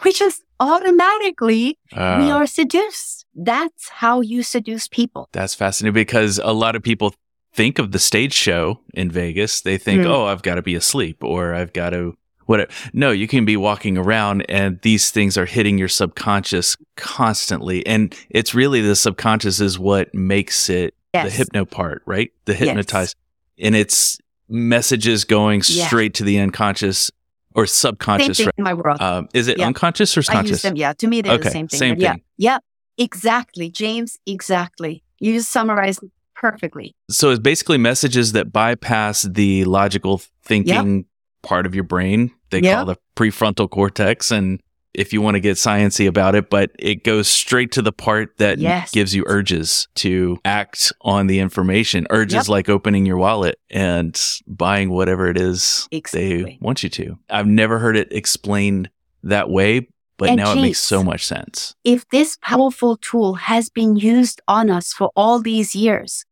we 0.03 0.13
just 0.13 0.43
automatically 0.59 1.77
uh, 1.93 2.17
we 2.21 2.31
are 2.31 2.45
seduced. 2.45 3.25
That's 3.33 3.89
how 3.89 4.21
you 4.21 4.43
seduce 4.43 4.87
people. 4.87 5.29
That's 5.31 5.55
fascinating 5.55 5.93
because 5.93 6.39
a 6.43 6.53
lot 6.53 6.75
of 6.75 6.83
people 6.83 7.13
think 7.53 7.79
of 7.79 7.91
the 7.91 7.99
stage 7.99 8.33
show 8.33 8.79
in 8.93 9.11
Vegas. 9.11 9.61
They 9.61 9.77
think, 9.77 10.03
mm. 10.03 10.07
oh, 10.07 10.25
I've 10.25 10.41
got 10.41 10.55
to 10.55 10.61
be 10.61 10.75
asleep 10.75 11.23
or 11.23 11.53
I've 11.53 11.73
got 11.73 11.91
to 11.91 12.17
whatever. 12.45 12.71
No, 12.93 13.11
you 13.11 13.27
can 13.27 13.45
be 13.45 13.57
walking 13.57 13.97
around 13.97 14.41
and 14.49 14.79
these 14.81 15.11
things 15.11 15.37
are 15.37 15.45
hitting 15.45 15.77
your 15.77 15.87
subconscious 15.87 16.77
constantly. 16.97 17.85
And 17.85 18.15
it's 18.29 18.53
really 18.53 18.81
the 18.81 18.95
subconscious 18.95 19.59
is 19.59 19.79
what 19.79 20.13
makes 20.13 20.69
it 20.69 20.93
yes. 21.13 21.25
the 21.25 21.31
hypno 21.31 21.65
part, 21.65 22.03
right? 22.05 22.31
The 22.45 22.53
hypnotize. 22.53 23.15
Yes. 23.57 23.65
And 23.67 23.75
it's 23.75 24.17
messages 24.49 25.23
going 25.23 25.63
straight 25.63 26.13
to 26.15 26.23
the 26.23 26.39
unconscious 26.39 27.09
or 27.56 27.66
subconscious. 27.66 28.38
Same 28.38 28.45
thing 28.45 28.54
in 28.58 28.64
my 28.64 28.74
world. 28.74 29.02
Um, 29.02 29.28
is 29.34 29.47
it 29.47 29.60
yeah. 29.60 29.68
unconscious 29.68 30.18
or 30.18 30.24
conscious? 30.24 30.49
I 30.49 30.54
use 30.54 30.62
them. 30.62 30.76
Yeah, 30.76 30.93
to 30.93 31.08
me 31.08 31.22
they're 31.22 31.34
okay. 31.34 31.43
the 31.43 31.52
same 31.52 31.68
thing. 31.68 31.78
Same 31.78 31.95
thing. 31.95 32.04
Yeah, 32.04 32.16
yeah, 32.38 32.58
exactly, 32.97 33.70
James. 33.70 34.18
Exactly. 34.26 35.04
You 35.20 35.34
just 35.34 35.52
summarized 35.52 36.02
perfectly. 36.36 36.95
So 37.10 37.30
it's 37.30 37.39
basically 37.39 37.78
messages 37.78 38.32
that 38.32 38.52
bypass 38.52 39.24
the 39.24 39.64
logical 39.66 40.22
thinking 40.43 40.95
yep. 40.97 41.06
part 41.43 41.66
of 41.66 41.76
your 41.76 41.84
brain. 41.84 42.32
They 42.49 42.60
yep. 42.60 42.76
call 42.78 42.86
the 42.86 42.97
prefrontal 43.16 43.70
cortex, 43.70 44.32
and 44.32 44.62
if 44.93 45.13
you 45.13 45.21
want 45.21 45.35
to 45.35 45.39
get 45.39 45.57
sciency 45.57 46.07
about 46.07 46.35
it, 46.35 46.49
but 46.49 46.71
it 46.77 47.03
goes 47.03 47.27
straight 47.27 47.71
to 47.73 47.81
the 47.81 47.91
part 47.91 48.37
that 48.37 48.57
yes. 48.59 48.91
gives 48.91 49.15
you 49.15 49.23
urges 49.27 49.87
to 49.95 50.37
act 50.45 50.91
on 51.01 51.27
the 51.27 51.39
information. 51.39 52.07
Urges 52.09 52.33
yep. 52.33 52.47
like 52.49 52.69
opening 52.69 53.05
your 53.05 53.17
wallet 53.17 53.59
and 53.69 54.19
buying 54.47 54.89
whatever 54.89 55.27
it 55.27 55.37
is 55.37 55.87
exactly. 55.91 56.43
they 56.43 56.57
want 56.61 56.83
you 56.83 56.89
to. 56.89 57.17
I've 57.29 57.47
never 57.47 57.79
heard 57.79 57.97
it 57.97 58.11
explained 58.11 58.89
that 59.23 59.49
way, 59.49 59.87
but 60.17 60.29
and 60.29 60.37
now 60.37 60.51
it 60.53 60.61
makes 60.61 60.79
so 60.79 61.03
much 61.03 61.25
sense. 61.25 61.75
If 61.83 62.07
this 62.09 62.37
powerful 62.41 62.97
tool 62.97 63.35
has 63.35 63.69
been 63.69 63.95
used 63.95 64.41
on 64.47 64.69
us 64.69 64.93
for 64.93 65.11
all 65.15 65.41
these 65.41 65.75
years, 65.75 66.25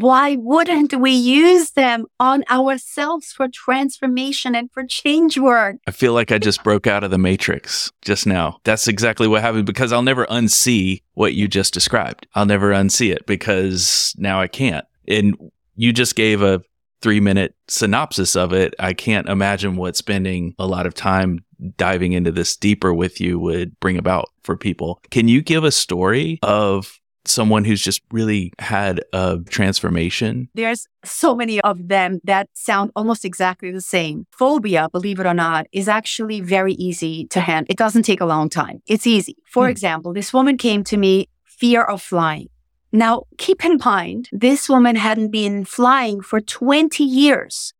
why 0.00 0.36
wouldn't 0.36 0.94
we 0.94 1.10
use 1.10 1.72
them 1.72 2.06
on 2.18 2.44
ourselves 2.50 3.32
for 3.32 3.46
transformation 3.48 4.54
and 4.54 4.70
for 4.72 4.86
change 4.86 5.36
work? 5.36 5.76
I 5.86 5.90
feel 5.90 6.14
like 6.14 6.32
I 6.32 6.38
just 6.38 6.64
broke 6.64 6.86
out 6.86 7.04
of 7.04 7.10
the 7.10 7.18
matrix 7.18 7.92
just 8.00 8.26
now. 8.26 8.58
That's 8.64 8.88
exactly 8.88 9.28
what 9.28 9.42
happened 9.42 9.66
because 9.66 9.92
I'll 9.92 10.02
never 10.02 10.24
unsee 10.26 11.02
what 11.12 11.34
you 11.34 11.46
just 11.46 11.74
described. 11.74 12.26
I'll 12.34 12.46
never 12.46 12.70
unsee 12.70 13.12
it 13.12 13.26
because 13.26 14.14
now 14.16 14.40
I 14.40 14.46
can't. 14.46 14.86
And 15.06 15.36
you 15.76 15.92
just 15.92 16.16
gave 16.16 16.40
a 16.40 16.62
three 17.02 17.20
minute 17.20 17.54
synopsis 17.68 18.34
of 18.34 18.54
it. 18.54 18.74
I 18.78 18.94
can't 18.94 19.28
imagine 19.28 19.76
what 19.76 19.96
spending 19.96 20.54
a 20.58 20.66
lot 20.66 20.86
of 20.86 20.94
time 20.94 21.44
diving 21.76 22.12
into 22.12 22.32
this 22.32 22.56
deeper 22.56 22.94
with 22.94 23.20
you 23.20 23.38
would 23.38 23.78
bring 23.78 23.98
about 23.98 24.30
for 24.42 24.56
people. 24.56 25.00
Can 25.10 25.28
you 25.28 25.42
give 25.42 25.64
a 25.64 25.72
story 25.72 26.38
of 26.42 26.98
someone 27.24 27.64
who's 27.64 27.82
just 27.82 28.02
really 28.10 28.52
had 28.58 29.00
a 29.12 29.38
transformation? 29.48 30.48
There's 30.54 30.86
so 31.04 31.34
many 31.34 31.60
of 31.60 31.88
them 31.88 32.20
that 32.24 32.48
sound 32.54 32.90
almost 32.96 33.24
exactly 33.24 33.70
the 33.70 33.80
same. 33.80 34.26
Phobia, 34.30 34.88
believe 34.90 35.20
it 35.20 35.26
or 35.26 35.34
not, 35.34 35.66
is 35.72 35.88
actually 35.88 36.40
very 36.40 36.74
easy 36.74 37.26
to 37.28 37.40
handle. 37.40 37.70
It 37.70 37.78
doesn't 37.78 38.04
take 38.04 38.20
a 38.20 38.26
long 38.26 38.48
time. 38.48 38.82
It's 38.86 39.06
easy. 39.06 39.36
For 39.44 39.66
hmm. 39.66 39.70
example, 39.70 40.12
this 40.12 40.32
woman 40.32 40.56
came 40.56 40.84
to 40.84 40.96
me, 40.96 41.28
fear 41.44 41.82
of 41.82 42.02
flying. 42.02 42.48
Now, 42.94 43.22
keep 43.38 43.64
in 43.64 43.78
mind, 43.82 44.28
this 44.32 44.68
woman 44.68 44.96
hadn't 44.96 45.30
been 45.30 45.64
flying 45.64 46.20
for 46.20 46.40
20 46.40 47.02
years 47.02 47.72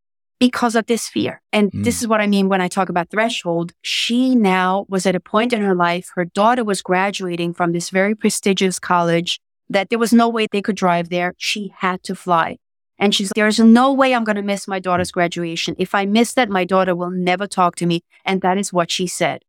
because 0.43 0.75
of 0.75 0.87
this 0.87 1.09
fear. 1.09 1.41
And 1.53 1.71
mm. 1.71 1.85
this 1.85 2.01
is 2.03 2.09
what 2.09 2.21
I 2.21 2.27
mean 2.27 2.49
when 2.49 2.61
I 2.61 2.67
talk 2.67 2.89
about 2.89 3.11
threshold. 3.11 3.75
She 3.81 4.35
now 4.35 4.87
was 4.89 5.07
at 5.07 5.15
a 5.15 5.21
point 5.21 5.53
in 5.53 5.63
her 5.63 5.73
life, 5.73 6.11
her 6.17 6.25
daughter 6.25 6.65
was 6.65 6.83
graduating 6.83 7.55
from 7.55 7.71
this 7.71 7.91
very 7.91 8.17
prestigious 8.17 8.81
college 8.81 9.39
that 9.71 9.89
there 9.89 10.01
was 10.01 10.13
no 10.13 10.29
way 10.29 10.49
they 10.51 10.61
could 10.61 10.75
drive 10.75 11.11
there. 11.11 11.35
She 11.39 11.73
had 11.77 12.03
to 12.03 12.17
fly. 12.17 12.57
And 12.99 13.15
she's, 13.15 13.31
there's 13.37 13.61
no 13.61 13.93
way 13.93 14.13
I'm 14.13 14.25
going 14.25 14.35
to 14.35 14.43
miss 14.43 14.67
my 14.67 14.81
daughter's 14.81 15.13
graduation. 15.13 15.77
If 15.79 15.95
I 15.95 16.07
miss 16.07 16.35
that, 16.35 16.49
my 16.49 16.65
daughter 16.65 16.97
will 16.97 17.13
never 17.13 17.47
talk 17.47 17.77
to 17.77 17.87
me. 17.87 18.03
And 18.25 18.41
that 18.41 18.59
is 18.59 18.73
what 18.73 18.91
she 18.91 19.07
said. 19.07 19.45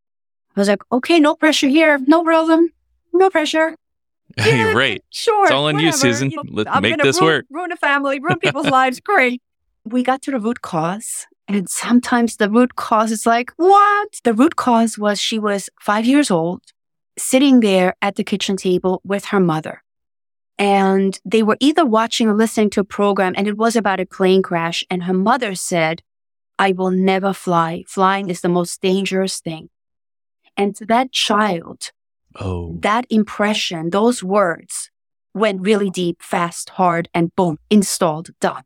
I 0.55 0.59
was 0.59 0.67
like, 0.67 0.83
okay, 0.91 1.19
no 1.19 1.35
pressure 1.35 1.69
here. 1.69 1.97
No 2.05 2.23
problem. 2.23 2.69
No 3.13 3.31
pressure. 3.31 3.75
Hey, 4.35 4.73
right. 4.73 5.03
Sure. 5.11 5.45
It's 5.45 5.51
all 5.51 5.67
on 5.67 5.75
whatever. 5.75 5.85
you, 5.85 5.91
Susan. 5.91 6.31
Let's 6.49 6.67
I'm 6.71 6.81
make 6.81 6.97
this 6.97 7.19
ruin, 7.21 7.33
work. 7.33 7.45
Ruin 7.51 7.71
a 7.71 7.75
family, 7.77 8.19
ruin 8.19 8.39
people's 8.45 8.65
lives. 8.65 8.99
Great. 8.99 9.43
We 9.85 10.03
got 10.03 10.21
to 10.23 10.31
the 10.31 10.39
root 10.39 10.61
cause. 10.61 11.27
And 11.47 11.69
sometimes 11.69 12.37
the 12.37 12.49
root 12.49 12.75
cause 12.75 13.11
is 13.11 13.25
like, 13.25 13.51
what? 13.57 14.21
The 14.23 14.33
root 14.33 14.55
cause 14.55 14.97
was 14.97 15.19
she 15.19 15.37
was 15.39 15.69
five 15.79 16.05
years 16.05 16.31
old, 16.31 16.61
sitting 17.17 17.59
there 17.59 17.95
at 18.01 18.15
the 18.15 18.23
kitchen 18.23 18.55
table 18.55 19.01
with 19.03 19.25
her 19.25 19.39
mother. 19.39 19.83
And 20.57 21.19
they 21.25 21.43
were 21.43 21.57
either 21.59 21.85
watching 21.85 22.29
or 22.29 22.35
listening 22.35 22.69
to 22.71 22.79
a 22.79 22.85
program, 22.85 23.33
and 23.35 23.47
it 23.47 23.57
was 23.57 23.75
about 23.75 23.99
a 23.99 24.05
plane 24.05 24.41
crash. 24.41 24.85
And 24.89 25.03
her 25.03 25.13
mother 25.13 25.55
said, 25.55 26.01
I 26.57 26.71
will 26.71 26.91
never 26.91 27.33
fly. 27.33 27.83
Flying 27.87 28.29
is 28.29 28.41
the 28.41 28.49
most 28.49 28.81
dangerous 28.81 29.41
thing. 29.41 29.69
And 30.55 30.75
to 30.77 30.85
that 30.85 31.11
child, 31.11 31.91
Oh. 32.35 32.77
That 32.79 33.05
impression, 33.09 33.91
those 33.91 34.23
words 34.23 34.89
went 35.33 35.61
really 35.61 35.89
deep, 35.89 36.21
fast, 36.21 36.69
hard, 36.71 37.09
and 37.13 37.35
boom, 37.35 37.57
installed, 37.69 38.29
done. 38.39 38.63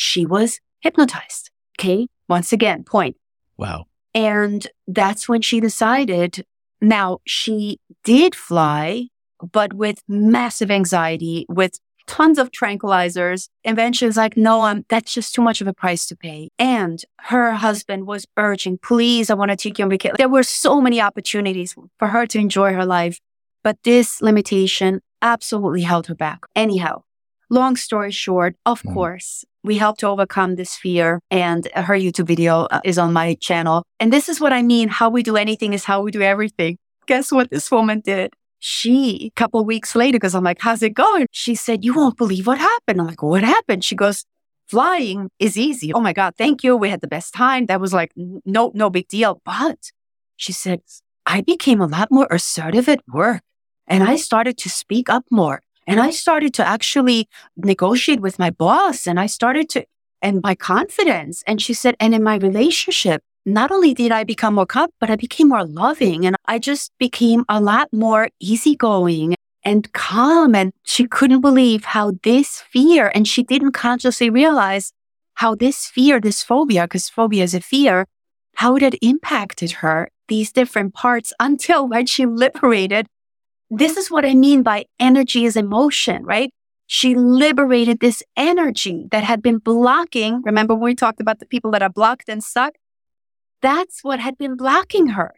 She 0.00 0.24
was 0.24 0.60
hypnotized. 0.78 1.50
Okay. 1.76 2.06
Once 2.28 2.52
again, 2.52 2.84
point. 2.84 3.16
Wow. 3.56 3.86
And 4.14 4.64
that's 4.86 5.28
when 5.28 5.42
she 5.42 5.58
decided. 5.58 6.44
Now 6.80 7.18
she 7.26 7.80
did 8.04 8.36
fly, 8.36 9.08
but 9.52 9.72
with 9.72 9.98
massive 10.06 10.70
anxiety, 10.70 11.46
with 11.48 11.80
tons 12.06 12.38
of 12.38 12.52
tranquilizers. 12.52 13.48
Eventually, 13.64 14.08
it's 14.08 14.16
like, 14.16 14.36
no, 14.36 14.62
um, 14.62 14.84
that's 14.88 15.12
just 15.12 15.34
too 15.34 15.42
much 15.42 15.60
of 15.60 15.66
a 15.66 15.74
price 15.74 16.06
to 16.06 16.16
pay. 16.16 16.48
And 16.60 17.02
her 17.22 17.54
husband 17.54 18.06
was 18.06 18.24
urging, 18.36 18.78
please, 18.78 19.30
I 19.30 19.34
want 19.34 19.50
to 19.50 19.56
take 19.56 19.80
you 19.80 19.84
on 19.84 19.90
vacation. 19.90 20.14
There 20.16 20.28
were 20.28 20.44
so 20.44 20.80
many 20.80 21.00
opportunities 21.00 21.74
for 21.98 22.06
her 22.06 22.24
to 22.26 22.38
enjoy 22.38 22.72
her 22.72 22.86
life, 22.86 23.18
but 23.64 23.78
this 23.82 24.22
limitation 24.22 25.00
absolutely 25.22 25.82
held 25.82 26.06
her 26.06 26.14
back. 26.14 26.46
Anyhow, 26.54 27.02
long 27.50 27.76
story 27.76 28.12
short, 28.12 28.54
of 28.64 28.80
mm. 28.82 28.94
course, 28.94 29.44
we 29.68 29.76
helped 29.76 30.00
to 30.00 30.08
overcome 30.08 30.56
this 30.56 30.74
fear 30.74 31.20
and 31.30 31.68
her 31.74 31.94
YouTube 31.94 32.26
video 32.26 32.64
uh, 32.70 32.80
is 32.84 32.98
on 32.98 33.12
my 33.12 33.34
channel. 33.34 33.84
And 34.00 34.12
this 34.12 34.28
is 34.28 34.40
what 34.40 34.52
I 34.52 34.62
mean. 34.62 34.88
How 34.88 35.08
we 35.10 35.22
do 35.22 35.36
anything 35.36 35.74
is 35.74 35.84
how 35.84 36.02
we 36.02 36.10
do 36.10 36.22
everything. 36.22 36.78
Guess 37.06 37.30
what 37.30 37.50
this 37.50 37.70
woman 37.70 38.00
did? 38.00 38.32
she, 38.58 39.26
a 39.26 39.38
couple 39.38 39.64
weeks 39.64 39.94
later, 39.94 40.16
because 40.16 40.34
I'm 40.34 40.44
like, 40.44 40.58
how's 40.60 40.82
it 40.82 40.94
going? 40.94 41.26
She 41.30 41.54
said, 41.54 41.84
you 41.84 41.94
won't 41.94 42.16
believe 42.16 42.46
what 42.46 42.58
happened. 42.58 43.00
I'm 43.00 43.06
like, 43.06 43.22
what 43.22 43.44
happened? 43.44 43.84
She 43.84 43.94
goes, 43.94 44.24
flying 44.66 45.30
is 45.38 45.56
easy. 45.56 45.92
Oh 45.92 46.00
my 46.00 46.12
God, 46.12 46.34
thank 46.36 46.64
you. 46.64 46.76
We 46.76 46.90
had 46.90 47.00
the 47.00 47.08
best 47.08 47.34
time. 47.34 47.66
That 47.66 47.80
was 47.80 47.92
like, 47.92 48.12
no, 48.16 48.72
no 48.74 48.90
big 48.90 49.08
deal. 49.08 49.40
But 49.44 49.92
she 50.36 50.52
said, 50.52 50.80
I 51.24 51.40
became 51.42 51.80
a 51.80 51.86
lot 51.86 52.10
more 52.10 52.26
assertive 52.30 52.88
at 52.88 53.00
work 53.06 53.42
and 53.86 54.02
I 54.02 54.16
started 54.16 54.58
to 54.58 54.68
speak 54.68 55.08
up 55.08 55.24
more 55.30 55.62
and 55.88 56.00
I 56.00 56.10
started 56.10 56.52
to 56.54 56.66
actually 56.66 57.28
negotiate 57.56 58.20
with 58.20 58.38
my 58.38 58.50
boss 58.50 59.06
and 59.06 59.18
I 59.18 59.26
started 59.26 59.70
to, 59.70 59.86
and 60.20 60.42
my 60.42 60.54
confidence. 60.54 61.42
And 61.46 61.62
she 61.62 61.72
said, 61.72 61.96
and 61.98 62.14
in 62.14 62.22
my 62.22 62.36
relationship, 62.36 63.22
not 63.46 63.70
only 63.70 63.94
did 63.94 64.12
I 64.12 64.22
become 64.24 64.54
more 64.54 64.66
calm, 64.66 64.90
but 65.00 65.08
I 65.08 65.16
became 65.16 65.48
more 65.48 65.64
loving 65.64 66.26
and 66.26 66.36
I 66.44 66.58
just 66.58 66.92
became 66.98 67.46
a 67.48 67.58
lot 67.58 67.88
more 67.90 68.28
easygoing 68.38 69.34
and 69.64 69.90
calm. 69.94 70.54
And 70.54 70.72
she 70.84 71.06
couldn't 71.06 71.40
believe 71.40 71.84
how 71.84 72.12
this 72.22 72.60
fear, 72.60 73.10
and 73.14 73.26
she 73.26 73.42
didn't 73.42 73.72
consciously 73.72 74.28
realize 74.28 74.92
how 75.34 75.54
this 75.54 75.86
fear, 75.86 76.20
this 76.20 76.42
phobia, 76.42 76.84
because 76.84 77.08
phobia 77.08 77.44
is 77.44 77.54
a 77.54 77.60
fear, 77.60 78.04
how 78.56 78.76
it 78.76 78.82
had 78.82 78.96
impacted 79.00 79.70
her, 79.80 80.10
these 80.26 80.52
different 80.52 80.92
parts 80.92 81.32
until 81.40 81.88
when 81.88 82.04
she 82.04 82.26
liberated. 82.26 83.06
This 83.70 83.96
is 83.96 84.10
what 84.10 84.24
I 84.24 84.34
mean 84.34 84.62
by 84.62 84.86
energy 84.98 85.44
is 85.44 85.56
emotion, 85.56 86.24
right? 86.24 86.50
She 86.86 87.14
liberated 87.14 88.00
this 88.00 88.22
energy 88.36 89.06
that 89.10 89.24
had 89.24 89.42
been 89.42 89.58
blocking. 89.58 90.42
Remember 90.42 90.74
when 90.74 90.84
we 90.84 90.94
talked 90.94 91.20
about 91.20 91.38
the 91.38 91.46
people 91.46 91.70
that 91.72 91.82
are 91.82 91.90
blocked 91.90 92.28
and 92.28 92.42
stuck? 92.42 92.76
That's 93.60 94.02
what 94.02 94.20
had 94.20 94.38
been 94.38 94.56
blocking 94.56 95.08
her. 95.08 95.34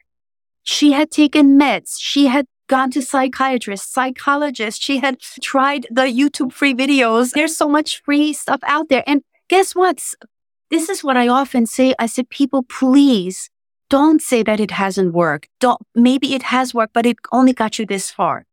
She 0.63 0.93
had 0.93 1.11
taken 1.11 1.59
meds. 1.59 1.97
She 1.99 2.27
had 2.27 2.47
gone 2.69 2.93
to 2.93 3.03
psychiatrists, 3.03 3.93
psychologists. 3.93 4.81
She 4.81 4.99
had 4.99 5.19
tried 5.43 5.89
the 5.91 6.03
YouTube 6.03 6.53
free 6.53 6.73
videos. 6.73 7.33
There's 7.33 7.57
so 7.57 7.69
much 7.69 8.01
free 8.03 8.33
stuff 8.33 8.61
out 8.63 8.89
there. 8.89 9.03
And 9.09 9.23
guess 9.49 9.75
what? 9.75 10.01
This 10.71 10.89
is 10.89 11.03
what 11.03 11.17
I 11.17 11.27
often 11.27 11.67
say. 11.67 11.95
I 11.99 12.07
said, 12.07 12.31
people, 12.31 12.63
please 12.63 13.51
don't 13.91 14.23
say 14.23 14.43
that 14.43 14.61
it 14.61 14.71
hasn't 14.71 15.13
worked. 15.13 15.49
Don't, 15.61 15.81
maybe 15.95 16.35
it 16.35 16.45
has 16.45 16.73
worked, 16.73 16.95
but 16.95 17.05
it 17.05 17.19
only 17.33 17.53
got 17.53 17.79
you 17.79 17.85
this 17.85 18.11
far. 18.11 18.47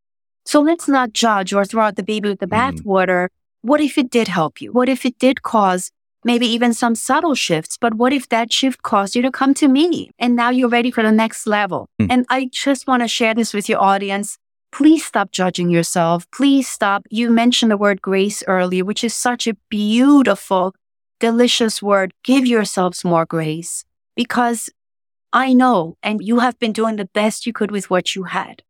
So 0.44 0.60
let's 0.60 0.88
not 0.88 1.12
judge 1.12 1.52
or 1.52 1.64
throw 1.64 1.84
out 1.84 1.96
the 1.96 2.02
baby 2.02 2.28
with 2.28 2.40
the 2.40 2.46
mm. 2.46 2.58
bathwater. 2.58 3.28
What 3.62 3.80
if 3.80 3.96
it 3.96 4.10
did 4.10 4.28
help 4.28 4.60
you? 4.60 4.72
What 4.72 4.88
if 4.88 5.06
it 5.06 5.18
did 5.18 5.42
cause 5.42 5.90
maybe 6.24 6.46
even 6.46 6.72
some 6.74 6.94
subtle 6.94 7.34
shifts. 7.34 7.76
But 7.80 7.94
what 7.94 8.12
if 8.12 8.28
that 8.28 8.52
shift 8.52 8.82
caused 8.82 9.16
you 9.16 9.22
to 9.22 9.30
come 9.30 9.54
to 9.54 9.68
me 9.68 10.10
and 10.18 10.36
now 10.36 10.50
you're 10.50 10.68
ready 10.68 10.90
for 10.90 11.02
the 11.02 11.12
next 11.12 11.46
level? 11.46 11.88
Mm. 12.00 12.06
And 12.10 12.26
I 12.28 12.50
just 12.52 12.86
want 12.86 13.02
to 13.02 13.08
share 13.08 13.34
this 13.34 13.54
with 13.54 13.68
your 13.68 13.80
audience. 13.80 14.38
Please 14.70 15.04
stop 15.04 15.30
judging 15.30 15.70
yourself. 15.70 16.30
Please 16.30 16.68
stop. 16.68 17.06
You 17.10 17.30
mentioned 17.30 17.70
the 17.70 17.76
word 17.76 18.02
grace 18.02 18.42
earlier, 18.46 18.84
which 18.84 19.02
is 19.02 19.14
such 19.14 19.46
a 19.46 19.54
beautiful, 19.70 20.74
delicious 21.20 21.80
word. 21.80 22.12
Give 22.22 22.46
yourselves 22.46 23.04
more 23.04 23.24
grace 23.24 23.84
because 24.14 24.68
I 25.32 25.52
know, 25.52 25.96
and 26.02 26.20
you 26.22 26.38
have 26.38 26.58
been 26.58 26.72
doing 26.72 26.96
the 26.96 27.04
best 27.04 27.46
you 27.46 27.52
could 27.52 27.70
with 27.70 27.90
what 27.90 28.14
you 28.14 28.24
had. 28.24 28.62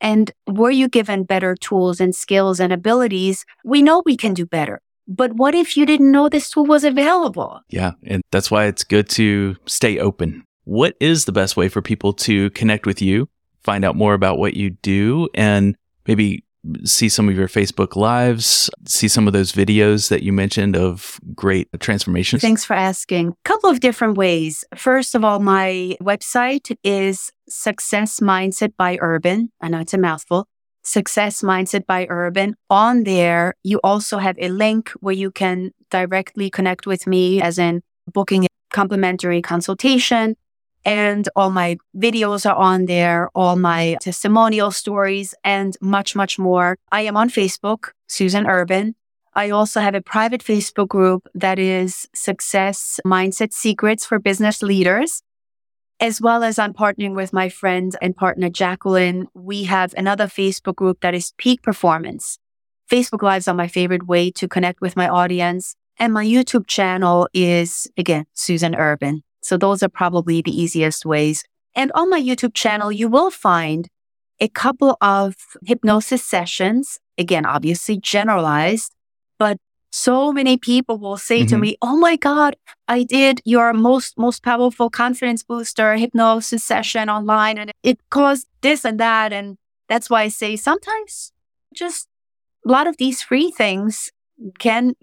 And 0.00 0.30
were 0.46 0.70
you 0.70 0.88
given 0.88 1.24
better 1.24 1.54
tools 1.54 2.00
and 2.00 2.14
skills 2.14 2.60
and 2.60 2.72
abilities? 2.72 3.44
We 3.64 3.82
know 3.82 4.02
we 4.04 4.16
can 4.16 4.34
do 4.34 4.46
better. 4.46 4.80
But 5.08 5.34
what 5.34 5.54
if 5.54 5.76
you 5.76 5.86
didn't 5.86 6.10
know 6.10 6.28
this 6.28 6.50
tool 6.50 6.66
was 6.66 6.84
available? 6.84 7.60
Yeah. 7.68 7.92
And 8.04 8.22
that's 8.32 8.50
why 8.50 8.64
it's 8.64 8.84
good 8.84 9.08
to 9.10 9.56
stay 9.66 9.98
open. 9.98 10.44
What 10.64 10.96
is 11.00 11.24
the 11.24 11.32
best 11.32 11.56
way 11.56 11.68
for 11.68 11.80
people 11.80 12.12
to 12.14 12.50
connect 12.50 12.86
with 12.86 13.00
you, 13.00 13.28
find 13.62 13.84
out 13.84 13.94
more 13.94 14.14
about 14.14 14.38
what 14.38 14.54
you 14.54 14.70
do, 14.70 15.28
and 15.34 15.76
maybe 16.06 16.42
see 16.84 17.08
some 17.08 17.28
of 17.28 17.36
your 17.36 17.48
Facebook 17.48 17.96
lives, 17.96 18.70
see 18.86 19.08
some 19.08 19.26
of 19.26 19.32
those 19.32 19.52
videos 19.52 20.08
that 20.08 20.22
you 20.22 20.32
mentioned 20.32 20.76
of 20.76 21.20
great 21.34 21.68
transformations? 21.80 22.42
Thanks 22.42 22.64
for 22.64 22.74
asking. 22.74 23.28
A 23.28 23.34
couple 23.44 23.70
of 23.70 23.80
different 23.80 24.16
ways. 24.16 24.64
First 24.76 25.14
of 25.14 25.24
all, 25.24 25.38
my 25.40 25.96
website 26.00 26.76
is 26.82 27.30
Success 27.48 28.20
Mindset 28.20 28.72
by 28.76 28.98
Urban. 29.00 29.50
I 29.60 29.68
know 29.68 29.80
it's 29.80 29.94
a 29.94 29.98
mouthful. 29.98 30.46
Success 30.82 31.42
Mindset 31.42 31.84
by 31.86 32.06
Urban. 32.08 32.54
On 32.70 33.04
there, 33.04 33.54
you 33.64 33.80
also 33.82 34.18
have 34.18 34.36
a 34.38 34.48
link 34.48 34.90
where 35.00 35.14
you 35.14 35.30
can 35.30 35.72
directly 35.90 36.48
connect 36.48 36.86
with 36.86 37.06
me, 37.06 37.42
as 37.42 37.58
in 37.58 37.82
booking 38.12 38.44
a 38.44 38.48
complimentary 38.72 39.42
consultation. 39.42 40.36
And 40.86 41.28
all 41.36 41.50
my 41.50 41.76
videos 41.94 42.48
are 42.48 42.56
on 42.56 42.86
there, 42.86 43.28
all 43.34 43.56
my 43.56 43.98
testimonial 44.00 44.70
stories, 44.70 45.34
and 45.44 45.76
much, 45.82 46.16
much 46.16 46.38
more. 46.38 46.78
I 46.90 47.02
am 47.02 47.16
on 47.16 47.28
Facebook, 47.28 47.90
Susan 48.06 48.46
Urban. 48.46 48.94
I 49.34 49.50
also 49.50 49.80
have 49.80 49.94
a 49.94 50.00
private 50.00 50.42
Facebook 50.42 50.88
group 50.88 51.28
that 51.34 51.58
is 51.58 52.08
Success 52.14 53.00
Mindset 53.04 53.52
Secrets 53.52 54.06
for 54.06 54.18
Business 54.18 54.62
Leaders 54.62 55.22
as 56.00 56.20
well 56.20 56.44
as 56.44 56.58
I'm 56.58 56.74
partnering 56.74 57.14
with 57.14 57.32
my 57.32 57.48
friend 57.48 57.96
and 58.02 58.16
partner 58.16 58.50
Jacqueline. 58.50 59.28
We 59.34 59.64
have 59.64 59.94
another 59.96 60.26
Facebook 60.26 60.76
group 60.76 61.00
that 61.00 61.14
is 61.14 61.32
Peak 61.38 61.62
Performance. 61.62 62.38
Facebook 62.90 63.22
Lives 63.22 63.48
are 63.48 63.54
my 63.54 63.68
favorite 63.68 64.06
way 64.06 64.30
to 64.32 64.46
connect 64.46 64.80
with 64.80 64.96
my 64.96 65.08
audience. 65.08 65.74
And 65.98 66.12
my 66.12 66.24
YouTube 66.24 66.66
channel 66.66 67.28
is, 67.32 67.88
again, 67.96 68.26
Susan 68.34 68.74
Urban. 68.74 69.22
So 69.46 69.56
those 69.56 69.80
are 69.84 69.88
probably 69.88 70.42
the 70.42 70.50
easiest 70.50 71.06
ways. 71.06 71.44
And 71.76 71.92
on 71.94 72.10
my 72.10 72.20
YouTube 72.20 72.52
channel, 72.52 72.90
you 72.90 73.08
will 73.08 73.30
find 73.30 73.86
a 74.40 74.48
couple 74.48 74.96
of 75.00 75.36
hypnosis 75.64 76.24
sessions. 76.24 76.98
Again, 77.16 77.46
obviously 77.46 77.96
generalized, 77.96 78.92
but 79.38 79.58
so 79.92 80.32
many 80.32 80.56
people 80.56 80.98
will 80.98 81.16
say 81.16 81.40
mm-hmm. 81.40 81.48
to 81.48 81.58
me, 81.58 81.76
Oh 81.80 81.96
my 81.96 82.16
God, 82.16 82.56
I 82.88 83.04
did 83.04 83.40
your 83.44 83.72
most, 83.72 84.18
most 84.18 84.42
powerful 84.42 84.90
confidence 84.90 85.44
booster 85.44 85.96
hypnosis 85.96 86.64
session 86.64 87.08
online 87.08 87.56
and 87.56 87.70
it 87.84 88.00
caused 88.10 88.48
this 88.62 88.84
and 88.84 88.98
that. 88.98 89.32
And 89.32 89.58
that's 89.88 90.10
why 90.10 90.22
I 90.22 90.28
say 90.28 90.56
sometimes 90.56 91.32
just 91.72 92.08
a 92.66 92.70
lot 92.72 92.88
of 92.88 92.96
these 92.96 93.22
free 93.22 93.52
things 93.52 94.10
can 94.58 94.94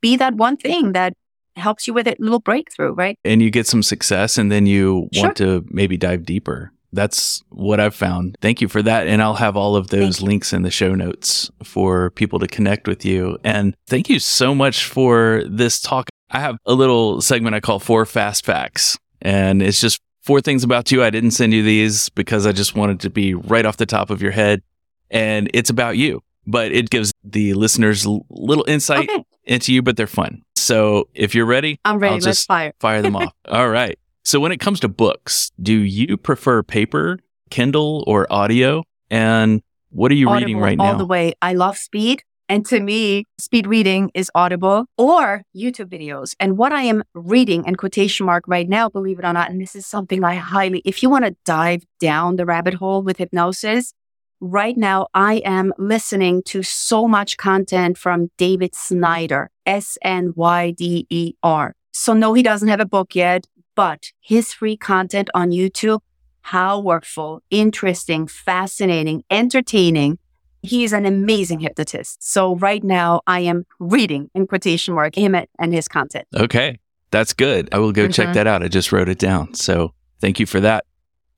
be 0.00 0.16
that 0.16 0.34
one 0.34 0.56
thing 0.56 0.92
that 0.92 1.14
helps 1.60 1.86
you 1.86 1.94
with 1.94 2.06
a 2.06 2.16
little 2.18 2.40
breakthrough, 2.40 2.92
right? 2.92 3.18
And 3.24 3.40
you 3.42 3.50
get 3.50 3.66
some 3.66 3.82
success 3.82 4.38
and 4.38 4.50
then 4.50 4.66
you 4.66 5.08
sure. 5.12 5.24
want 5.24 5.36
to 5.38 5.64
maybe 5.68 5.96
dive 5.96 6.24
deeper. 6.24 6.72
That's 6.92 7.42
what 7.50 7.78
I've 7.78 7.94
found. 7.94 8.36
Thank 8.40 8.60
you 8.60 8.68
for 8.68 8.82
that. 8.82 9.06
And 9.06 9.22
I'll 9.22 9.34
have 9.34 9.56
all 9.56 9.76
of 9.76 9.88
those 9.88 10.20
links 10.22 10.52
in 10.52 10.62
the 10.62 10.70
show 10.70 10.94
notes 10.94 11.50
for 11.62 12.10
people 12.10 12.38
to 12.40 12.48
connect 12.48 12.88
with 12.88 13.04
you. 13.04 13.38
And 13.44 13.76
thank 13.86 14.08
you 14.08 14.18
so 14.18 14.54
much 14.54 14.84
for 14.84 15.44
this 15.48 15.80
talk. 15.80 16.08
I 16.30 16.40
have 16.40 16.56
a 16.66 16.74
little 16.74 17.20
segment 17.20 17.54
I 17.54 17.60
call 17.60 17.78
Four 17.78 18.06
Fast 18.06 18.44
Facts, 18.44 18.98
and 19.20 19.62
it's 19.62 19.80
just 19.80 20.00
four 20.22 20.40
things 20.40 20.62
about 20.64 20.92
you. 20.92 21.02
I 21.02 21.10
didn't 21.10 21.32
send 21.32 21.52
you 21.52 21.62
these 21.62 22.08
because 22.10 22.46
I 22.46 22.52
just 22.52 22.76
wanted 22.76 23.00
to 23.00 23.10
be 23.10 23.34
right 23.34 23.66
off 23.66 23.76
the 23.76 23.86
top 23.86 24.10
of 24.10 24.22
your 24.22 24.32
head. 24.32 24.62
And 25.10 25.50
it's 25.54 25.70
about 25.70 25.96
you, 25.96 26.22
but 26.46 26.72
it 26.72 26.90
gives 26.90 27.12
the 27.24 27.54
listeners 27.54 28.04
a 28.04 28.18
little 28.30 28.64
insight 28.68 29.10
okay. 29.10 29.24
into 29.44 29.72
you, 29.72 29.82
but 29.82 29.96
they're 29.96 30.06
fun. 30.06 30.42
So 30.60 31.08
if 31.14 31.34
you're 31.34 31.46
ready, 31.46 31.80
I'm 31.84 31.98
ready. 31.98 32.16
I'll 32.16 32.20
Let's 32.20 32.44
fire. 32.44 32.72
fire 32.80 33.02
them 33.02 33.16
off. 33.16 33.32
All 33.48 33.68
right. 33.68 33.98
So 34.24 34.38
when 34.38 34.52
it 34.52 34.58
comes 34.58 34.80
to 34.80 34.88
books, 34.88 35.50
do 35.60 35.72
you 35.72 36.16
prefer 36.16 36.62
paper, 36.62 37.18
Kindle, 37.48 38.04
or 38.06 38.26
audio? 38.30 38.84
And 39.10 39.62
what 39.90 40.12
are 40.12 40.14
you 40.14 40.28
Audible, 40.28 40.46
reading 40.46 40.60
right 40.60 40.76
now? 40.76 40.92
All 40.92 40.98
the 40.98 41.06
way. 41.06 41.32
I 41.40 41.54
love 41.54 41.78
speed. 41.78 42.22
And 42.48 42.66
to 42.66 42.80
me, 42.80 43.26
speed 43.38 43.68
reading 43.68 44.10
is 44.12 44.28
audible 44.34 44.86
or 44.98 45.42
YouTube 45.56 45.86
videos. 45.86 46.34
And 46.40 46.58
what 46.58 46.72
I 46.72 46.82
am 46.82 47.04
reading 47.14 47.64
in 47.64 47.76
quotation 47.76 48.26
mark 48.26 48.42
right 48.48 48.68
now, 48.68 48.88
believe 48.88 49.20
it 49.20 49.24
or 49.24 49.32
not, 49.32 49.50
and 49.50 49.60
this 49.60 49.76
is 49.76 49.86
something 49.86 50.24
I 50.24 50.34
highly, 50.34 50.82
if 50.84 51.00
you 51.00 51.08
want 51.08 51.24
to 51.26 51.36
dive 51.44 51.84
down 52.00 52.34
the 52.34 52.44
rabbit 52.44 52.74
hole 52.74 53.02
with 53.02 53.18
hypnosis, 53.18 53.94
right 54.40 54.76
now 54.76 55.08
I 55.14 55.34
am 55.44 55.72
listening 55.78 56.42
to 56.44 56.62
so 56.62 57.06
much 57.06 57.36
content 57.36 57.98
from 57.98 58.30
David 58.36 58.74
Snyder, 58.74 59.50
S 59.66 59.98
N 60.02 60.32
Y 60.36 60.70
D 60.72 61.06
E 61.10 61.34
R. 61.42 61.74
So 61.92 62.14
no, 62.14 62.34
he 62.34 62.42
doesn't 62.42 62.68
have 62.68 62.80
a 62.80 62.86
book 62.86 63.14
yet, 63.14 63.46
but 63.74 64.12
his 64.20 64.52
free 64.52 64.76
content 64.76 65.28
on 65.34 65.50
YouTube, 65.50 66.00
powerful, 66.42 67.42
interesting, 67.50 68.26
fascinating, 68.26 69.24
entertaining. 69.30 70.18
He's 70.62 70.92
an 70.92 71.06
amazing 71.06 71.60
hypnotist. 71.60 72.22
So 72.22 72.56
right 72.56 72.84
now 72.84 73.22
I 73.26 73.40
am 73.40 73.64
reading 73.78 74.30
in 74.34 74.46
quotation 74.46 74.94
mark 74.94 75.14
him 75.14 75.34
and 75.34 75.72
his 75.72 75.88
content. 75.88 76.26
Okay. 76.36 76.78
That's 77.10 77.32
good. 77.32 77.68
I 77.72 77.78
will 77.78 77.92
go 77.92 78.04
mm-hmm. 78.04 78.12
check 78.12 78.34
that 78.34 78.46
out. 78.46 78.62
I 78.62 78.68
just 78.68 78.92
wrote 78.92 79.08
it 79.08 79.18
down. 79.18 79.54
So 79.54 79.94
thank 80.20 80.38
you 80.38 80.46
for 80.46 80.60
that. 80.60 80.84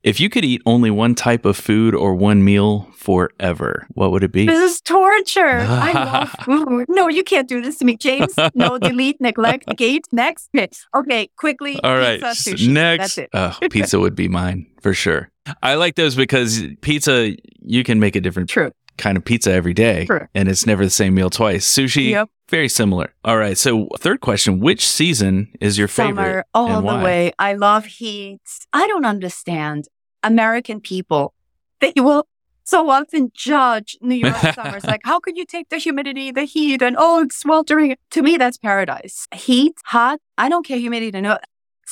If 0.02 0.18
you 0.18 0.28
could 0.28 0.44
eat 0.44 0.60
only 0.66 0.90
one 0.90 1.14
type 1.14 1.44
of 1.44 1.56
food 1.56 1.94
or 1.94 2.14
one 2.16 2.42
meal 2.42 2.88
forever, 2.92 3.86
what 3.90 4.10
would 4.10 4.24
it 4.24 4.32
be? 4.32 4.46
This 4.46 4.72
is 4.72 4.80
torture. 4.80 5.46
I 5.60 5.92
love 5.92 6.30
food. 6.44 6.86
No, 6.88 7.08
you 7.08 7.22
can't 7.22 7.48
do 7.48 7.62
this 7.62 7.78
to 7.78 7.84
me, 7.84 7.96
James. 7.96 8.34
No, 8.54 8.78
delete, 8.82 9.20
neglect, 9.20 9.76
gate. 9.76 10.06
Next. 10.10 10.50
Okay, 10.92 11.30
quickly. 11.36 11.78
All 11.84 11.96
right. 11.96 12.20
Next. 12.60 13.18
Oh, 13.32 13.56
pizza 13.70 14.00
would 14.00 14.16
be 14.16 14.28
mine 14.28 14.66
for 14.80 14.92
sure. 14.92 15.30
I 15.62 15.74
like 15.74 15.94
those 15.94 16.16
because 16.16 16.62
pizza, 16.80 17.36
you 17.60 17.84
can 17.84 18.00
make 18.00 18.16
a 18.16 18.20
different 18.20 18.48
True. 18.50 18.72
kind 18.98 19.16
of 19.16 19.24
pizza 19.24 19.52
every 19.52 19.74
day. 19.74 20.06
True. 20.06 20.26
And 20.34 20.48
it's 20.48 20.66
never 20.66 20.84
the 20.84 20.90
same 20.90 21.14
meal 21.14 21.30
twice. 21.30 21.66
Sushi, 21.66 22.10
yep. 22.10 22.28
Very 22.52 22.68
similar. 22.68 23.14
All 23.24 23.38
right. 23.38 23.56
So, 23.56 23.88
third 23.98 24.20
question 24.20 24.60
Which 24.60 24.86
season 24.86 25.48
is 25.58 25.78
your 25.78 25.88
favorite. 25.88 26.10
Summer, 26.10 26.26
favorite? 26.26 26.46
all 26.54 26.82
the 26.82 27.04
way. 27.04 27.32
I 27.38 27.54
love 27.54 27.86
heat. 27.86 28.42
I 28.72 28.86
don't 28.86 29.06
understand 29.06 29.88
American 30.22 30.80
people. 30.80 31.34
They 31.82 31.94
will 31.96 32.28
so 32.62 32.90
often 32.90 33.32
judge 33.34 33.98
New 34.00 34.14
York 34.14 34.36
summers. 34.54 34.84
like, 34.84 35.00
how 35.02 35.18
could 35.18 35.36
you 35.36 35.44
take 35.44 35.68
the 35.68 35.78
humidity, 35.78 36.30
the 36.30 36.44
heat, 36.44 36.80
and 36.80 36.94
oh, 36.96 37.24
it's 37.24 37.40
sweltering? 37.40 37.96
To 38.10 38.22
me, 38.22 38.36
that's 38.36 38.56
paradise. 38.56 39.26
Heat, 39.34 39.74
hot, 39.86 40.20
I 40.38 40.48
don't 40.48 40.64
care 40.64 40.78
humidity. 40.78 41.20
No, 41.20 41.38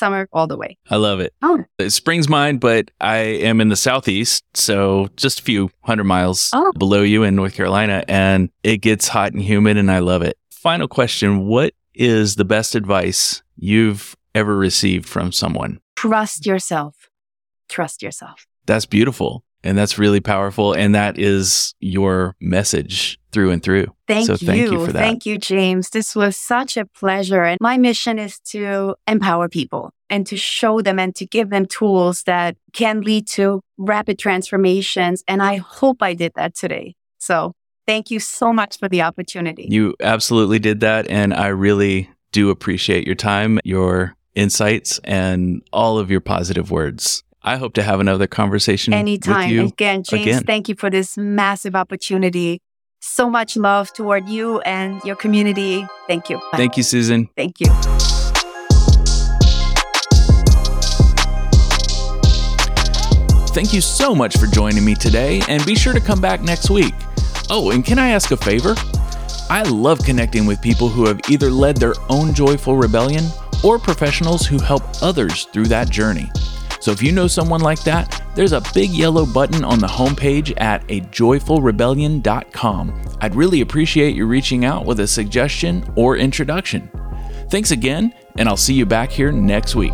summer 0.00 0.28
all 0.32 0.46
the 0.46 0.56
way. 0.56 0.78
I 0.88 0.96
love 0.96 1.18
it. 1.20 1.34
Oh. 1.42 1.64
Spring's 1.88 2.28
mine, 2.28 2.58
but 2.58 2.90
I 3.00 3.16
am 3.18 3.60
in 3.60 3.68
the 3.68 3.76
southeast, 3.76 4.44
so 4.54 5.08
just 5.16 5.40
a 5.40 5.42
few 5.42 5.70
hundred 5.82 6.04
miles 6.04 6.50
oh. 6.52 6.72
below 6.78 7.02
you 7.02 7.22
in 7.24 7.34
North 7.34 7.54
Carolina, 7.54 8.04
and 8.06 8.50
it 8.62 8.78
gets 8.78 9.08
hot 9.08 9.32
and 9.32 9.42
humid, 9.42 9.76
and 9.76 9.90
I 9.90 9.98
love 9.98 10.22
it. 10.22 10.36
Final 10.60 10.88
question 10.88 11.46
What 11.46 11.72
is 11.94 12.36
the 12.36 12.44
best 12.44 12.74
advice 12.74 13.42
you've 13.56 14.14
ever 14.34 14.54
received 14.54 15.08
from 15.08 15.32
someone? 15.32 15.80
Trust 15.96 16.44
yourself. 16.44 17.08
Trust 17.70 18.02
yourself. 18.02 18.46
That's 18.66 18.84
beautiful. 18.84 19.42
And 19.64 19.78
that's 19.78 19.98
really 19.98 20.20
powerful. 20.20 20.74
And 20.74 20.94
that 20.94 21.18
is 21.18 21.74
your 21.80 22.36
message 22.42 23.18
through 23.32 23.52
and 23.52 23.62
through. 23.62 23.86
Thank 24.06 24.26
so 24.26 24.32
you. 24.34 24.46
Thank 24.46 24.70
you 24.70 24.84
for 24.84 24.92
that. 24.92 25.00
Thank 25.00 25.24
you, 25.24 25.38
James. 25.38 25.88
This 25.88 26.14
was 26.14 26.36
such 26.36 26.76
a 26.76 26.84
pleasure. 26.84 27.42
And 27.42 27.56
my 27.58 27.78
mission 27.78 28.18
is 28.18 28.38
to 28.50 28.96
empower 29.08 29.48
people 29.48 29.94
and 30.10 30.26
to 30.26 30.36
show 30.36 30.82
them 30.82 30.98
and 30.98 31.16
to 31.16 31.24
give 31.24 31.48
them 31.48 31.64
tools 31.64 32.24
that 32.24 32.58
can 32.74 33.00
lead 33.00 33.26
to 33.28 33.62
rapid 33.78 34.18
transformations. 34.18 35.24
And 35.26 35.42
I 35.42 35.56
hope 35.56 36.02
I 36.02 36.12
did 36.12 36.32
that 36.36 36.54
today. 36.54 36.96
So 37.16 37.54
thank 37.86 38.10
you 38.10 38.20
so 38.20 38.52
much 38.52 38.78
for 38.78 38.88
the 38.88 39.02
opportunity. 39.02 39.66
You 39.68 39.94
absolutely 40.00 40.58
did 40.58 40.80
that. 40.80 41.08
And 41.08 41.34
I 41.34 41.48
really 41.48 42.10
do 42.32 42.50
appreciate 42.50 43.06
your 43.06 43.16
time, 43.16 43.58
your 43.64 44.14
insights, 44.34 45.00
and 45.04 45.62
all 45.72 45.98
of 45.98 46.10
your 46.10 46.20
positive 46.20 46.70
words. 46.70 47.22
I 47.42 47.56
hope 47.56 47.74
to 47.74 47.82
have 47.82 48.00
another 48.00 48.26
conversation 48.26 48.92
anytime. 48.92 49.58
again, 49.58 50.02
James, 50.02 50.26
again. 50.26 50.44
thank 50.44 50.68
you 50.68 50.74
for 50.74 50.90
this 50.90 51.16
massive 51.16 51.74
opportunity. 51.74 52.60
So 53.00 53.30
much 53.30 53.56
love 53.56 53.92
toward 53.94 54.28
you 54.28 54.60
and 54.60 55.02
your 55.04 55.16
community. 55.16 55.86
Thank 56.06 56.28
you. 56.28 56.36
Bye. 56.52 56.58
Thank 56.58 56.76
you, 56.76 56.82
Susan. 56.82 57.30
Thank 57.34 57.60
you. 57.60 57.66
Thank 63.52 63.72
you 63.72 63.80
so 63.80 64.14
much 64.14 64.38
for 64.38 64.46
joining 64.46 64.84
me 64.84 64.94
today, 64.94 65.42
and 65.48 65.64
be 65.66 65.74
sure 65.74 65.92
to 65.92 66.00
come 66.00 66.20
back 66.20 66.40
next 66.40 66.70
week. 66.70 66.94
Oh, 67.52 67.72
and 67.72 67.84
can 67.84 67.98
I 67.98 68.10
ask 68.10 68.30
a 68.30 68.36
favor? 68.36 68.76
I 69.50 69.62
love 69.62 69.98
connecting 70.04 70.46
with 70.46 70.62
people 70.62 70.88
who 70.88 71.04
have 71.06 71.18
either 71.28 71.50
led 71.50 71.76
their 71.76 71.94
own 72.08 72.32
joyful 72.32 72.76
rebellion 72.76 73.24
or 73.64 73.76
professionals 73.78 74.46
who 74.46 74.60
help 74.60 74.84
others 75.02 75.46
through 75.46 75.66
that 75.66 75.90
journey. 75.90 76.30
So 76.80 76.92
if 76.92 77.02
you 77.02 77.10
know 77.12 77.26
someone 77.26 77.60
like 77.60 77.82
that, 77.82 78.22
there's 78.36 78.52
a 78.52 78.62
big 78.72 78.90
yellow 78.90 79.26
button 79.26 79.64
on 79.64 79.80
the 79.80 79.88
homepage 79.88 80.54
at 80.60 80.86
ajoyfulrebellion.com. 80.86 83.02
I'd 83.20 83.34
really 83.34 83.60
appreciate 83.60 84.14
you 84.14 84.26
reaching 84.26 84.64
out 84.64 84.86
with 84.86 85.00
a 85.00 85.06
suggestion 85.06 85.84
or 85.96 86.16
introduction. 86.16 86.88
Thanks 87.50 87.72
again, 87.72 88.14
and 88.38 88.48
I'll 88.48 88.56
see 88.56 88.72
you 88.74 88.86
back 88.86 89.10
here 89.10 89.32
next 89.32 89.74
week. 89.74 89.92